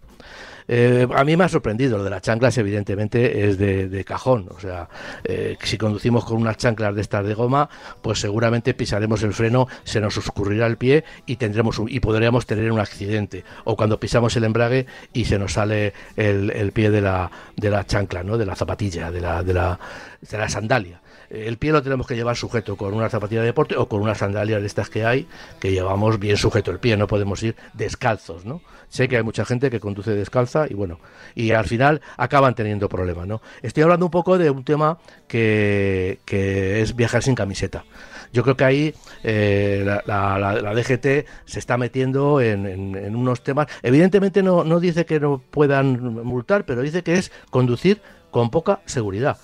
Eh, 0.67 1.07
a 1.15 1.25
mí 1.25 1.37
me 1.37 1.45
ha 1.45 1.49
sorprendido 1.51 1.99
lo 1.99 2.05
de 2.05 2.09
las 2.11 2.23
chanclas, 2.23 2.57
evidentemente 2.57 3.47
es 3.47 3.59
de, 3.59 4.05
cajón. 4.07 4.49
O 4.51 4.59
sea, 4.59 4.89
eh, 5.25 5.57
si 5.63 5.77
conducimos 5.77 6.25
con 6.25 6.39
unas 6.39 6.57
chanclas 6.57 6.95
de 6.95 7.03
estas 7.03 7.27
de 7.27 7.35
goma, 7.35 7.69
pues 8.01 8.21
seguramente 8.21 8.73
pisaremos 8.73 9.23
el 9.23 9.35
freno, 9.35 9.69
se 9.85 10.01
nos 10.01 10.17
escurrirá 10.17 10.67
el 10.67 10.77
pie 10.79 11.05
y 11.27 11.37
tendremos 11.37 11.79
un- 11.79 11.91
y 11.91 12.01
podríamos 12.01 12.47
tener 12.47 12.73
un 12.73 12.81
accidente. 12.81 13.45
O 13.65 13.77
cuando 13.77 14.01
pisamos 14.01 14.35
el 14.37 14.45
embrague 14.45 14.87
y 15.13 15.27
se 15.27 15.39
nos 15.39 15.53
sale 15.53 15.93
el, 16.17 16.51
el 16.51 16.73
pie 16.73 16.91
de 16.91 17.03
la, 17.03 17.31
de 17.57 17.69
la 17.71 17.85
chancla, 17.85 18.23
¿no? 18.23 18.39
de 18.39 18.47
la 18.47 18.57
zapatilla, 18.57 19.11
de 19.11 19.21
la, 19.21 19.43
de 19.43 19.53
la, 19.53 19.79
de 20.23 20.39
la 20.39 20.49
sandalia. 20.49 21.01
El 21.35 21.59
pie 21.59 21.73
lo 21.73 21.83
tenemos 21.83 22.07
que 22.07 22.15
llevar 22.17 22.37
sujeto 22.37 22.77
con 22.77 22.95
una 22.95 23.09
zapatilla 23.11 23.41
de 23.41 23.47
deporte 23.47 23.77
o 23.77 23.89
con 23.89 24.01
unas 24.01 24.19
sandalias 24.19 24.61
de 24.61 24.67
estas 24.67 24.89
que 24.91 25.05
hay, 25.05 25.27
que 25.61 25.73
llevamos 25.73 26.19
bien 26.19 26.37
sujeto 26.37 26.71
el 26.71 26.79
pie, 26.79 26.97
no 26.97 27.07
podemos 27.07 27.43
ir 27.43 27.57
descalzos, 27.75 28.45
¿no? 28.45 28.61
Sé 28.89 29.09
que 29.09 29.17
hay 29.17 29.23
mucha 29.23 29.45
gente 29.45 29.71
que 29.71 29.81
conduce 29.81 30.13
descalza 30.13 30.67
y 30.71 30.75
bueno, 30.75 31.01
y 31.35 31.51
al 31.51 31.65
final 31.67 32.01
acaban 32.17 32.55
teniendo 32.55 32.89
problemas, 32.89 33.27
¿no? 33.27 33.43
Estoy 33.63 33.83
hablando 33.83 34.07
un 34.07 34.11
poco 34.13 34.39
de 34.39 34.51
un 34.51 34.63
tema 34.65 34.99
que, 35.27 36.21
que 36.25 36.81
es 36.81 36.95
viajar 36.95 37.23
sin 37.23 37.35
camiseta. 37.35 37.85
Yo 38.33 38.43
creo 38.43 38.57
que 38.57 38.65
ahí 38.65 38.95
eh, 39.23 39.83
la- 39.85 40.03
la- 40.39 40.55
la 40.61 40.75
DGT 40.75 41.27
se 41.45 41.59
está 41.59 41.77
metiendo 41.77 42.41
en, 42.41 42.67
en- 42.67 42.95
en 42.97 43.17
unos 43.17 43.43
temas. 43.43 43.67
Evidentemente 43.83 44.43
no, 44.43 44.65
no 44.65 44.81
dice 44.81 45.07
que 45.07 45.19
no 45.21 45.43
puedan 45.51 46.01
multar, 46.25 46.65
pero 46.67 46.83
dice 46.83 47.03
que 47.03 47.15
es 47.15 47.33
conducir 47.51 48.01
con 48.31 48.51
poca 48.51 48.81
seguridad. 48.87 49.39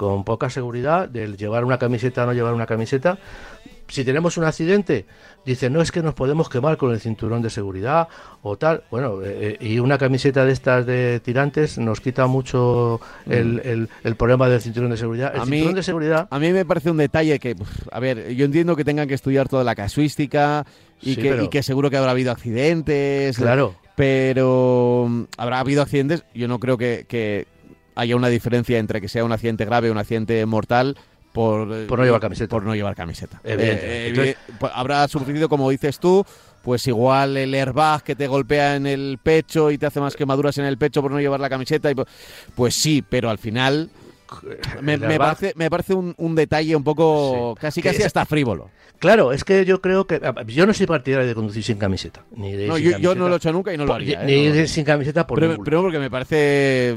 Con 0.00 0.24
poca 0.24 0.48
seguridad 0.48 1.10
del 1.10 1.36
llevar 1.36 1.62
una 1.62 1.76
camiseta 1.76 2.22
o 2.22 2.26
no 2.26 2.32
llevar 2.32 2.54
una 2.54 2.64
camiseta. 2.64 3.18
si 3.86 4.02
tenemos 4.02 4.38
un 4.38 4.44
accidente, 4.44 5.04
dice, 5.44 5.68
no 5.68 5.82
es 5.82 5.92
que 5.92 6.00
nos 6.00 6.14
podemos 6.14 6.48
quemar 6.48 6.78
con 6.78 6.92
el 6.92 7.00
cinturón 7.00 7.42
de 7.42 7.50
seguridad 7.50 8.08
o 8.40 8.56
tal. 8.56 8.82
Bueno, 8.90 9.20
eh, 9.22 9.58
eh, 9.60 9.66
y 9.66 9.78
una 9.78 9.98
camiseta 9.98 10.46
de 10.46 10.52
estas 10.52 10.86
de 10.86 11.20
tirantes 11.20 11.76
nos 11.76 12.00
quita 12.00 12.26
mucho 12.26 12.98
el, 13.28 13.88
el, 14.02 14.16
problema 14.16 14.48
del 14.48 14.62
cinturón 14.62 14.90
de 14.90 14.96
seguridad. 14.96 15.34
El 15.34 15.42
a 15.42 15.44
cinturón 15.44 15.68
mí, 15.68 15.74
de 15.74 15.82
seguridad... 15.82 16.28
A 16.30 16.38
mí 16.38 16.50
me 16.50 16.64
parece 16.64 16.90
un 16.90 16.96
detalle 16.96 17.38
que, 17.38 17.54
a 17.92 18.00
ver, 18.00 18.34
yo 18.34 18.46
entiendo 18.46 18.76
que 18.76 18.86
tengan 18.86 19.06
que 19.06 19.12
estudiar 19.12 19.50
toda 19.50 19.64
la 19.64 19.74
casuística 19.74 20.64
y, 21.02 21.16
que, 21.16 21.42
y 21.42 21.48
que 21.48 21.62
seguro 21.62 21.90
que 21.90 21.98
habrá 21.98 22.12
habido 22.12 22.32
accidentes. 22.32 23.36
Claro. 23.36 23.74
Pero 23.96 25.08
mm, 25.10 25.24
habrá 25.36 25.60
habido 25.60 25.82
accidentes. 25.82 26.24
Yo 26.34 26.48
no 26.48 26.58
creo 26.58 26.78
que, 26.78 27.04
que 27.06 27.49
haya 27.94 28.16
una 28.16 28.28
diferencia 28.28 28.78
entre 28.78 29.00
que 29.00 29.08
sea 29.08 29.24
un 29.24 29.32
accidente 29.32 29.64
grave 29.64 29.88
o 29.88 29.92
un 29.92 29.98
accidente 29.98 30.44
mortal 30.46 30.96
por, 31.32 31.86
por 31.86 31.98
no 31.98 32.04
llevar 32.04 32.20
camiseta. 32.20 32.50
Por 32.50 32.64
no 32.64 32.74
llevar 32.74 32.94
camiseta. 32.94 33.40
Eh, 33.44 34.12
eh, 34.16 34.36
pues 34.58 34.72
habrá 34.74 35.06
sufrido, 35.08 35.48
como 35.48 35.70
dices 35.70 35.98
tú, 35.98 36.24
pues 36.62 36.86
igual 36.86 37.36
el 37.36 37.54
airbag 37.54 38.02
que 38.02 38.16
te 38.16 38.26
golpea 38.26 38.76
en 38.76 38.86
el 38.86 39.18
pecho 39.22 39.70
y 39.70 39.78
te 39.78 39.86
hace 39.86 40.00
más 40.00 40.16
quemaduras 40.16 40.58
en 40.58 40.64
el 40.64 40.76
pecho 40.76 41.02
por 41.02 41.10
no 41.10 41.20
llevar 41.20 41.40
la 41.40 41.48
camiseta. 41.48 41.90
Y 41.90 41.94
pues 42.54 42.74
sí, 42.74 43.04
pero 43.08 43.30
al 43.30 43.38
final 43.38 43.90
me, 44.82 44.98
parece, 45.18 45.52
me 45.56 45.70
parece 45.70 45.94
un, 45.94 46.34
detalle 46.34 46.76
un 46.76 46.84
poco 46.84 47.54
casi 47.60 47.82
casi 47.82 48.02
hasta 48.02 48.24
frívolo. 48.24 48.70
Claro, 48.98 49.32
es 49.32 49.44
que 49.44 49.64
yo 49.64 49.80
creo 49.80 50.06
que 50.06 50.20
yo 50.46 50.66
no 50.66 50.74
soy 50.74 50.86
partidario 50.86 51.26
de 51.26 51.34
conducir 51.34 51.64
sin 51.64 51.78
camiseta. 51.78 52.22
Ni 52.36 52.52
de 52.52 52.66
no, 52.66 52.76
yo, 52.76 53.14
no 53.14 53.28
lo 53.28 53.34
he 53.34 53.36
hecho 53.38 53.50
nunca 53.50 53.72
y 53.72 53.78
no 53.78 53.86
lo 53.86 53.94
haría. 53.94 54.22
Ni, 54.24 54.46
¿eh? 54.46 54.66
sin 54.66 54.84
camiseta 54.84 55.26
por 55.26 55.40
pero, 55.40 55.62
pero, 55.64 55.82
porque 55.82 55.98
me 55.98 56.10
parece 56.10 56.96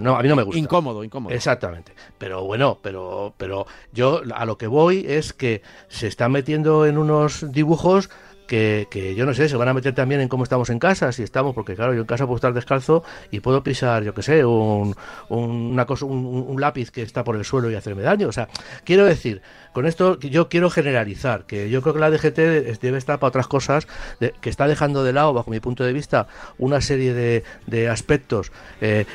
no, 0.00 0.16
a 0.16 0.22
mí 0.22 0.28
no 0.28 0.34
me 0.34 0.42
gusta. 0.42 0.58
Incómodo, 0.58 1.04
incómodo. 1.04 1.32
Exactamente. 1.32 1.92
Pero 2.18 2.44
bueno, 2.44 2.78
pero 2.82 3.34
pero 3.36 3.66
yo 3.92 4.22
a 4.34 4.44
lo 4.44 4.58
que 4.58 4.66
voy 4.66 5.04
es 5.08 5.32
que 5.32 5.62
se 5.88 6.08
están 6.08 6.32
metiendo 6.32 6.86
en 6.86 6.98
unos 6.98 7.52
dibujos 7.52 8.10
que, 8.46 9.14
yo 9.16 9.26
no 9.26 9.34
sé, 9.34 9.48
se 9.48 9.56
van 9.56 9.68
a 9.68 9.74
meter 9.74 9.94
también 9.94 10.20
en 10.20 10.28
cómo 10.28 10.44
estamos 10.44 10.70
en 10.70 10.78
casa, 10.78 11.12
si 11.12 11.22
estamos, 11.22 11.54
porque 11.54 11.74
claro, 11.74 11.94
yo 11.94 12.00
en 12.00 12.06
casa 12.06 12.26
puedo 12.26 12.36
estar 12.36 12.52
descalzo 12.52 13.02
y 13.30 13.40
puedo 13.40 13.62
pisar, 13.62 14.02
yo 14.04 14.14
qué 14.14 14.22
sé, 14.22 14.44
un, 14.44 14.94
una 15.28 15.86
cosa, 15.86 16.06
un, 16.06 16.60
lápiz 16.60 16.90
que 16.90 17.02
está 17.02 17.24
por 17.24 17.36
el 17.36 17.44
suelo 17.44 17.70
y 17.70 17.74
hacerme 17.74 18.02
daño. 18.02 18.28
O 18.28 18.32
sea, 18.32 18.48
quiero 18.84 19.04
decir, 19.04 19.42
con 19.72 19.86
esto 19.86 20.18
yo 20.20 20.48
quiero 20.48 20.70
generalizar, 20.70 21.44
que 21.44 21.70
yo 21.70 21.82
creo 21.82 21.94
que 21.94 22.00
la 22.00 22.10
DGT 22.10 22.80
debe 22.80 22.98
estar 22.98 23.18
para 23.18 23.28
otras 23.28 23.46
cosas, 23.46 23.86
que 24.18 24.50
está 24.50 24.66
dejando 24.66 25.04
de 25.04 25.12
lado, 25.12 25.32
bajo 25.32 25.50
mi 25.50 25.60
punto 25.60 25.84
de 25.84 25.92
vista, 25.92 26.26
una 26.58 26.80
serie 26.80 27.14
de, 27.14 27.44
de 27.66 27.88
aspectos 27.88 28.52
eh, 28.80 29.06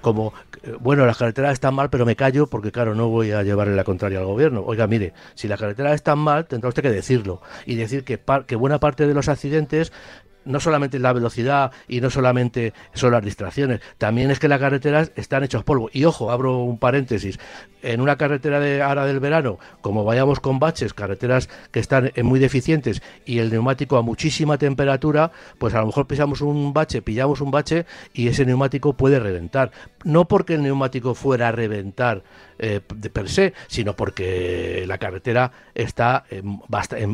como 0.00 0.32
bueno, 0.80 1.06
las 1.06 1.16
carreteras 1.16 1.54
están 1.54 1.74
mal, 1.74 1.90
pero 1.90 2.06
me 2.06 2.16
callo 2.16 2.46
porque, 2.46 2.70
claro, 2.70 2.94
no 2.94 3.08
voy 3.08 3.32
a 3.32 3.42
llevarle 3.42 3.74
la 3.74 3.84
contraria 3.84 4.20
al 4.20 4.26
gobierno. 4.26 4.62
Oiga, 4.64 4.86
mire, 4.86 5.12
si 5.34 5.48
la 5.48 5.56
carretera 5.56 5.92
está 5.92 6.14
mal, 6.14 6.46
tendrá 6.46 6.68
usted 6.68 6.82
que 6.82 6.90
decirlo 6.90 7.42
y 7.66 7.74
decir 7.74 8.04
que, 8.04 8.20
que 8.46 8.56
buena 8.56 8.78
parte 8.78 9.06
de 9.06 9.14
los 9.14 9.28
accidentes 9.28 9.92
no 10.44 10.60
solamente 10.60 10.98
la 10.98 11.12
velocidad 11.12 11.72
y 11.88 12.00
no 12.00 12.10
solamente 12.10 12.72
son 12.94 13.12
las 13.12 13.24
distracciones, 13.24 13.80
también 13.98 14.30
es 14.30 14.38
que 14.38 14.48
las 14.48 14.60
carreteras 14.60 15.12
están 15.16 15.44
hechas 15.44 15.64
polvo. 15.64 15.90
Y 15.92 16.04
ojo, 16.04 16.30
abro 16.30 16.58
un 16.58 16.78
paréntesis, 16.78 17.38
en 17.82 18.00
una 18.00 18.16
carretera 18.16 18.60
de 18.60 18.82
ahora 18.82 19.06
del 19.06 19.20
verano, 19.20 19.58
como 19.80 20.04
vayamos 20.04 20.40
con 20.40 20.58
baches, 20.58 20.94
carreteras 20.94 21.48
que 21.70 21.80
están 21.80 22.12
muy 22.22 22.38
deficientes 22.40 23.02
y 23.24 23.38
el 23.38 23.50
neumático 23.50 23.96
a 23.96 24.02
muchísima 24.02 24.58
temperatura, 24.58 25.32
pues 25.58 25.74
a 25.74 25.80
lo 25.80 25.86
mejor 25.86 26.06
pisamos 26.06 26.40
un 26.40 26.72
bache, 26.72 27.02
pillamos 27.02 27.40
un 27.40 27.50
bache 27.50 27.86
y 28.12 28.28
ese 28.28 28.46
neumático 28.46 28.94
puede 28.94 29.18
reventar. 29.18 29.72
No 30.04 30.26
porque 30.28 30.54
el 30.54 30.62
neumático 30.62 31.14
fuera 31.14 31.48
a 31.48 31.52
reventar 31.52 32.22
eh, 32.58 32.80
de 32.94 33.10
per 33.10 33.28
se, 33.28 33.54
sino 33.66 33.96
porque 33.96 34.84
la 34.86 34.98
carretera 34.98 35.50
está 35.74 36.24
en, 36.30 36.60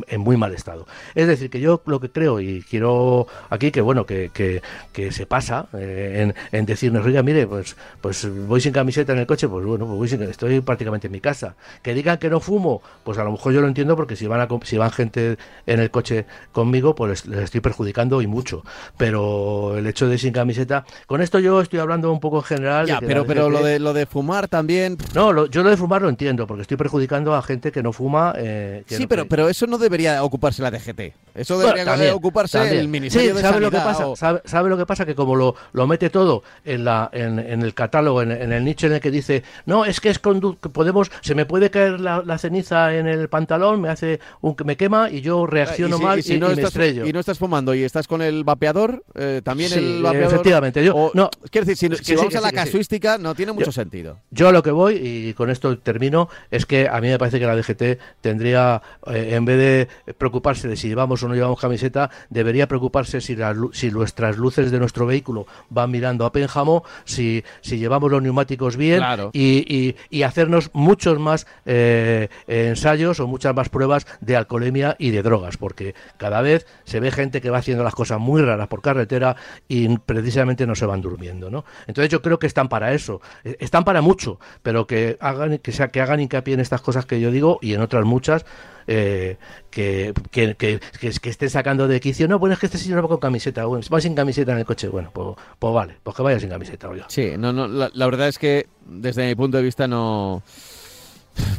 en, 0.07 0.21
muy 0.21 0.37
mal 0.37 0.53
estado. 0.53 0.87
Es 1.15 1.27
decir, 1.27 1.49
que 1.49 1.59
yo 1.59 1.81
lo 1.87 2.01
que 2.01 2.11
creo 2.11 2.39
y 2.39 2.63
quiero 2.69 3.27
aquí 3.49 3.71
que 3.71 3.81
bueno 3.81 4.05
que, 4.05 4.31
que, 4.31 5.13
se 5.13 5.25
pasa 5.25 5.69
eh, 5.73 6.35
en, 6.53 6.67
decirnos, 6.67 7.07
oiga, 7.07 7.23
mire, 7.23 7.47
pues 7.47 7.77
pues 8.03 8.29
voy 8.47 8.61
sin 8.61 8.73
camiseta 8.73 9.15
en 9.15 9.21
el 9.21 9.27
coche, 9.27 9.49
pues 9.49 9.65
bueno, 9.65 9.87
pues 9.87 9.97
voy 9.97 10.09
sin, 10.09 10.23
estoy 10.23 10.61
prácticamente 10.61 11.07
en 11.07 11.13
mi 11.13 11.21
casa. 11.21 11.57
Que 11.83 11.95
digan 11.95 12.19
que 12.19 12.29
no 12.29 12.41
fumo, 12.41 12.83
pues 13.05 13.17
a 13.17 13.25
lo 13.25 13.33
mejor 13.33 13.55
yo 13.55 13.63
lo 13.63 13.69
entiendo 13.69 13.97
porque 13.97 14.17
si 14.17 14.27
van 14.27 14.41
a, 14.41 14.49
si 14.65 14.77
van 14.77 14.91
gente 14.91 15.39
en 15.67 15.81
el 15.81 15.91
coche 15.91 16.27
conmigo, 16.53 16.95
pues 16.95 17.27
les, 17.27 17.45
estoy 17.45 17.63
perjudicando 17.63 18.21
y 18.21 18.27
mucho. 18.27 18.65
Pero 18.99 19.79
el 19.79 19.87
hecho 19.87 20.09
de 20.09 20.19
sin 20.19 20.35
camiseta, 20.35 20.85
con 21.07 21.23
esto 21.23 21.39
yo 21.39 21.63
estoy 21.63 21.79
hablando 21.79 22.13
un 22.13 22.21
poco 22.21 22.39
en 22.39 22.45
general. 22.45 22.78
Ya, 22.87 23.01
pero 23.01 23.27
pero 23.27 23.51
lo 23.51 23.63
de 23.63 23.79
lo 23.79 23.93
de 23.93 24.07
fumar 24.07 24.49
también. 24.49 24.97
No, 25.15 25.47
yo 25.47 25.63
lo 25.63 25.71
de 25.71 25.77
fumar 25.77 26.03
lo 26.03 26.09
entiendo, 26.09 26.47
porque 26.47 26.63
estoy 26.63 26.77
perjudicando 26.77 27.35
a 27.35 27.43
gente 27.43 27.73
que 27.73 27.83
no 27.83 27.93
fuma. 27.93 28.35
Eh, 28.37 28.85
sí, 28.87 29.07
pero, 29.07 29.27
pero 29.27 29.49
eso 29.49 29.67
no 29.67 29.79
debería 29.79 30.23
ocuparse 30.23 30.63
la 30.63 30.71
DGT. 30.71 31.15
Eso 31.39 31.59
debería 31.59 32.15
ocuparse 32.15 32.79
el 32.79 32.89
Ministerio 32.89 33.35
de 33.35 33.43
¿sabe 33.43 33.61
Lo 33.61 33.71
que 33.71 33.79
pasa? 33.79 34.41
¿Sabe, 34.45 34.69
lo 34.69 34.77
que 34.77 34.87
pasa? 34.87 35.07
Que 35.07 35.15
como 35.15 35.37
lo, 35.37 35.55
lo 35.73 35.87
mete 35.87 36.11
todo 36.11 36.43
en, 36.65 36.85
la, 36.85 37.09
en, 37.13 37.39
el 37.39 37.75
catálogo, 37.75 38.23
en, 38.23 38.31
el 38.31 38.65
nicho 38.65 38.87
en 38.87 38.95
el 38.95 39.01
que 39.01 39.11
dice, 39.11 39.43
no, 39.67 39.85
es 39.85 40.01
que 40.01 40.11
es 40.11 40.19
podemos, 40.19 41.11
se 41.21 41.35
me 41.35 41.47
puede 41.47 41.71
caer 41.71 42.01
la, 42.01 42.39
ceniza 42.39 42.95
en 42.95 43.07
el 43.07 43.29
pantalón, 43.29 43.81
me 43.81 43.89
hace 43.89 44.21
un, 44.41 44.57
me 44.65 44.77
quema 44.77 45.11
y 45.11 45.21
yo 45.21 45.47
reacciono 45.47 45.99
mal 45.99 46.19
y, 46.19 46.23
si 46.23 46.39
no 46.39 46.47
estás, 46.49 46.63
me 46.63 46.69
estrello. 46.69 47.07
Y 47.07 47.13
no 47.13 47.21
estás 47.21 47.39
fumando 47.39 47.75
y 47.75 47.83
estás 47.83 48.07
con 48.07 48.23
el 48.23 48.45
vapeador, 48.45 49.05
eh, 49.15 49.41
también 49.45 49.73
el 49.73 50.03
vapeador. 50.03 50.35
Efectivamente. 50.35 50.85
Yo, 50.85 51.11
no, 51.15 51.31
quiero 51.51 51.67
decir, 51.67 51.97
si, 52.03 52.15
vamos 52.15 52.35
a 52.35 52.41
la 52.41 52.53
casuística, 52.53 53.19
no 53.19 53.35
tiene 53.35 53.53
mucho 53.53 53.73
sentido. 53.73 54.19
Yo 54.31 54.49
a 54.49 54.53
lo 54.53 54.63
que 54.63 54.71
voy, 54.71 54.97
y 54.97 55.35
con 55.35 55.51
esto 55.51 55.79
termino, 55.79 56.29
es 56.51 56.67
que 56.67 56.89
a 56.89 57.01
mí 57.01 57.09
me 57.09 57.19
parece 57.19 57.39
que 57.39 57.47
la 57.47 57.57
DGT 57.57 58.01
tendría, 58.21 58.83
eh, 59.07 59.31
en 59.33 59.45
vez 59.45 59.59
de 59.59 60.15
preocuparse 60.15 60.69
de 60.69 60.77
si 60.77 60.89
llevamos 60.89 61.23
o 61.29 61.31
no 61.31 61.35
llevamos 61.35 61.61
camiseta, 61.61 62.11
debería 62.31 62.67
preocuparse 62.69 63.21
si, 63.21 63.37
si 63.73 63.91
nuestras 63.91 64.37
luces 64.37 64.71
de 64.71 64.79
nuestro 64.79 65.07
vehículo 65.07 65.47
van 65.69 65.91
mirando 65.91 66.25
a 66.25 66.33
Pénjamo, 66.33 66.85
si, 67.05 67.45
si 67.61 67.79
llevamos 67.79 68.11
los 68.11 68.23
neumáticos 68.23 68.77
bien 68.77 69.03
y, 69.33 69.95
y, 70.11 70.23
hacernos 70.23 70.71
muchos 70.75 71.19
más 71.19 71.47
eh, 71.65 72.29
ensayos 72.47 73.21
o 73.21 73.27
muchas 73.27 73.55
más 73.55 73.71
pruebas 73.71 74.07
de 74.21 74.37
alcoholemia 74.37 74.95
y 74.99 75.11
de 75.11 75.23
drogas, 75.23 75.57
porque 75.57 75.95
cada 76.19 76.43
vez 76.43 76.67
se 76.85 77.01
ve 77.01 77.11
gente 77.11 77.41
que 77.41 77.51
va 77.51 77.59
haciendo 77.59 77.83
las 77.83 77.95
cosas 77.95 78.19
muy 78.19 78.43
raras 78.43 78.69
por 78.69 78.83
carretera 78.83 79.37
y 79.69 79.97
precisamente 79.99 80.67
no 80.67 80.75
se 80.75 80.87
van 80.87 81.01
durmiendo, 81.01 81.51
¿no? 81.51 81.65
Entonces 81.87 82.11
yo 82.11 82.21
creo 82.21 82.39
que 82.39 82.47
están 82.47 82.69
para 82.69 82.93
eso, 82.93 83.21
eh, 83.45 83.57
están 83.61 83.85
para 83.85 84.03
mucho, 84.03 84.39
pero 84.63 84.87
que 84.87 85.17
hagan 85.21 85.59
que 85.59 85.73
sea 85.73 85.89
que 85.89 86.01
hagan 86.01 86.21
hincapié 86.21 86.55
en 86.55 86.61
estas 86.61 86.83
cosas 86.83 87.07
que 87.07 87.21
yo 87.21 87.31
digo 87.31 87.59
y 87.63 87.75
en 87.75 87.81
otras 87.81 88.05
muchas 88.05 88.45
eh, 88.91 89.37
que, 89.71 90.15
que, 90.31 90.55
que, 90.55 90.81
que, 90.99 91.29
estén 91.29 91.51
sacando 91.51 91.87
de 91.87 92.01
quicio. 92.01 92.27
No, 92.27 92.39
bueno, 92.39 92.55
es 92.55 92.59
que 92.59 92.67
este 92.67 92.79
señor 92.79 93.05
va 93.05 93.09
con 93.09 93.19
camiseta. 93.19 93.67
Bueno, 93.67 93.85
va 93.93 94.01
sin 94.01 94.15
camiseta 94.15 94.53
en 94.53 94.59
el 94.59 94.65
coche. 94.65 94.89
Bueno, 94.89 95.11
pues, 95.13 95.37
pues 95.59 95.75
vale, 95.75 95.97
pues 96.03 96.17
que 96.17 96.23
vaya 96.23 96.41
sin 96.41 96.49
camiseta. 96.49 96.89
Oiga. 96.89 97.05
Sí, 97.09 97.33
no, 97.39 97.53
no, 97.53 97.69
la, 97.69 98.07
verdad 98.07 98.29
es 98.29 98.39
que 98.39 98.67
desde 98.87 99.27
mi 99.27 99.35
punto 99.35 99.59
de 99.59 99.63
vista 99.63 99.87
no 99.87 100.43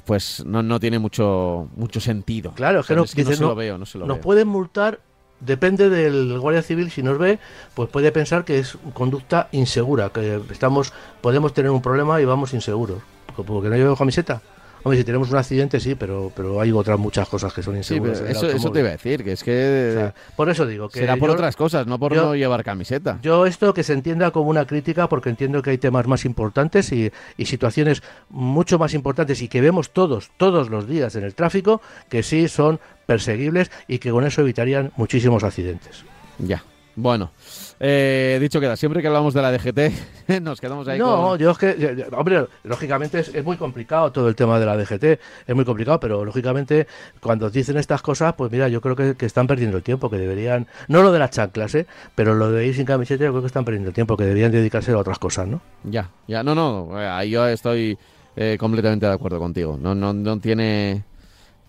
pues 0.06 0.44
no, 0.44 0.64
no 0.64 0.80
tiene 0.80 0.98
mucho 0.98 1.70
mucho 1.76 2.02
sentido. 2.02 2.52
Claro, 2.56 2.80
es 2.80 2.88
que 2.88 2.96
no, 2.96 3.06
se 3.06 3.38
lo 3.38 3.54
veo, 3.54 3.78
no 3.78 3.86
se 3.86 4.00
lo 4.00 4.08
nos 4.08 4.18
pueden 4.18 4.48
multar, 4.48 5.00
depende 5.40 5.90
del 5.90 6.40
guardia 6.40 6.64
civil, 6.64 6.90
si 6.90 7.04
nos 7.04 7.20
ve, 7.20 7.38
pues 7.76 7.90
puede 7.90 8.12
pensar 8.12 8.44
que 8.44 8.58
es 8.58 8.76
conducta 8.94 9.50
insegura, 9.52 10.10
que 10.10 10.42
estamos 10.50 10.94
podemos 11.22 11.54
tener 11.54 11.70
un 11.70 11.84
problema 11.84 12.20
y 12.20 12.26
vamos 12.26 12.56
inseguros, 12.56 13.04
porque 13.36 13.70
no 13.70 13.76
llevo 13.76 13.96
camiseta. 13.96 14.42
Hombre, 14.84 14.98
si 14.98 15.04
tenemos 15.04 15.30
un 15.30 15.38
accidente, 15.38 15.80
sí, 15.80 15.96
pero, 15.96 16.32
pero 16.36 16.62
hay 16.62 16.72
otras 16.72 16.98
muchas 16.98 17.28
cosas 17.28 17.54
que 17.54 17.62
son 17.62 17.76
inseguras. 17.76 18.22
eso, 18.22 18.50
eso, 18.50 18.72
te 18.72 18.80
iba 18.80 18.90
a 18.90 18.94
decir, 18.94 19.24
que 19.24 19.34
es 19.34 19.44
que. 19.44 20.12
por 20.36 20.50
eso 20.50 20.66
digo 20.66 20.90
que. 20.90 21.00
Será 21.00 21.18
por 21.18 21.30
otras 21.30 21.56
cosas, 21.56 21.86
no 21.88 22.00
por 22.00 22.16
no 22.16 22.36
llevar 22.36 22.64
camiseta. 22.64 23.20
Yo, 23.22 23.46
esto 23.46 23.74
que 23.74 23.84
se 23.84 23.94
entienda 23.94 24.32
como 24.32 24.50
una 24.50 24.66
crítica, 24.66 25.10
porque 25.10 25.30
entiendo 25.30 25.62
que 25.62 25.72
hay 25.72 25.78
temas 25.78 26.08
más 26.08 26.26
importantes 26.26 26.92
y, 26.92 27.12
y 27.38 27.46
situaciones 27.46 28.04
mucho 28.30 28.80
más 28.80 28.94
importantes 28.94 29.42
y 29.42 29.48
que 29.48 29.62
vemos 29.62 29.92
todos, 29.92 30.32
todos 30.38 30.70
los 30.70 30.88
días 30.88 31.16
en 31.16 31.24
el 31.24 31.36
tráfico, 31.36 31.82
que 32.10 32.24
sí 32.24 32.48
son 32.48 32.80
perseguibles 33.06 33.72
y 33.88 34.00
que 34.00 34.12
con 34.12 34.24
eso 34.24 34.42
evitarían 34.42 34.92
muchísimos 34.96 35.44
accidentes. 35.44 36.04
Ya. 36.38 36.64
Bueno, 37.02 37.32
eh, 37.80 38.38
dicho 38.42 38.60
queda, 38.60 38.76
siempre 38.76 39.02
que 39.02 39.08
hablamos 39.08 39.34
de 39.34 39.42
la 39.42 39.54
DGT 39.54 40.40
nos 40.42 40.60
quedamos 40.60 40.86
ahí. 40.90 41.00
No, 41.00 41.38
yo 41.38 41.52
es 41.52 41.58
que, 41.58 42.06
hombre, 42.12 42.46
lógicamente 42.64 43.20
es, 43.20 43.46
muy 43.46 43.56
complicado 43.56 44.12
todo 44.12 44.28
el 44.28 44.36
tema 44.36 44.60
de 44.60 44.66
la 44.66 44.76
DGT, 44.76 45.04
es 45.48 45.56
muy 45.56 45.64
complicado, 45.64 45.98
pero 45.98 46.26
lógicamente 46.26 46.88
cuando 47.22 47.50
dicen 47.50 47.78
estas 47.78 48.02
cosas, 48.02 48.34
pues 48.34 48.52
mira, 48.52 48.68
yo 48.68 48.82
creo 48.82 48.98
que, 48.98 49.26
están 49.26 49.48
perdiendo 49.48 49.78
el 49.78 49.84
tiempo, 49.84 50.10
que 50.10 50.18
deberían, 50.18 50.68
no 50.90 51.02
lo 51.02 51.14
de 51.14 51.20
las 51.20 51.30
chanclas, 51.30 51.74
¿eh? 51.76 51.88
pero 52.16 52.36
lo 52.36 52.52
de 52.52 52.68
ir 52.68 52.76
sin 52.76 52.86
camiseta, 52.86 53.24
yo 53.24 53.32
creo 53.32 53.44
que 53.44 53.48
están 53.48 53.64
perdiendo 53.64 53.90
el 53.90 53.96
tiempo, 53.96 54.18
que 54.18 54.26
deberían 54.26 54.52
dedicarse 54.52 54.92
a 54.92 54.98
otras 54.98 55.20
cosas, 55.20 55.48
¿no? 55.48 55.62
Ya, 55.86 56.10
ya, 56.28 56.44
no, 56.44 56.54
no, 56.54 56.98
ahí 56.98 57.30
yo 57.30 57.48
estoy 57.48 57.98
eh, 58.36 58.58
completamente 58.60 59.06
de 59.06 59.14
acuerdo 59.14 59.40
contigo. 59.40 59.78
No, 59.82 59.96
no, 59.96 60.12
no 60.12 60.38
tiene, 60.40 61.06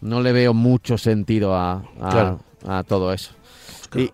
no 0.00 0.22
le 0.22 0.32
veo 0.32 0.54
mucho 0.54 0.98
sentido 0.98 1.54
a, 1.54 1.84
a 2.66 2.82
todo 2.82 3.12
eso. 3.12 3.34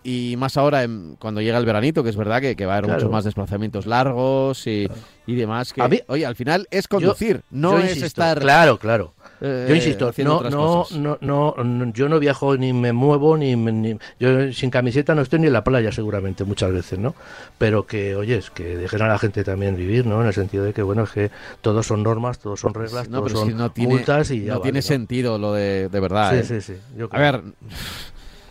Y, 0.03 0.35
más 0.37 0.57
ahora, 0.57 0.85
cuando 1.19 1.41
llega 1.41 1.57
el 1.57 1.65
veranito, 1.65 2.03
que 2.03 2.09
es 2.09 2.17
verdad 2.17 2.41
que, 2.41 2.65
va 2.65 2.75
a 2.75 2.77
haber 2.77 2.91
muchos 2.91 3.11
más 3.11 3.23
desplazamientos 3.23 3.85
largos 3.85 4.65
y, 4.67 4.87
demás. 5.27 5.73
Que, 5.73 6.03
oye, 6.07 6.25
al 6.25 6.35
final 6.35 6.67
es 6.71 6.87
conducir, 6.87 7.41
no 7.51 7.77
es 7.79 8.01
estar. 8.01 8.39
Claro, 8.39 8.77
claro. 8.77 9.13
eh, 9.41 9.67
yo 9.69 9.75
insisto, 9.75 10.07
haciendo 10.07 10.41
no, 10.49 10.85
no, 10.91 11.17
no, 11.21 11.55
no, 11.63 11.93
yo 11.93 12.09
no 12.09 12.19
viajo 12.19 12.57
ni 12.57 12.73
me 12.73 12.93
muevo 12.93 13.37
ni, 13.37 13.55
ni- 13.55 13.97
yo 14.19 14.51
sin 14.51 14.69
camiseta 14.69 15.13
no 15.13 15.21
estoy 15.21 15.39
ni 15.39 15.47
en 15.47 15.53
la 15.53 15.63
playa 15.63 15.91
seguramente 15.91 16.43
muchas 16.43 16.71
veces, 16.71 16.97
¿no? 16.97 17.13
Pero 17.57 17.85
que, 17.85 18.15
oye, 18.15 18.37
es 18.37 18.49
que 18.49 18.77
dejen 18.77 19.01
a 19.01 19.07
la 19.07 19.19
gente 19.19 19.43
también 19.43 19.75
vivir, 19.75 20.05
¿no? 20.05 20.21
En 20.21 20.27
el 20.27 20.33
sentido 20.33 20.63
de 20.63 20.73
que, 20.73 20.81
bueno, 20.81 21.03
es 21.03 21.11
que 21.11 21.31
todos 21.61 21.85
son 21.85 22.03
normas, 22.03 22.39
todos 22.39 22.59
son 22.59 22.73
reglas, 22.73 23.09
No, 23.09 23.19
todos 23.19 23.31
pero 23.31 23.39
son 23.41 23.49
si 23.49 23.55
no 23.55 23.71
tiene, 23.71 23.93
multas 23.93 24.31
y 24.31 24.41
ya 24.41 24.53
no 24.53 24.59
vale, 24.59 24.63
tiene 24.63 24.81
sentido 24.81 25.37
lo 25.37 25.53
de, 25.53 25.89
de 25.89 25.99
verdad. 25.99 26.31
Sí, 26.31 26.53
¿eh? 26.53 26.61
sí, 26.61 26.73
sí. 26.73 26.79
Yo 26.97 27.09
A 27.11 27.19
ver, 27.19 27.41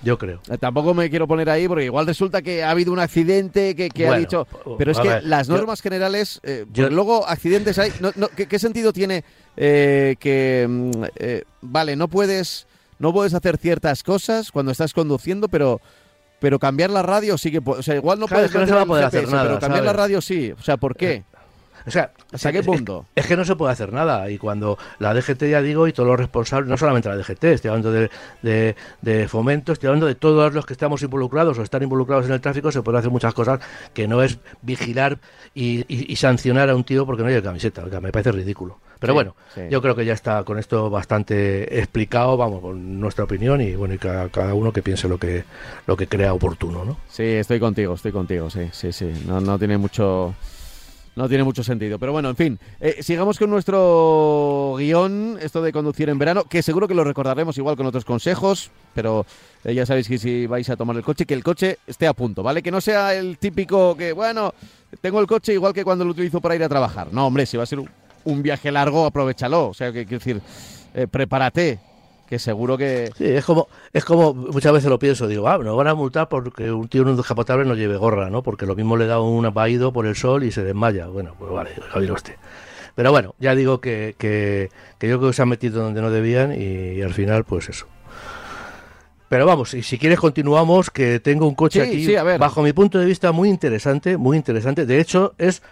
yo 0.03 0.19
creo. 0.19 0.41
Eh, 0.51 0.59
Tampoco 0.59 0.95
me 0.95 1.09
quiero 1.11 1.27
poner 1.27 1.49
ahí 1.51 1.67
porque 1.69 1.85
igual 1.85 2.07
resulta 2.07 2.43
que 2.43 2.63
ha 2.63 2.71
habido 2.71 2.93
un 2.93 2.99
accidente 2.99 3.75
que, 3.75 3.89
que 3.89 4.07
ha 4.09 4.17
dicho. 4.17 4.47
Pero 4.79 4.93
es 4.93 4.99
que 5.01 5.09
ver, 5.09 5.25
las 5.25 5.49
yo- 5.49 5.57
normas 5.57 5.81
generales, 5.83 6.41
eh, 6.43 6.65
yo- 6.73 6.85
pues 6.85 6.93
luego 6.95 7.27
accidentes 7.27 7.79
hay. 7.79 7.93
No, 8.01 8.11
no, 8.17 8.29
¿qué, 8.29 8.47
qué 8.47 8.59
sentido 8.59 8.93
tiene 8.93 9.25
eh, 9.57 10.17
que 10.21 10.67
mm, 10.69 10.91
eh, 11.17 11.43
vale 11.63 11.97
no 11.97 12.09
puedes 12.09 12.67
no 12.99 13.13
puedes 13.13 13.35
hacer 13.35 13.59
ciertas 13.59 14.03
cosas 14.03 14.51
cuando 14.53 14.73
estás 14.73 14.93
conduciendo, 14.95 15.49
pero 15.49 15.81
pero 16.39 16.59
cambiar 16.59 16.91
la 16.91 17.03
radio 17.03 17.39
sí 17.39 17.51
que 17.51 17.61
o 17.65 17.83
sea 17.83 17.95
igual 17.97 18.19
no 18.21 18.27
Claro, 18.27 18.41
puedes 18.43 18.51
es 18.51 18.53
que 18.53 18.59
no 18.61 18.67
se 18.67 18.75
va 18.75 18.83
a 18.83 18.87
poder 18.87 19.05
hacer 19.05 19.29
nada, 19.29 19.45
pero 19.45 19.59
cambiar 19.59 19.85
la 19.85 19.93
radio 19.93 20.21
sí. 20.21 20.53
O 20.53 20.63
sea, 20.63 20.77
¿por 20.77 20.95
qué? 20.97 21.25
O 21.87 21.91
sea, 21.91 22.11
¿Hasta 22.33 22.51
qué 22.53 22.59
es- 22.59 22.67
punto? 22.67 23.07
Es, 23.15 23.27
que 23.27 23.37
no 23.37 23.45
se 23.45 23.55
puede 23.55 23.73
hacer 23.73 23.93
nada. 23.93 24.29
Y 24.31 24.39
cuando 24.39 24.77
la 24.99 25.15
DGT, 25.15 25.49
ya 25.49 25.63
digo, 25.63 25.87
y 25.87 25.93
todos 25.93 26.09
los 26.09 26.19
responsables, 26.19 26.69
no 26.69 26.77
solamente 26.77 27.09
la 27.09 27.17
DGT, 27.17 27.45
estoy 27.45 27.69
hablando 27.69 27.93
de, 27.93 28.11
de, 28.43 28.75
de 29.03 29.29
fomento, 29.29 29.73
estoy 29.73 29.87
hablando 29.89 30.07
de 30.07 30.17
todos 30.17 30.53
los 30.53 30.67
que 30.67 30.73
estamos 30.73 31.03
involucrados 31.03 31.59
o 31.59 31.63
están 31.63 31.83
involucrados 31.85 32.27
en 32.27 32.33
el 32.33 32.41
tráfico, 32.41 32.73
se 32.73 32.83
pueden 32.83 32.99
hacer 32.99 33.11
muchas 33.13 33.35
cosas 33.35 33.61
que 33.95 34.09
no 34.09 34.23
es 34.23 34.39
vigilar 34.63 35.19
y, 35.55 35.81
y- 35.87 36.13
y 36.13 36.17
sancionar 36.17 36.71
a 36.71 36.75
un 36.77 36.83
tío 36.85 37.07
porque 37.07 37.23
no 37.23 37.29
lleva 37.29 37.43
camiseta. 37.43 37.85
Oiga, 37.85 38.01
me 38.01 38.11
parece 38.11 38.33
ridículo. 38.33 38.79
Pero 38.99 39.13
Sí, 39.13 39.15
bueno, 39.15 39.37
sí. 39.55 39.61
yo 39.71 39.83
creo 39.83 39.95
que 39.95 40.05
ya 40.07 40.15
está 40.15 40.43
con 40.43 40.59
esto 40.59 40.89
bastante 40.89 41.79
explicado, 41.79 42.37
vamos, 42.37 42.63
con 42.63 42.99
nuestra 42.99 43.25
opinión 43.25 43.61
y 43.61 43.75
bueno, 43.77 43.95
y 43.95 43.99
cada, 43.99 44.29
cada 44.31 44.55
uno 44.55 44.73
que 44.73 44.83
piense 44.83 45.07
lo 45.07 45.19
que, 45.19 45.45
lo 45.87 45.97
que 45.97 46.07
crea 46.09 46.33
oportuno, 46.33 46.85
¿no? 46.85 46.97
Sí, 47.09 47.23
estoy 47.23 47.61
contigo, 47.61 47.95
estoy 47.95 48.13
contigo, 48.13 48.49
sí, 48.51 48.69
sí, 48.73 48.93
sí. 48.93 49.13
No, 49.27 49.41
no 49.41 49.59
tiene 49.59 49.77
mucho. 49.79 50.35
No 51.17 51.31
tiene 51.31 51.45
mucho 51.45 51.65
sentido. 51.65 51.99
Pero 51.99 52.13
bueno, 52.13 52.29
en 52.29 52.37
fin, 52.37 52.59
eh, 52.79 52.99
sigamos 53.01 53.39
con 53.39 53.49
nuestro 53.49 54.75
guion, 54.79 55.39
esto 55.41 55.63
de 55.63 55.73
conducir 55.73 56.11
en 56.11 56.19
verano, 56.19 56.45
que 56.45 56.63
seguro 56.63 56.87
que 56.87 56.95
lo 56.95 57.05
recordaremos 57.05 57.57
igual 57.57 57.75
con 57.75 57.87
otros 57.87 58.05
consejos, 58.05 58.71
pero 58.95 59.25
eh, 59.65 59.73
ya 59.75 59.87
sabéis 59.87 60.09
que 60.09 60.19
si 60.19 60.47
vais 60.47 60.69
a 60.69 60.77
tomar 60.77 60.95
el 60.95 61.03
coche, 61.03 61.25
que 61.25 61.33
el 61.33 61.43
coche 61.43 61.79
esté 61.87 62.07
a 62.07 62.13
punto, 62.13 62.43
¿vale? 62.43 62.63
Que 62.63 62.71
no 62.71 62.83
sea 62.83 63.15
el 63.15 63.39
típico 63.39 63.97
que, 63.97 64.13
bueno, 64.13 64.53
tengo 65.01 65.19
el 65.21 65.27
coche 65.27 65.55
igual 65.55 65.73
que 65.73 65.85
cuando 65.85 66.05
lo 66.05 66.11
utilizo 66.11 66.43
para 66.43 66.55
ir 66.55 66.63
a 66.63 66.69
trabajar. 66.69 67.09
No, 67.11 67.27
hombre, 67.27 67.47
si 67.47 67.57
va 67.57 67.63
a 67.63 67.67
ser 67.67 67.79
un, 68.25 68.43
viaje 68.43 68.71
largo, 68.71 69.07
aprovechalo. 69.07 69.69
O 69.69 69.75
sea, 69.75 69.93
que 69.93 70.05
quiero 70.05 70.19
decir, 70.19 70.43
eh, 70.95 71.07
prepárate, 71.07 71.79
que 72.27 72.39
seguro 72.39 72.77
que... 72.77 73.11
Sí, 73.17 73.25
es 73.25 73.45
como, 73.45 73.69
es 73.93 74.05
como 74.05 74.35
muchas 74.35 74.73
veces 74.73 74.91
lo 74.91 74.99
pienso, 74.99 75.27
digo, 75.27 75.49
ah, 75.49 75.59
nos 75.59 75.77
van 75.77 75.89
a 75.89 75.95
multar 75.95 76.29
porque 76.29 76.71
un 76.71 76.89
tío 76.89 77.03
en 77.03 77.09
un 77.09 77.17
descapotable 77.17 77.65
no 77.65 77.75
lleve 77.75 77.97
gorra, 77.97 78.31
¿no? 78.31 78.43
Porque 78.43 78.67
lo 78.67 78.75
mismo 78.75 78.97
le 78.97 79.07
da 79.07 79.21
un 79.21 79.53
vaído 79.55 79.93
por 79.93 80.07
el 80.07 80.17
sol 80.17 80.45
y 80.45 80.51
se 80.51 80.65
desmaya. 80.65 81.07
Bueno, 81.07 81.35
pues 81.39 81.51
vale, 81.53 81.71
lo 81.95 82.01
dirá 82.01 82.15
usted. 82.15 82.35
Pero 82.95 83.11
bueno, 83.13 83.35
ya 83.39 83.55
digo 83.55 83.81
que, 83.81 84.15
que, 84.19 84.71
que 84.99 85.09
yo 85.09 85.19
creo 85.19 85.31
que 85.31 85.37
se 85.37 85.43
han 85.43 85.49
metido 85.49 85.83
donde 85.83 86.01
no 86.01 86.11
debían 86.11 86.53
y, 86.53 86.99
y 86.99 87.03
al 87.03 87.13
final, 87.13 87.45
pues 87.45 87.69
eso. 87.69 87.87
Pero 89.29 89.45
vamos, 89.45 89.75
y 89.75 89.83
si 89.83 89.99
quieres 89.99 90.21
continuamos, 90.21 90.89
que 90.91 91.19
tengo 91.19 91.49
un 91.49 91.57
coche 91.57 91.83
Sí, 91.85 91.89
aquí, 91.89 92.07
sí, 92.07 92.17
a 92.17 92.23
ver. 92.23 92.39
bajo 92.39 92.63
mi 92.63 92.73
punto 92.73 92.99
de 92.99 93.05
vista, 93.05 93.33
muy 93.33 93.49
interesante, 93.49 94.17
muy 94.17 94.37
interesante. 94.37 94.87
De 94.87 95.01
hecho, 95.01 95.35
es 95.37 95.63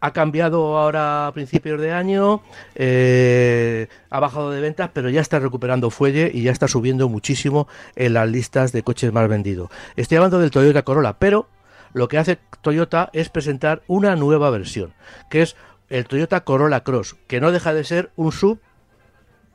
ha 0.00 0.12
cambiado 0.12 0.78
ahora 0.78 1.26
a 1.26 1.32
principios 1.32 1.80
de 1.80 1.92
año, 1.92 2.42
eh, 2.74 3.88
ha 4.10 4.20
bajado 4.20 4.50
de 4.50 4.60
ventas, 4.60 4.90
pero 4.92 5.10
ya 5.10 5.20
está 5.20 5.38
recuperando 5.38 5.90
fuelle 5.90 6.30
y 6.32 6.42
ya 6.42 6.52
está 6.52 6.68
subiendo 6.68 7.08
muchísimo 7.08 7.68
en 7.96 8.14
las 8.14 8.28
listas 8.28 8.72
de 8.72 8.82
coches 8.82 9.12
más 9.12 9.28
vendidos. 9.28 9.70
Estoy 9.96 10.16
hablando 10.16 10.38
del 10.38 10.50
Toyota 10.50 10.82
Corolla, 10.82 11.18
pero 11.18 11.48
lo 11.92 12.08
que 12.08 12.18
hace 12.18 12.38
Toyota 12.62 13.10
es 13.12 13.28
presentar 13.28 13.82
una 13.86 14.14
nueva 14.16 14.50
versión, 14.50 14.92
que 15.30 15.42
es 15.42 15.56
el 15.88 16.06
Toyota 16.06 16.44
Corolla 16.44 16.84
Cross, 16.84 17.16
que 17.26 17.40
no 17.40 17.50
deja 17.50 17.74
de 17.74 17.84
ser 17.84 18.10
un 18.16 18.32
sub 18.32 18.60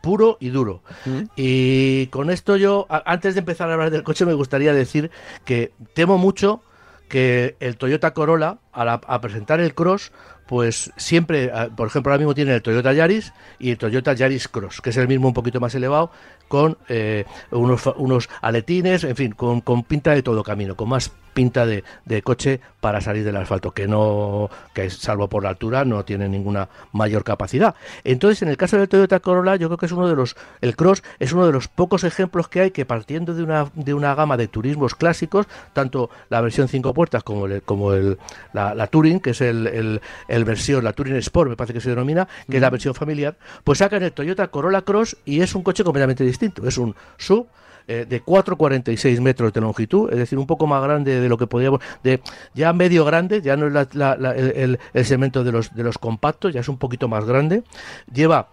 puro 0.01 0.37
y 0.41 0.49
duro. 0.49 0.83
¿Mm? 1.05 1.21
Y 1.37 2.07
con 2.07 2.29
esto 2.29 2.57
yo, 2.57 2.85
antes 2.89 3.35
de 3.35 3.39
empezar 3.39 3.69
a 3.69 3.73
hablar 3.73 3.91
del 3.91 4.03
coche, 4.03 4.25
me 4.25 4.33
gustaría 4.33 4.73
decir 4.73 5.11
que 5.45 5.71
temo 5.93 6.17
mucho 6.17 6.61
que 7.07 7.55
el 7.59 7.77
Toyota 7.77 8.13
Corolla, 8.13 8.57
a, 8.73 9.21
presentar 9.21 9.59
el 9.59 9.73
Cross, 9.73 10.11
pues 10.47 10.91
siempre, 10.97 11.51
a- 11.51 11.67
por 11.69 11.87
ejemplo, 11.87 12.11
ahora 12.11 12.19
mismo 12.19 12.33
tiene 12.35 12.55
el 12.55 12.61
Toyota 12.61 12.93
Yaris 12.93 13.33
y 13.59 13.71
el 13.71 13.77
Toyota 13.77 14.13
Yaris 14.13 14.47
Cross, 14.47 14.81
que 14.81 14.89
es 14.89 14.97
el 14.97 15.07
mismo 15.07 15.27
un 15.27 15.33
poquito 15.33 15.59
más 15.59 15.73
elevado, 15.75 16.11
con 16.47 16.77
eh, 16.89 17.25
unos, 17.51 17.85
unos 17.97 18.29
aletines, 18.41 19.03
en 19.03 19.15
fin, 19.15 19.31
con, 19.31 19.61
con 19.61 19.83
pinta 19.83 20.11
de 20.11 20.21
todo 20.21 20.43
camino, 20.43 20.75
con 20.75 20.89
más 20.89 21.11
pinta 21.33 21.65
de, 21.65 21.83
de 22.05 22.21
coche 22.21 22.59
para 22.79 23.01
salir 23.01 23.23
del 23.23 23.35
asfalto, 23.37 23.71
que 23.71 23.87
no, 23.87 24.51
que 24.71 24.91
salvo 24.91 25.27
por 25.27 25.41
la 25.41 25.49
altura, 25.49 25.83
no 25.83 26.05
tiene 26.05 26.29
ninguna 26.29 26.69
mayor 26.91 27.23
capacidad. 27.23 27.73
Entonces, 28.03 28.43
en 28.43 28.49
el 28.49 28.57
caso 28.57 28.77
del 28.77 28.87
Toyota 28.87 29.19
Corolla, 29.19 29.55
yo 29.55 29.67
creo 29.67 29.77
que 29.79 29.87
es 29.87 29.91
uno 29.91 30.07
de 30.07 30.15
los, 30.15 30.35
el 30.61 30.75
Cross 30.75 31.01
es 31.17 31.33
uno 31.33 31.47
de 31.47 31.51
los 31.53 31.67
pocos 31.67 32.03
ejemplos 32.03 32.49
que 32.49 32.61
hay 32.61 32.69
que 32.71 32.85
partiendo 32.85 33.33
de 33.33 33.41
una, 33.41 33.71
de 33.73 33.95
una 33.95 34.13
gama 34.13 34.37
de 34.37 34.47
turismos 34.47 34.93
clásicos, 34.93 35.47
tanto 35.71 36.11
la 36.29 36.39
versión 36.41 36.67
5 36.67 36.93
puertas 36.93 37.23
como, 37.23 37.47
el, 37.47 37.63
como 37.63 37.93
el, 37.93 38.19
la, 38.51 38.62
la 38.75 38.87
Touring, 38.87 39.19
que 39.19 39.31
es 39.31 39.41
el, 39.41 39.67
el, 39.67 40.01
el 40.27 40.45
versión, 40.45 40.83
la 40.83 40.93
Touring 40.93 41.15
Sport, 41.17 41.49
me 41.49 41.55
parece 41.57 41.73
que 41.73 41.81
se 41.81 41.89
denomina, 41.89 42.27
que 42.49 42.57
es 42.57 42.61
la 42.61 42.69
versión 42.69 42.93
familiar, 42.95 43.35
pues 43.63 43.79
sacan 43.79 44.01
el 44.03 44.11
Toyota 44.13 44.47
Corolla 44.47 44.81
Cross 44.83 45.17
y 45.25 45.41
es 45.41 45.53
un 45.55 45.63
coche 45.63 45.83
completamente 45.83 46.23
distinto. 46.23 46.67
Es 46.67 46.77
un 46.77 46.95
sub 47.17 47.47
eh, 47.87 48.05
de 48.07 48.23
4,46 48.23 49.19
metros 49.19 49.51
de 49.51 49.59
longitud, 49.59 50.09
es 50.11 50.17
decir, 50.17 50.39
un 50.39 50.47
poco 50.47 50.67
más 50.67 50.81
grande 50.83 51.19
de 51.19 51.27
lo 51.27 51.37
que 51.37 51.47
podríamos, 51.47 51.81
de 52.03 52.21
ya 52.53 52.71
medio 52.71 53.03
grande, 53.03 53.41
ya 53.41 53.57
no 53.57 53.67
es 53.67 53.73
la- 53.73 53.87
la- 53.93 54.15
la- 54.17 54.31
el, 54.35 54.51
el- 54.55 54.79
el 54.93 55.05
segmento 55.05 55.43
de 55.43 55.51
los, 55.51 55.75
de 55.75 55.83
los 55.83 55.97
compactos, 55.97 56.53
ya 56.53 56.61
es 56.61 56.69
un 56.69 56.77
poquito 56.77 57.09
más 57.09 57.25
grande. 57.25 57.63
Lleva 58.13 58.47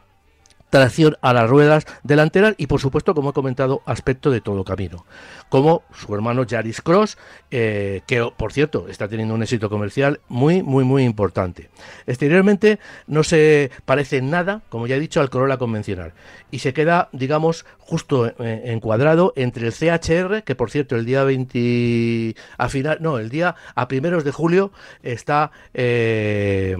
tracción 0.68 1.16
a 1.20 1.32
las 1.32 1.50
ruedas 1.50 1.84
delanteras 2.04 2.54
y 2.56 2.68
por 2.68 2.80
supuesto 2.80 3.12
como 3.14 3.30
he 3.30 3.32
comentado 3.32 3.82
aspecto 3.86 4.30
de 4.30 4.40
todo 4.40 4.62
camino 4.64 5.04
como 5.50 5.82
su 5.92 6.14
hermano 6.14 6.44
Yaris 6.44 6.80
Cross 6.80 7.18
eh, 7.50 8.00
que 8.06 8.26
por 8.36 8.52
cierto 8.54 8.88
está 8.88 9.06
teniendo 9.08 9.34
un 9.34 9.42
éxito 9.42 9.68
comercial 9.68 10.20
muy 10.28 10.62
muy 10.62 10.84
muy 10.84 11.04
importante. 11.04 11.68
Exteriormente 12.06 12.78
no 13.06 13.22
se 13.22 13.70
parece 13.84 14.22
nada 14.22 14.62
como 14.70 14.86
ya 14.86 14.96
he 14.96 15.00
dicho 15.00 15.20
al 15.20 15.28
Corolla 15.28 15.58
convencional. 15.58 16.14
Y 16.50 16.60
se 16.60 16.72
queda 16.72 17.08
digamos 17.12 17.66
justo 17.78 18.26
eh, 18.28 18.62
encuadrado 18.66 19.32
entre 19.36 19.66
el 19.66 19.72
CHR 19.74 20.44
que 20.44 20.54
por 20.54 20.70
cierto 20.70 20.96
el 20.96 21.04
día 21.04 21.24
20 21.24 22.34
a 22.56 22.68
final 22.68 22.98
no 23.00 23.18
el 23.18 23.28
día 23.28 23.56
a 23.74 23.88
primeros 23.88 24.24
de 24.24 24.30
julio 24.30 24.70
está 25.02 25.50
eh, 25.74 26.76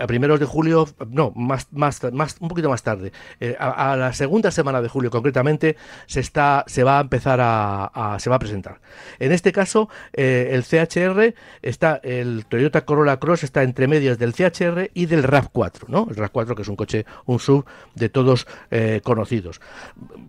a 0.00 0.06
primeros 0.06 0.40
de 0.40 0.46
julio 0.46 0.88
no 1.08 1.32
más 1.36 1.68
más 1.70 2.00
más 2.12 2.36
un 2.40 2.48
poquito 2.48 2.68
más 2.68 2.82
tarde. 2.82 3.12
A, 3.58 3.96
la 3.96 4.12
segunda 4.12 4.50
semana 4.50 4.82
de 4.82 4.88
julio 4.88 5.10
concretamente 5.10 5.76
se 6.06 6.20
está 6.20 6.64
se 6.66 6.82
va 6.82 6.98
a 6.98 7.00
empezar 7.00 7.38
a- 7.40 7.86
se 8.18 8.30
va 8.30 8.36
a 8.36 8.38
presentar. 8.38 8.80
En 9.18 9.32
este 9.32 9.52
caso 9.52 9.88
eh, 10.12 10.50
el 10.52 10.64
CHR 10.64 11.34
está 11.62 12.00
el 12.02 12.46
Toyota 12.46 12.84
Corolla 12.84 13.18
Cross 13.18 13.44
está 13.44 13.62
entre 13.62 13.88
medios 13.88 14.18
del 14.18 14.32
CHR 14.32 14.90
y 14.94 15.06
del 15.06 15.24
RAV4 15.24 15.88
no 15.88 16.06
el 16.10 16.16
RAV4 16.16 16.54
que 16.54 16.62
es 16.62 16.68
un 16.68 16.76
coche 16.76 17.04
un 17.26 17.38
sub 17.38 17.64
de 17.94 18.08
todos 18.08 18.46
eh, 18.70 19.00
conocidos. 19.02 19.60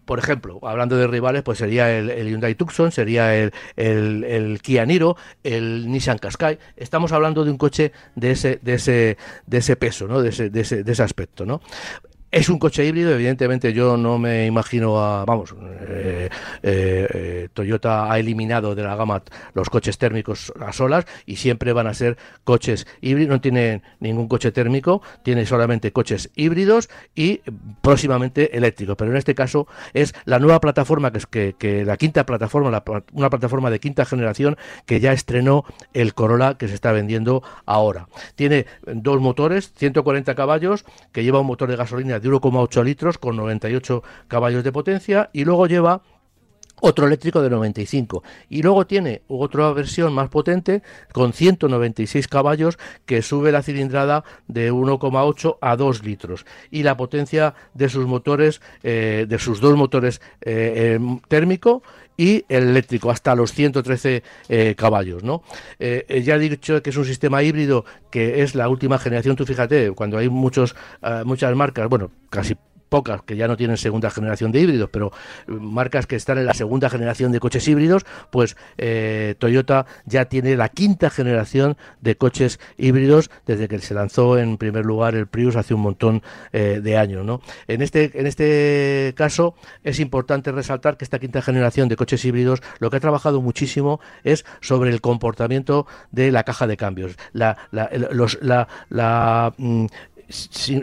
Por 0.05 0.19
ejemplo 0.19 0.59
hablando 0.63 0.97
de 0.97 1.07
rivales 1.07 1.43
pues 1.43 1.59
sería 1.59 1.97
el, 1.97 2.09
el 2.09 2.27
Hyundai 2.27 2.55
Tucson 2.55 2.91
sería 2.91 3.35
el, 3.35 3.53
el, 3.75 4.23
el 4.23 4.61
Kia 4.61 4.85
Niro 4.85 5.15
el 5.43 5.89
Nissan 5.91 6.17
Qashqai. 6.17 6.59
Estamos 6.75 7.11
hablando 7.11 7.45
de 7.45 7.51
un 7.51 7.57
coche 7.57 7.91
de 8.15 8.31
ese 8.31 8.59
de 8.61 8.73
ese 8.73 9.17
de 9.45 9.57
ese 9.57 9.75
peso 9.75 10.07
no 10.07 10.21
de 10.21 10.29
ese, 10.29 10.49
de 10.49 10.61
ese, 10.61 10.83
de 10.83 10.91
ese 10.91 11.03
aspecto 11.03 11.45
no 11.45 11.61
es 12.31 12.49
un 12.49 12.59
coche 12.59 12.85
híbrido, 12.85 13.13
evidentemente 13.13 13.73
yo 13.73 13.97
no 13.97 14.19
me 14.19 14.45
imagino 14.45 14.99
a, 14.99 15.25
vamos, 15.25 15.55
eh, 15.87 16.29
eh, 16.61 17.49
Toyota 17.53 18.11
ha 18.11 18.19
eliminado 18.19 18.75
de 18.75 18.83
la 18.83 18.95
gama 18.95 19.23
los 19.53 19.69
coches 19.69 19.97
térmicos 19.97 20.53
a 20.59 20.71
solas 20.71 21.05
y 21.25 21.37
siempre 21.37 21.73
van 21.73 21.87
a 21.87 21.93
ser 21.93 22.17
coches 22.43 22.85
híbridos, 23.01 23.29
no 23.29 23.41
tiene 23.41 23.81
ningún 23.99 24.27
coche 24.27 24.51
térmico, 24.51 25.01
tiene 25.23 25.45
solamente 25.45 25.91
coches 25.91 26.29
híbridos 26.35 26.89
y 27.15 27.41
próximamente 27.81 28.55
eléctricos, 28.55 28.95
pero 28.95 29.11
en 29.11 29.17
este 29.17 29.33
caso 29.33 29.67
es 29.93 30.13
la 30.25 30.39
nueva 30.39 30.59
plataforma, 30.59 31.11
que 31.11 31.17
es 31.17 31.25
que, 31.25 31.83
la 31.85 31.97
quinta 31.97 32.25
plataforma, 32.25 32.69
la 32.69 32.83
una 33.13 33.29
plataforma 33.29 33.69
de 33.69 33.79
quinta 33.79 34.05
generación 34.05 34.57
que 34.85 34.99
ya 34.99 35.13
estrenó 35.13 35.65
el 35.93 36.13
Corolla 36.13 36.57
que 36.57 36.67
se 36.67 36.75
está 36.75 36.91
vendiendo 36.91 37.43
ahora. 37.65 38.07
Tiene 38.35 38.65
dos 38.85 39.19
motores, 39.19 39.73
140 39.75 40.35
caballos, 40.35 40.85
que 41.11 41.23
lleva 41.23 41.39
un 41.39 41.47
motor 41.47 41.69
de 41.69 41.75
gasolina 41.75 42.18
de 42.19 42.29
1,8 42.29 42.83
litros 42.83 43.17
con 43.17 43.35
98 43.35 44.03
caballos 44.27 44.63
de 44.63 44.71
potencia 44.71 45.29
y 45.33 45.45
luego 45.45 45.67
lleva 45.67 46.01
otro 46.81 47.07
eléctrico 47.07 47.41
de 47.41 47.49
95 47.49 48.23
y 48.49 48.61
luego 48.61 48.87
tiene 48.87 49.23
otra 49.27 49.71
versión 49.73 50.13
más 50.13 50.29
potente 50.29 50.81
con 51.11 51.33
196 51.33 52.27
caballos 52.27 52.77
que 53.05 53.21
sube 53.21 53.51
la 53.51 53.63
cilindrada 53.63 54.23
de 54.47 54.71
1,8 54.71 55.57
a 55.61 55.75
2 55.75 56.03
litros. 56.03 56.45
Y 56.71 56.83
la 56.83 56.97
potencia 56.97 57.53
de 57.73 57.89
sus 57.89 58.05
motores 58.05 58.61
eh, 58.83 59.25
de 59.27 59.39
sus 59.39 59.59
dos 59.59 59.75
motores 59.75 60.21
eh, 60.41 60.97
eh, 60.99 61.19
térmico 61.27 61.83
y 62.19 62.43
el 62.49 62.69
eléctrico 62.69 63.11
hasta 63.11 63.33
los 63.33 63.53
113 63.53 64.23
caballos 64.75 65.23
¿no? 65.23 65.41
ya 65.79 66.35
he 66.35 66.39
dicho 66.39 66.83
que 66.83 66.89
es 66.89 66.97
un 66.97 67.05
sistema 67.05 67.41
híbrido 67.41 67.85
que 68.11 68.43
es 68.43 68.55
la 68.55 68.67
última 68.67 68.99
generación 68.99 69.37
tú 69.37 69.45
fíjate 69.45 69.91
cuando 69.91 70.17
hay 70.17 70.27
muchos 70.27 70.75
muchas 71.23 71.55
marcas 71.55 71.87
bueno 71.87 72.11
casi 72.29 72.55
pocas 72.89 73.21
que 73.21 73.35
ya 73.35 73.47
no 73.47 73.55
tienen 73.55 73.77
segunda 73.77 74.09
generación 74.09 74.51
de 74.51 74.59
híbridos, 74.59 74.89
pero 74.91 75.11
eh, 75.47 75.51
marcas 75.51 76.07
que 76.07 76.15
están 76.15 76.37
en 76.37 76.45
la 76.45 76.53
segunda 76.53 76.89
generación 76.89 77.31
de 77.31 77.39
coches 77.39 77.67
híbridos, 77.67 78.05
pues 78.31 78.57
eh, 78.77 79.35
Toyota 79.39 79.85
ya 80.05 80.25
tiene 80.25 80.57
la 80.57 80.69
quinta 80.69 81.09
generación 81.09 81.77
de 82.01 82.15
coches 82.15 82.59
híbridos 82.77 83.29
desde 83.45 83.67
que 83.67 83.79
se 83.79 83.93
lanzó 83.93 84.37
en 84.37 84.57
primer 84.57 84.85
lugar 84.85 85.15
el 85.15 85.27
Prius 85.27 85.55
hace 85.55 85.73
un 85.73 85.81
montón 85.81 86.23
eh, 86.51 86.81
de 86.83 86.97
años. 86.97 87.25
¿no? 87.25 87.41
En, 87.67 87.81
este, 87.81 88.19
en 88.19 88.27
este 88.27 89.13
caso 89.15 89.55
es 89.83 89.99
importante 89.99 90.51
resaltar 90.51 90.97
que 90.97 91.05
esta 91.05 91.19
quinta 91.19 91.41
generación 91.41 91.87
de 91.89 91.95
coches 91.95 92.23
híbridos 92.25 92.61
lo 92.79 92.89
que 92.89 92.97
ha 92.97 92.99
trabajado 92.99 93.41
muchísimo 93.41 93.99
es 94.23 94.45
sobre 94.61 94.89
el 94.89 95.01
comportamiento 95.01 95.87
de 96.11 96.31
la 96.31 96.43
caja 96.43 96.67
de 96.67 96.77
cambios. 96.77 97.15
La, 97.33 97.57
la, 97.71 97.89
los, 98.11 98.39
la, 98.41 98.67
la 98.89 99.53
mm, 99.57 99.85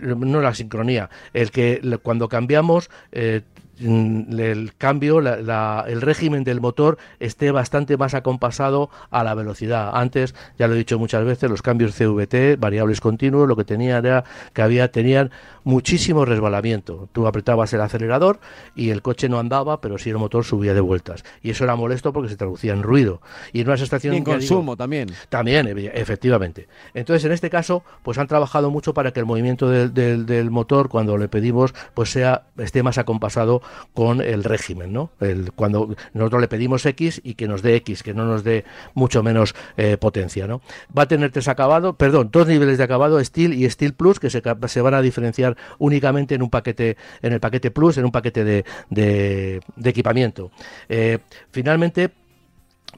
no 0.03 0.41
la 0.41 0.55
sincronía, 0.55 1.11
el 1.33 1.51
que 1.51 1.81
cuando 2.03 2.29
cambiamos 2.29 2.91
eh, 3.13 3.43
el 3.79 4.73
cambio, 4.77 5.19
el 5.19 6.01
régimen 6.01 6.45
del 6.45 6.61
motor 6.61 6.99
esté 7.21 7.51
bastante 7.51 7.97
más 7.97 8.15
acompasado 8.15 8.91
a 9.11 9.25
la 9.25 9.35
velocidad. 9.35 9.91
Antes, 9.95 10.35
ya 10.59 10.69
lo 10.69 10.75
he 10.75 10.79
dicho 10.79 10.99
muchas 10.99 11.25
veces, 11.25 11.51
los 11.51 11.63
cambios 11.63 11.95
CVT, 11.95 12.59
variables 12.59 13.01
continuos, 13.01 13.49
lo 13.49 13.57
que 13.57 13.65
tenía 13.65 13.99
era 13.99 14.25
que 14.53 14.63
había, 14.63 14.91
tenían 14.91 15.31
muchísimo 15.65 16.25
resbalamiento. 16.25 17.09
Tú 17.13 17.27
apretabas 17.27 17.73
el 17.73 17.81
acelerador 17.81 18.39
y 18.75 18.91
el 18.91 19.03
coche 19.03 19.29
no 19.29 19.39
andaba, 19.39 19.81
pero 19.81 19.99
sí 19.99 20.11
el 20.11 20.19
motor 20.19 20.45
subía 20.45 20.75
de 20.75 20.81
vueltas. 20.81 21.25
Y 21.43 21.51
eso 21.51 21.65
era 21.65 21.77
molesto 21.77 22.13
porque 22.13 22.29
se 22.29 22.37
traducía 22.37 22.73
en 22.73 22.83
ruido. 22.83 23.21
Y 23.53 23.61
en 23.61 23.69
unas 23.69 23.81
estaciones... 23.81 24.17
Y 24.17 24.19
en 24.19 24.25
consumo 24.25 24.77
también. 24.77 25.11
También, 25.29 25.67
efectivamente. 25.93 26.69
Entonces, 26.95 27.25
en 27.25 27.33
este 27.33 27.51
caso, 27.51 27.83
pues 28.03 28.19
han 28.19 28.29
trabajado 28.29 28.71
mucho 28.71 28.95
para 28.95 29.13
que 29.13 29.21
el 29.21 29.27
movimiento 29.27 29.69
del, 29.69 30.27
del 30.27 30.51
motor, 30.51 30.89
cuando 30.89 31.19
le 31.19 31.29
pedimos, 31.29 31.75
pues 31.95 32.11
sea 32.11 32.45
esté 32.59 32.83
más 32.83 32.99
acompasado 32.99 33.61
con 33.95 34.21
el 34.21 34.45
régimen, 34.45 34.93
¿no? 34.93 35.11
Cuando 35.55 35.97
nosotros 36.13 36.41
le 36.41 36.49
pedimos 36.49 36.85
X 36.85 37.21
y 37.25 37.35
que 37.35 37.49
nos 37.49 37.63
dé 37.63 37.77
X, 37.77 38.03
que 38.03 38.15
no 38.15 38.25
nos 38.25 38.45
dé 38.45 38.65
mucho 38.95 39.23
menos 39.23 39.55
eh, 39.77 39.97
potencia, 39.97 40.47
¿no? 40.47 40.61
Va 40.97 41.03
a 41.03 41.09
tener 41.09 41.31
tres 41.33 41.49
acabados, 41.49 41.97
perdón, 41.97 42.31
dos 42.33 42.47
niveles 42.47 42.79
de 42.79 42.85
acabado, 42.85 43.23
Steel 43.23 43.55
y 43.55 43.69
Steel 43.71 43.95
Plus, 43.95 44.21
que 44.21 44.31
se, 44.31 44.43
se, 44.67 44.81
van 44.81 44.95
a 44.95 45.03
diferenciar 45.03 45.57
únicamente 45.79 46.35
en 46.35 46.43
un 46.43 46.51
paquete, 46.51 46.97
en 47.23 47.33
el 47.33 47.41
paquete 47.41 47.71
Plus, 47.71 47.99
en 47.99 48.05
un 48.05 48.13
paquete 48.13 48.45
de, 48.45 48.65
de, 48.91 49.61
equipamiento. 49.85 50.51
Eh, 50.89 51.19
finalmente, 51.51 52.11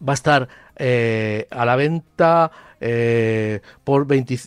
va 0.06 0.12
a 0.12 0.14
estar 0.14 0.48
eh, 0.76 1.46
a 1.50 1.64
la 1.64 1.76
venta 1.76 2.50
eh, 2.80 3.60
por, 3.84 4.06
20, 4.06 4.38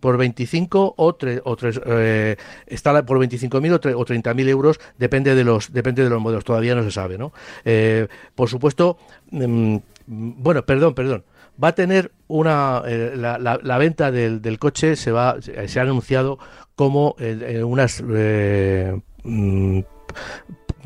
por 0.00 0.16
25 0.16 0.94
o, 0.96 1.14
tre, 1.14 1.40
o 1.44 1.56
tres, 1.56 1.80
eh, 1.86 2.36
está 2.66 3.04
por 3.06 3.18
25.000 3.18 3.94
o, 3.94 3.98
o 3.98 4.04
30.000 4.04 4.48
euros, 4.48 4.80
depende 4.98 5.34
de 5.34 5.44
los 5.44 5.72
depende 5.72 6.02
de 6.02 6.10
los 6.10 6.20
modelos, 6.20 6.44
todavía 6.44 6.74
no 6.74 6.82
se 6.82 6.90
sabe, 6.90 7.18
¿no? 7.18 7.32
Eh, 7.64 8.08
por 8.34 8.48
supuesto, 8.48 8.98
mm, 9.30 9.76
bueno, 10.06 10.64
perdón, 10.64 10.94
perdón. 10.94 11.24
Va 11.62 11.68
a 11.68 11.74
tener 11.74 12.12
una 12.28 12.82
eh, 12.86 13.14
la, 13.16 13.38
la, 13.38 13.58
la, 13.62 13.78
venta 13.78 14.10
del, 14.10 14.42
del, 14.42 14.58
coche 14.58 14.94
se 14.94 15.10
va 15.10 15.36
se 15.40 15.80
ha 15.80 15.82
anunciado 15.82 16.38
como 16.74 17.16
unas 17.64 18.02
mm, 18.02 19.80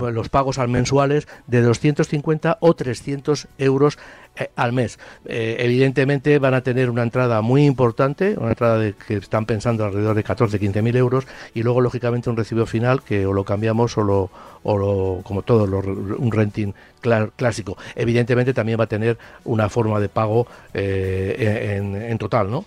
los 0.01 0.29
pagos 0.29 0.59
al 0.59 0.69
mensuales 0.69 1.29
de 1.47 1.63
250 1.63 2.59
o 2.61 2.75
300 2.75 3.49
euros 3.59 3.99
eh, 4.37 4.51
al 4.57 4.73
mes. 4.73 4.99
Eh, 5.27 5.57
evidentemente 5.61 6.39
van 6.39 6.55
a 6.55 6.63
tener 6.63 6.89
una 6.89 7.03
entrada 7.03 7.43
muy 7.43 7.65
importante, 7.67 8.37
una 8.39 8.51
entrada 8.51 8.79
de, 8.79 8.95
que 8.95 9.17
están 9.17 9.45
pensando 9.45 9.85
alrededor 9.85 10.15
de 10.15 10.25
14-15 10.25 10.83
mil 10.83 10.97
euros 10.97 11.27
y 11.55 11.63
luego 11.63 11.81
lógicamente 11.81 12.31
un 12.31 12.37
recibo 12.37 12.65
final 12.67 13.03
que 13.03 13.27
o 13.27 13.33
lo 13.33 13.45
cambiamos 13.45 13.99
o 13.99 14.03
lo, 14.03 14.31
o 14.63 14.79
lo 14.79 15.21
como 15.25 15.43
todo, 15.43 15.65
un 15.65 16.31
renting 16.33 16.73
clásico. 17.01 17.77
Evidentemente 17.95 18.55
también 18.55 18.79
va 18.79 18.85
a 18.85 18.89
tener 18.89 19.19
una 19.45 19.69
forma 19.69 20.01
de 20.01 20.09
pago 20.09 20.47
eh, 20.75 21.81
en, 22.09 22.19
total, 22.19 22.51
¿no? 22.51 22.65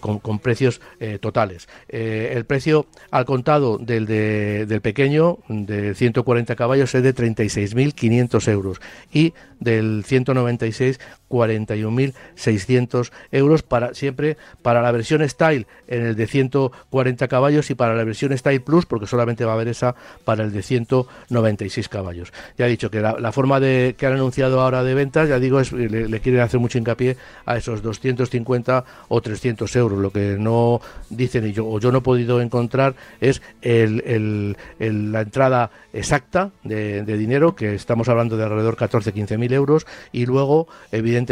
Con, 0.00 0.18
con, 0.18 0.38
precios 0.38 0.80
totales. 1.20 1.68
el 1.88 2.44
precio 2.44 2.86
al 3.10 3.24
contado 3.24 3.78
del, 3.78 4.06
de, 4.06 4.66
del 4.66 4.80
pequeño, 4.80 5.38
de 5.48 5.94
140 5.94 6.56
caballos, 6.56 6.94
es 6.94 7.02
de 7.02 7.14
36.500 7.14 8.50
euros 8.50 8.80
y 9.12 9.34
del 9.60 10.04
196 10.04 11.00
41.600 11.34 13.10
euros 13.32 13.62
para 13.62 13.94
siempre 13.94 14.36
para 14.62 14.82
la 14.82 14.92
versión 14.92 15.28
Style 15.28 15.66
en 15.88 16.06
el 16.06 16.16
de 16.16 16.26
140 16.26 17.28
caballos 17.28 17.70
y 17.70 17.74
para 17.74 17.94
la 17.94 18.04
versión 18.04 18.36
Style 18.36 18.60
Plus 18.60 18.86
porque 18.86 19.06
solamente 19.06 19.44
va 19.44 19.52
a 19.52 19.54
haber 19.54 19.68
esa 19.68 19.94
para 20.24 20.44
el 20.44 20.52
de 20.52 20.62
196 20.62 21.88
caballos. 21.88 22.32
Ya 22.56 22.66
he 22.66 22.70
dicho 22.70 22.90
que 22.90 23.00
la, 23.00 23.32
forma 23.32 23.60
de 23.60 23.94
que 23.98 24.06
han 24.06 24.12
anunciado 24.12 24.60
ahora 24.60 24.84
de 24.84 24.94
ventas, 24.94 25.28
ya 25.28 25.38
digo, 25.38 25.60
es, 25.60 25.72
le, 25.72 26.20
quieren 26.20 26.40
hacer 26.40 26.60
mucho 26.60 26.78
hincapié 26.78 27.16
a 27.46 27.56
esos 27.56 27.82
250 27.82 28.84
o 29.08 29.20
300 29.20 29.74
euros. 29.76 29.98
Lo 29.98 30.10
que 30.10 30.36
no 30.38 30.80
dicen 31.10 31.46
y 31.46 31.52
yo, 31.52 31.66
o 31.66 31.80
yo 31.80 31.90
no 31.90 31.98
he 31.98 32.02
podido 32.02 32.40
encontrar 32.40 32.94
es 33.20 33.42
el, 33.62 34.56
la 34.78 35.20
entrada 35.20 35.70
exacta 35.92 36.50
de, 36.62 37.02
dinero, 37.04 37.54
que 37.54 37.74
estamos 37.74 38.08
hablando 38.08 38.36
de 38.36 38.44
alrededor 38.44 38.76
14-15 38.76 39.38
mil 39.38 39.52
euros, 39.52 39.86
y 40.12 40.26
luego, 40.26 40.66
evidentemente, 40.92 41.23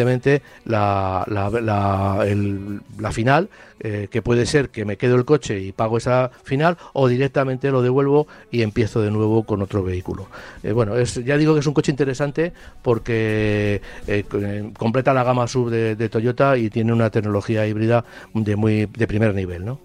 la, 0.64 1.24
la, 1.28 1.50
la, 1.50 2.26
la 2.98 3.12
final, 3.12 3.48
eh, 3.80 4.08
que 4.10 4.22
puede 4.22 4.46
ser 4.46 4.70
que 4.70 4.84
me 4.84 4.96
quedo 4.96 5.16
el 5.16 5.24
coche 5.24 5.60
y 5.60 5.72
pago 5.72 5.98
esa 5.98 6.30
final, 6.44 6.78
o 6.92 7.08
directamente 7.08 7.70
lo 7.70 7.82
devuelvo 7.82 8.26
y 8.50 8.62
empiezo 8.62 9.00
de 9.00 9.10
nuevo 9.10 9.42
con 9.42 9.60
otro 9.60 9.82
vehículo. 9.82 10.28
Eh, 10.62 10.72
bueno, 10.72 10.96
es, 10.96 11.14
ya 11.24 11.36
digo 11.36 11.54
que 11.54 11.60
es 11.60 11.66
un 11.66 11.74
coche 11.74 11.90
interesante 11.90 12.52
porque 12.82 13.82
eh, 14.06 14.70
completa 14.78 15.12
la 15.12 15.24
gama 15.24 15.48
sub 15.48 15.70
de, 15.70 16.08
Toyota 16.08 16.56
y 16.56 16.70
tiene 16.70 16.92
una 16.92 17.10
tecnología 17.10 17.66
híbrida 17.66 18.04
de 18.34 18.56
muy 18.56 18.86
de 18.86 19.06
primer 19.06 19.34
nivel, 19.34 19.64
¿no? 19.64 19.78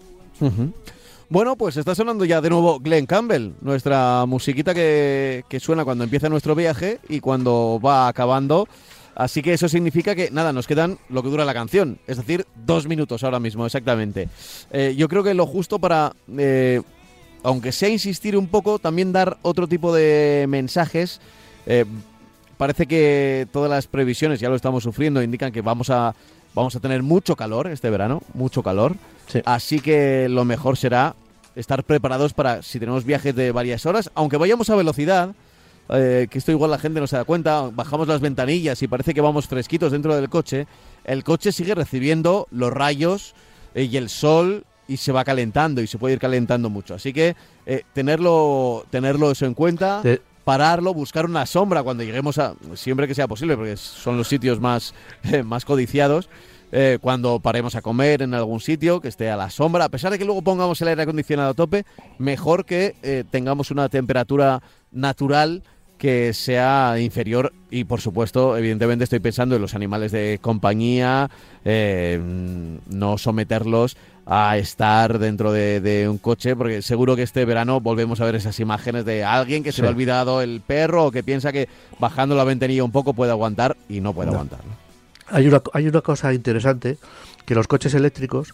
Bueno, 1.29 1.57
pues 1.57 1.75
está 1.75 1.93
sonando 1.93 2.23
ya 2.23 2.39
de 2.39 2.49
nuevo 2.49 2.79
Glenn 2.79 3.05
Campbell, 3.05 3.51
nuestra 3.59 4.25
musiquita 4.25 4.73
que, 4.73 5.43
suena 5.59 5.83
cuando 5.83 6.05
empieza 6.05 6.29
nuestro 6.29 6.55
viaje 6.55 6.99
y 7.09 7.19
cuando 7.19 7.81
va 7.83 8.07
acabando. 8.07 8.67
Así 9.17 9.41
que 9.41 9.51
eso 9.51 9.67
significa 9.67 10.13
que, 10.13 10.29
nada, 10.29 10.53
nos 10.53 10.67
quedan 10.67 10.99
lo 11.09 11.23
que 11.23 11.29
dura 11.29 11.43
la 11.43 11.55
canción, 11.55 11.97
es 12.05 12.17
decir, 12.17 12.45
dos 12.67 12.85
minutos 12.85 13.23
ahora 13.23 13.39
mismo, 13.39 13.65
exactamente. 13.65 14.29
Eh, 14.69 14.93
yo 14.95 15.09
creo 15.09 15.23
que 15.23 15.33
lo 15.33 15.47
justo 15.47 15.79
para, 15.79 16.13
eh, 16.37 16.83
aunque 17.41 17.71
sea 17.71 17.89
insistir 17.89 18.37
un 18.37 18.45
poco, 18.45 18.77
también 18.77 19.11
dar 19.11 19.39
otro 19.41 19.67
tipo 19.67 19.91
de 19.91 20.45
mensajes. 20.47 21.19
Eh, 21.65 21.85
parece 22.57 22.85
que 22.85 23.47
todas 23.51 23.71
las 23.71 23.87
previsiones, 23.87 24.39
ya 24.39 24.49
lo 24.49 24.55
estamos 24.55 24.83
sufriendo, 24.83 25.23
indican 25.23 25.51
que 25.51 25.61
vamos 25.61 25.89
a, 25.89 26.13
vamos 26.53 26.75
a 26.75 26.79
tener 26.79 27.01
mucho 27.01 27.35
calor 27.35 27.65
este 27.65 27.89
verano, 27.89 28.21
mucho 28.35 28.61
calor. 28.61 28.95
Así 29.45 29.79
que 29.79 30.27
lo 30.29 30.45
mejor 30.45 30.77
será 30.77 31.15
estar 31.55 31.83
preparados 31.83 32.33
para 32.33 32.61
si 32.61 32.79
tenemos 32.79 33.03
viajes 33.03 33.35
de 33.35 33.51
varias 33.51 33.87
horas, 33.87 34.11
aunque 34.13 34.37
vayamos 34.37 34.69
a 34.69 34.75
velocidad, 34.75 35.33
eh, 35.89 36.27
que 36.29 36.37
esto 36.37 36.51
igual 36.51 36.71
la 36.71 36.79
gente 36.79 36.99
no 36.99 37.07
se 37.07 37.15
da 37.15 37.23
cuenta, 37.23 37.69
bajamos 37.73 38.07
las 38.07 38.21
ventanillas 38.21 38.81
y 38.81 38.87
parece 38.87 39.13
que 39.13 39.21
vamos 39.21 39.47
fresquitos 39.47 39.91
dentro 39.91 40.15
del 40.15 40.29
coche, 40.29 40.67
el 41.03 41.23
coche 41.23 41.51
sigue 41.51 41.75
recibiendo 41.75 42.47
los 42.51 42.71
rayos 42.71 43.33
eh, 43.73 43.83
y 43.83 43.97
el 43.97 44.09
sol 44.09 44.65
y 44.87 44.97
se 44.97 45.11
va 45.11 45.23
calentando 45.23 45.81
y 45.81 45.87
se 45.87 45.97
puede 45.97 46.13
ir 46.15 46.19
calentando 46.19 46.69
mucho. 46.69 46.95
Así 46.95 47.13
que 47.13 47.35
eh, 47.65 47.83
tenerlo, 47.93 48.85
tenerlo 48.89 49.31
eso 49.31 49.45
en 49.45 49.53
cuenta. 49.53 50.01
Pararlo, 50.43 50.93
buscar 50.93 51.25
una 51.25 51.45
sombra 51.45 51.83
cuando 51.83 52.05
lleguemos 52.05 52.37
a. 52.37 52.55
siempre 52.75 53.05
que 53.05 53.13
sea 53.13 53.27
posible, 53.27 53.57
porque 53.57 53.75
son 53.75 54.15
los 54.15 54.29
sitios 54.29 54.61
más, 54.61 54.93
más 55.43 55.65
codiciados 55.65 56.29
eh, 56.71 56.97
cuando 56.99 57.39
paremos 57.39 57.75
a 57.75 57.81
comer 57.81 58.21
en 58.21 58.33
algún 58.33 58.59
sitio, 58.59 58.99
que 58.99 59.07
esté 59.07 59.29
a 59.29 59.37
la 59.37 59.49
sombra, 59.49 59.85
a 59.85 59.89
pesar 59.89 60.11
de 60.11 60.19
que 60.19 60.25
luego 60.25 60.41
pongamos 60.41 60.81
el 60.81 60.89
aire 60.89 61.03
acondicionado 61.03 61.51
a 61.51 61.53
tope, 61.53 61.85
mejor 62.17 62.65
que 62.65 62.95
eh, 63.03 63.23
tengamos 63.29 63.71
una 63.71 63.87
temperatura 63.87 64.61
natural 64.91 65.63
que 65.97 66.33
sea 66.33 66.95
inferior 66.99 67.53
y 67.69 67.83
por 67.83 68.01
supuesto 68.01 68.55
evidentemente 68.55 69.03
estoy 69.03 69.19
pensando 69.19 69.55
en 69.55 69.61
los 69.61 69.75
animales 69.75 70.11
de 70.11 70.39
compañía 70.41 71.29
eh, 71.65 72.19
no 72.89 73.17
someterlos 73.17 73.97
a 74.29 74.57
estar 74.57 75.19
dentro 75.19 75.53
de, 75.53 76.05
un 76.09 76.17
coche, 76.17 76.53
porque 76.55 76.81
seguro 76.81 77.15
que 77.15 77.23
este 77.23 77.45
verano 77.45 77.79
volvemos 77.79 78.19
a 78.19 78.25
ver 78.25 78.35
esas 78.35 78.59
imágenes 78.59 79.05
de 79.05 79.23
alguien 79.23 79.63
que 79.63 79.71
se 79.71 79.81
le 79.81 79.87
ha 79.87 79.91
olvidado 79.91 80.41
el 80.41 80.59
perro 80.59 81.05
o 81.05 81.11
que 81.11 81.23
piensa 81.23 81.53
que 81.53 81.69
bajando 81.97 82.35
la 82.35 82.43
ventanilla 82.43 82.83
un 82.83 82.91
poco 82.91 83.13
puede 83.13 83.31
aguantar 83.31 83.77
y 83.87 84.01
no 84.01 84.13
puede 84.13 84.31
aguantarlo. 84.31 84.71
Hay 85.27 85.47
una, 85.47 85.61
hay 85.73 85.87
una 85.87 86.01
cosa 86.01 86.33
interesante, 86.33 86.97
que 87.45 87.55
los 87.55 87.67
coches 87.67 87.93
eléctricos, 87.93 88.53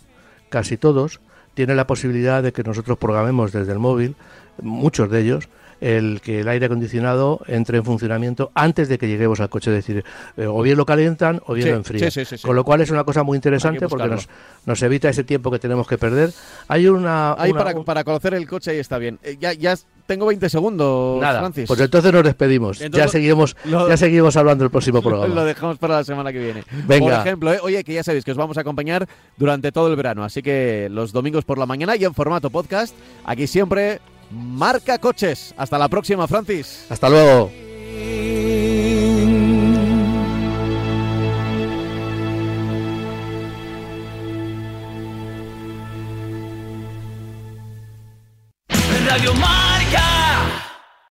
casi 0.49 0.77
todos, 0.77 1.19
tienen 1.55 1.77
la 1.77 1.87
posibilidad 1.87 2.43
de 2.43 2.53
que 2.53 2.63
nosotros 2.63 2.99
programemos 2.99 3.51
desde 3.51 3.71
el 3.71 3.79
móvil, 3.79 4.15
muchos 4.61 5.09
de 5.09 5.21
ellos, 5.21 5.49
el 5.81 6.21
que 6.21 6.41
el 6.41 6.47
aire 6.47 6.65
acondicionado 6.65 7.41
entre 7.47 7.77
en 7.77 7.85
funcionamiento 7.85 8.51
antes 8.53 8.89
de 8.89 8.97
que 8.97 9.07
lleguemos 9.07 9.39
al 9.39 9.49
coche. 9.49 9.71
Es 9.71 9.85
decir, 9.85 10.03
eh, 10.37 10.45
o 10.45 10.61
bien 10.61 10.77
lo 10.77 10.85
calientan 10.85 11.41
o 11.45 11.53
bien 11.53 11.69
lo 11.69 11.75
enfrían. 11.77 12.11
Con 12.41 12.55
lo 12.55 12.63
cual 12.63 12.81
es 12.81 12.89
una 12.89 13.03
cosa 13.03 13.23
muy 13.23 13.35
interesante 13.35 13.87
porque 13.87 14.07
nos, 14.07 14.29
nos, 14.65 14.81
evita 14.83 15.09
ese 15.09 15.23
tiempo 15.23 15.51
que 15.51 15.59
tenemos 15.59 15.87
que 15.87 15.97
perder. 15.97 16.31
Hay 16.67 16.87
una... 16.87 17.33
Ahí 17.37 17.53
para, 17.53 17.73
para, 17.83 18.03
conocer 18.03 18.33
el 18.33 18.47
coche 18.47 18.71
ahí 18.71 18.79
está 18.79 18.97
bien. 18.97 19.19
Eh, 19.23 19.37
ya, 19.39 19.53
ya 19.53 19.75
tengo 20.05 20.25
20 20.25 20.49
segundos, 20.49 21.21
Nada, 21.21 21.39
Francis. 21.39 21.67
Pues 21.67 21.79
entonces 21.79 22.11
nos 22.11 22.23
despedimos. 22.23 22.79
ya 22.79 23.07
seguimos 23.07 23.55
ya 23.65 23.97
seguimos 23.97 24.35
hablando 24.35 24.63
el 24.63 24.69
próximo 24.69 25.01
programa. 25.03 25.33
Lo 25.33 25.45
dejamos 25.45 25.77
para 25.77 25.95
la 25.95 26.03
semana 26.03 26.31
que 26.31 26.39
viene. 26.39 26.63
Venga. 26.87 27.17
Por 27.17 27.27
ejemplo, 27.27 27.53
eh, 27.53 27.59
oye, 27.61 27.83
que 27.83 27.93
ya 27.93 28.03
sabéis 28.03 28.25
que 28.25 28.31
os 28.31 28.37
vamos 28.37 28.57
a 28.57 28.61
acompañar 28.61 29.07
durante 29.37 29.71
todo 29.71 29.87
el 29.87 29.95
verano. 29.95 30.23
Así 30.23 30.41
que 30.41 30.89
los 30.91 31.11
domingos 31.13 31.45
por 31.45 31.57
la 31.57 31.65
mañana 31.65 31.95
y 31.95 32.03
en 32.03 32.13
formato 32.13 32.49
podcast, 32.49 32.95
aquí 33.25 33.47
siempre 33.47 33.99
Marca 34.33 34.97
Coches. 34.97 35.53
Hasta 35.57 35.77
la 35.77 35.87
próxima, 35.87 36.27
Francis. 36.27 36.85
Hasta 36.89 37.09
luego. 37.09 37.51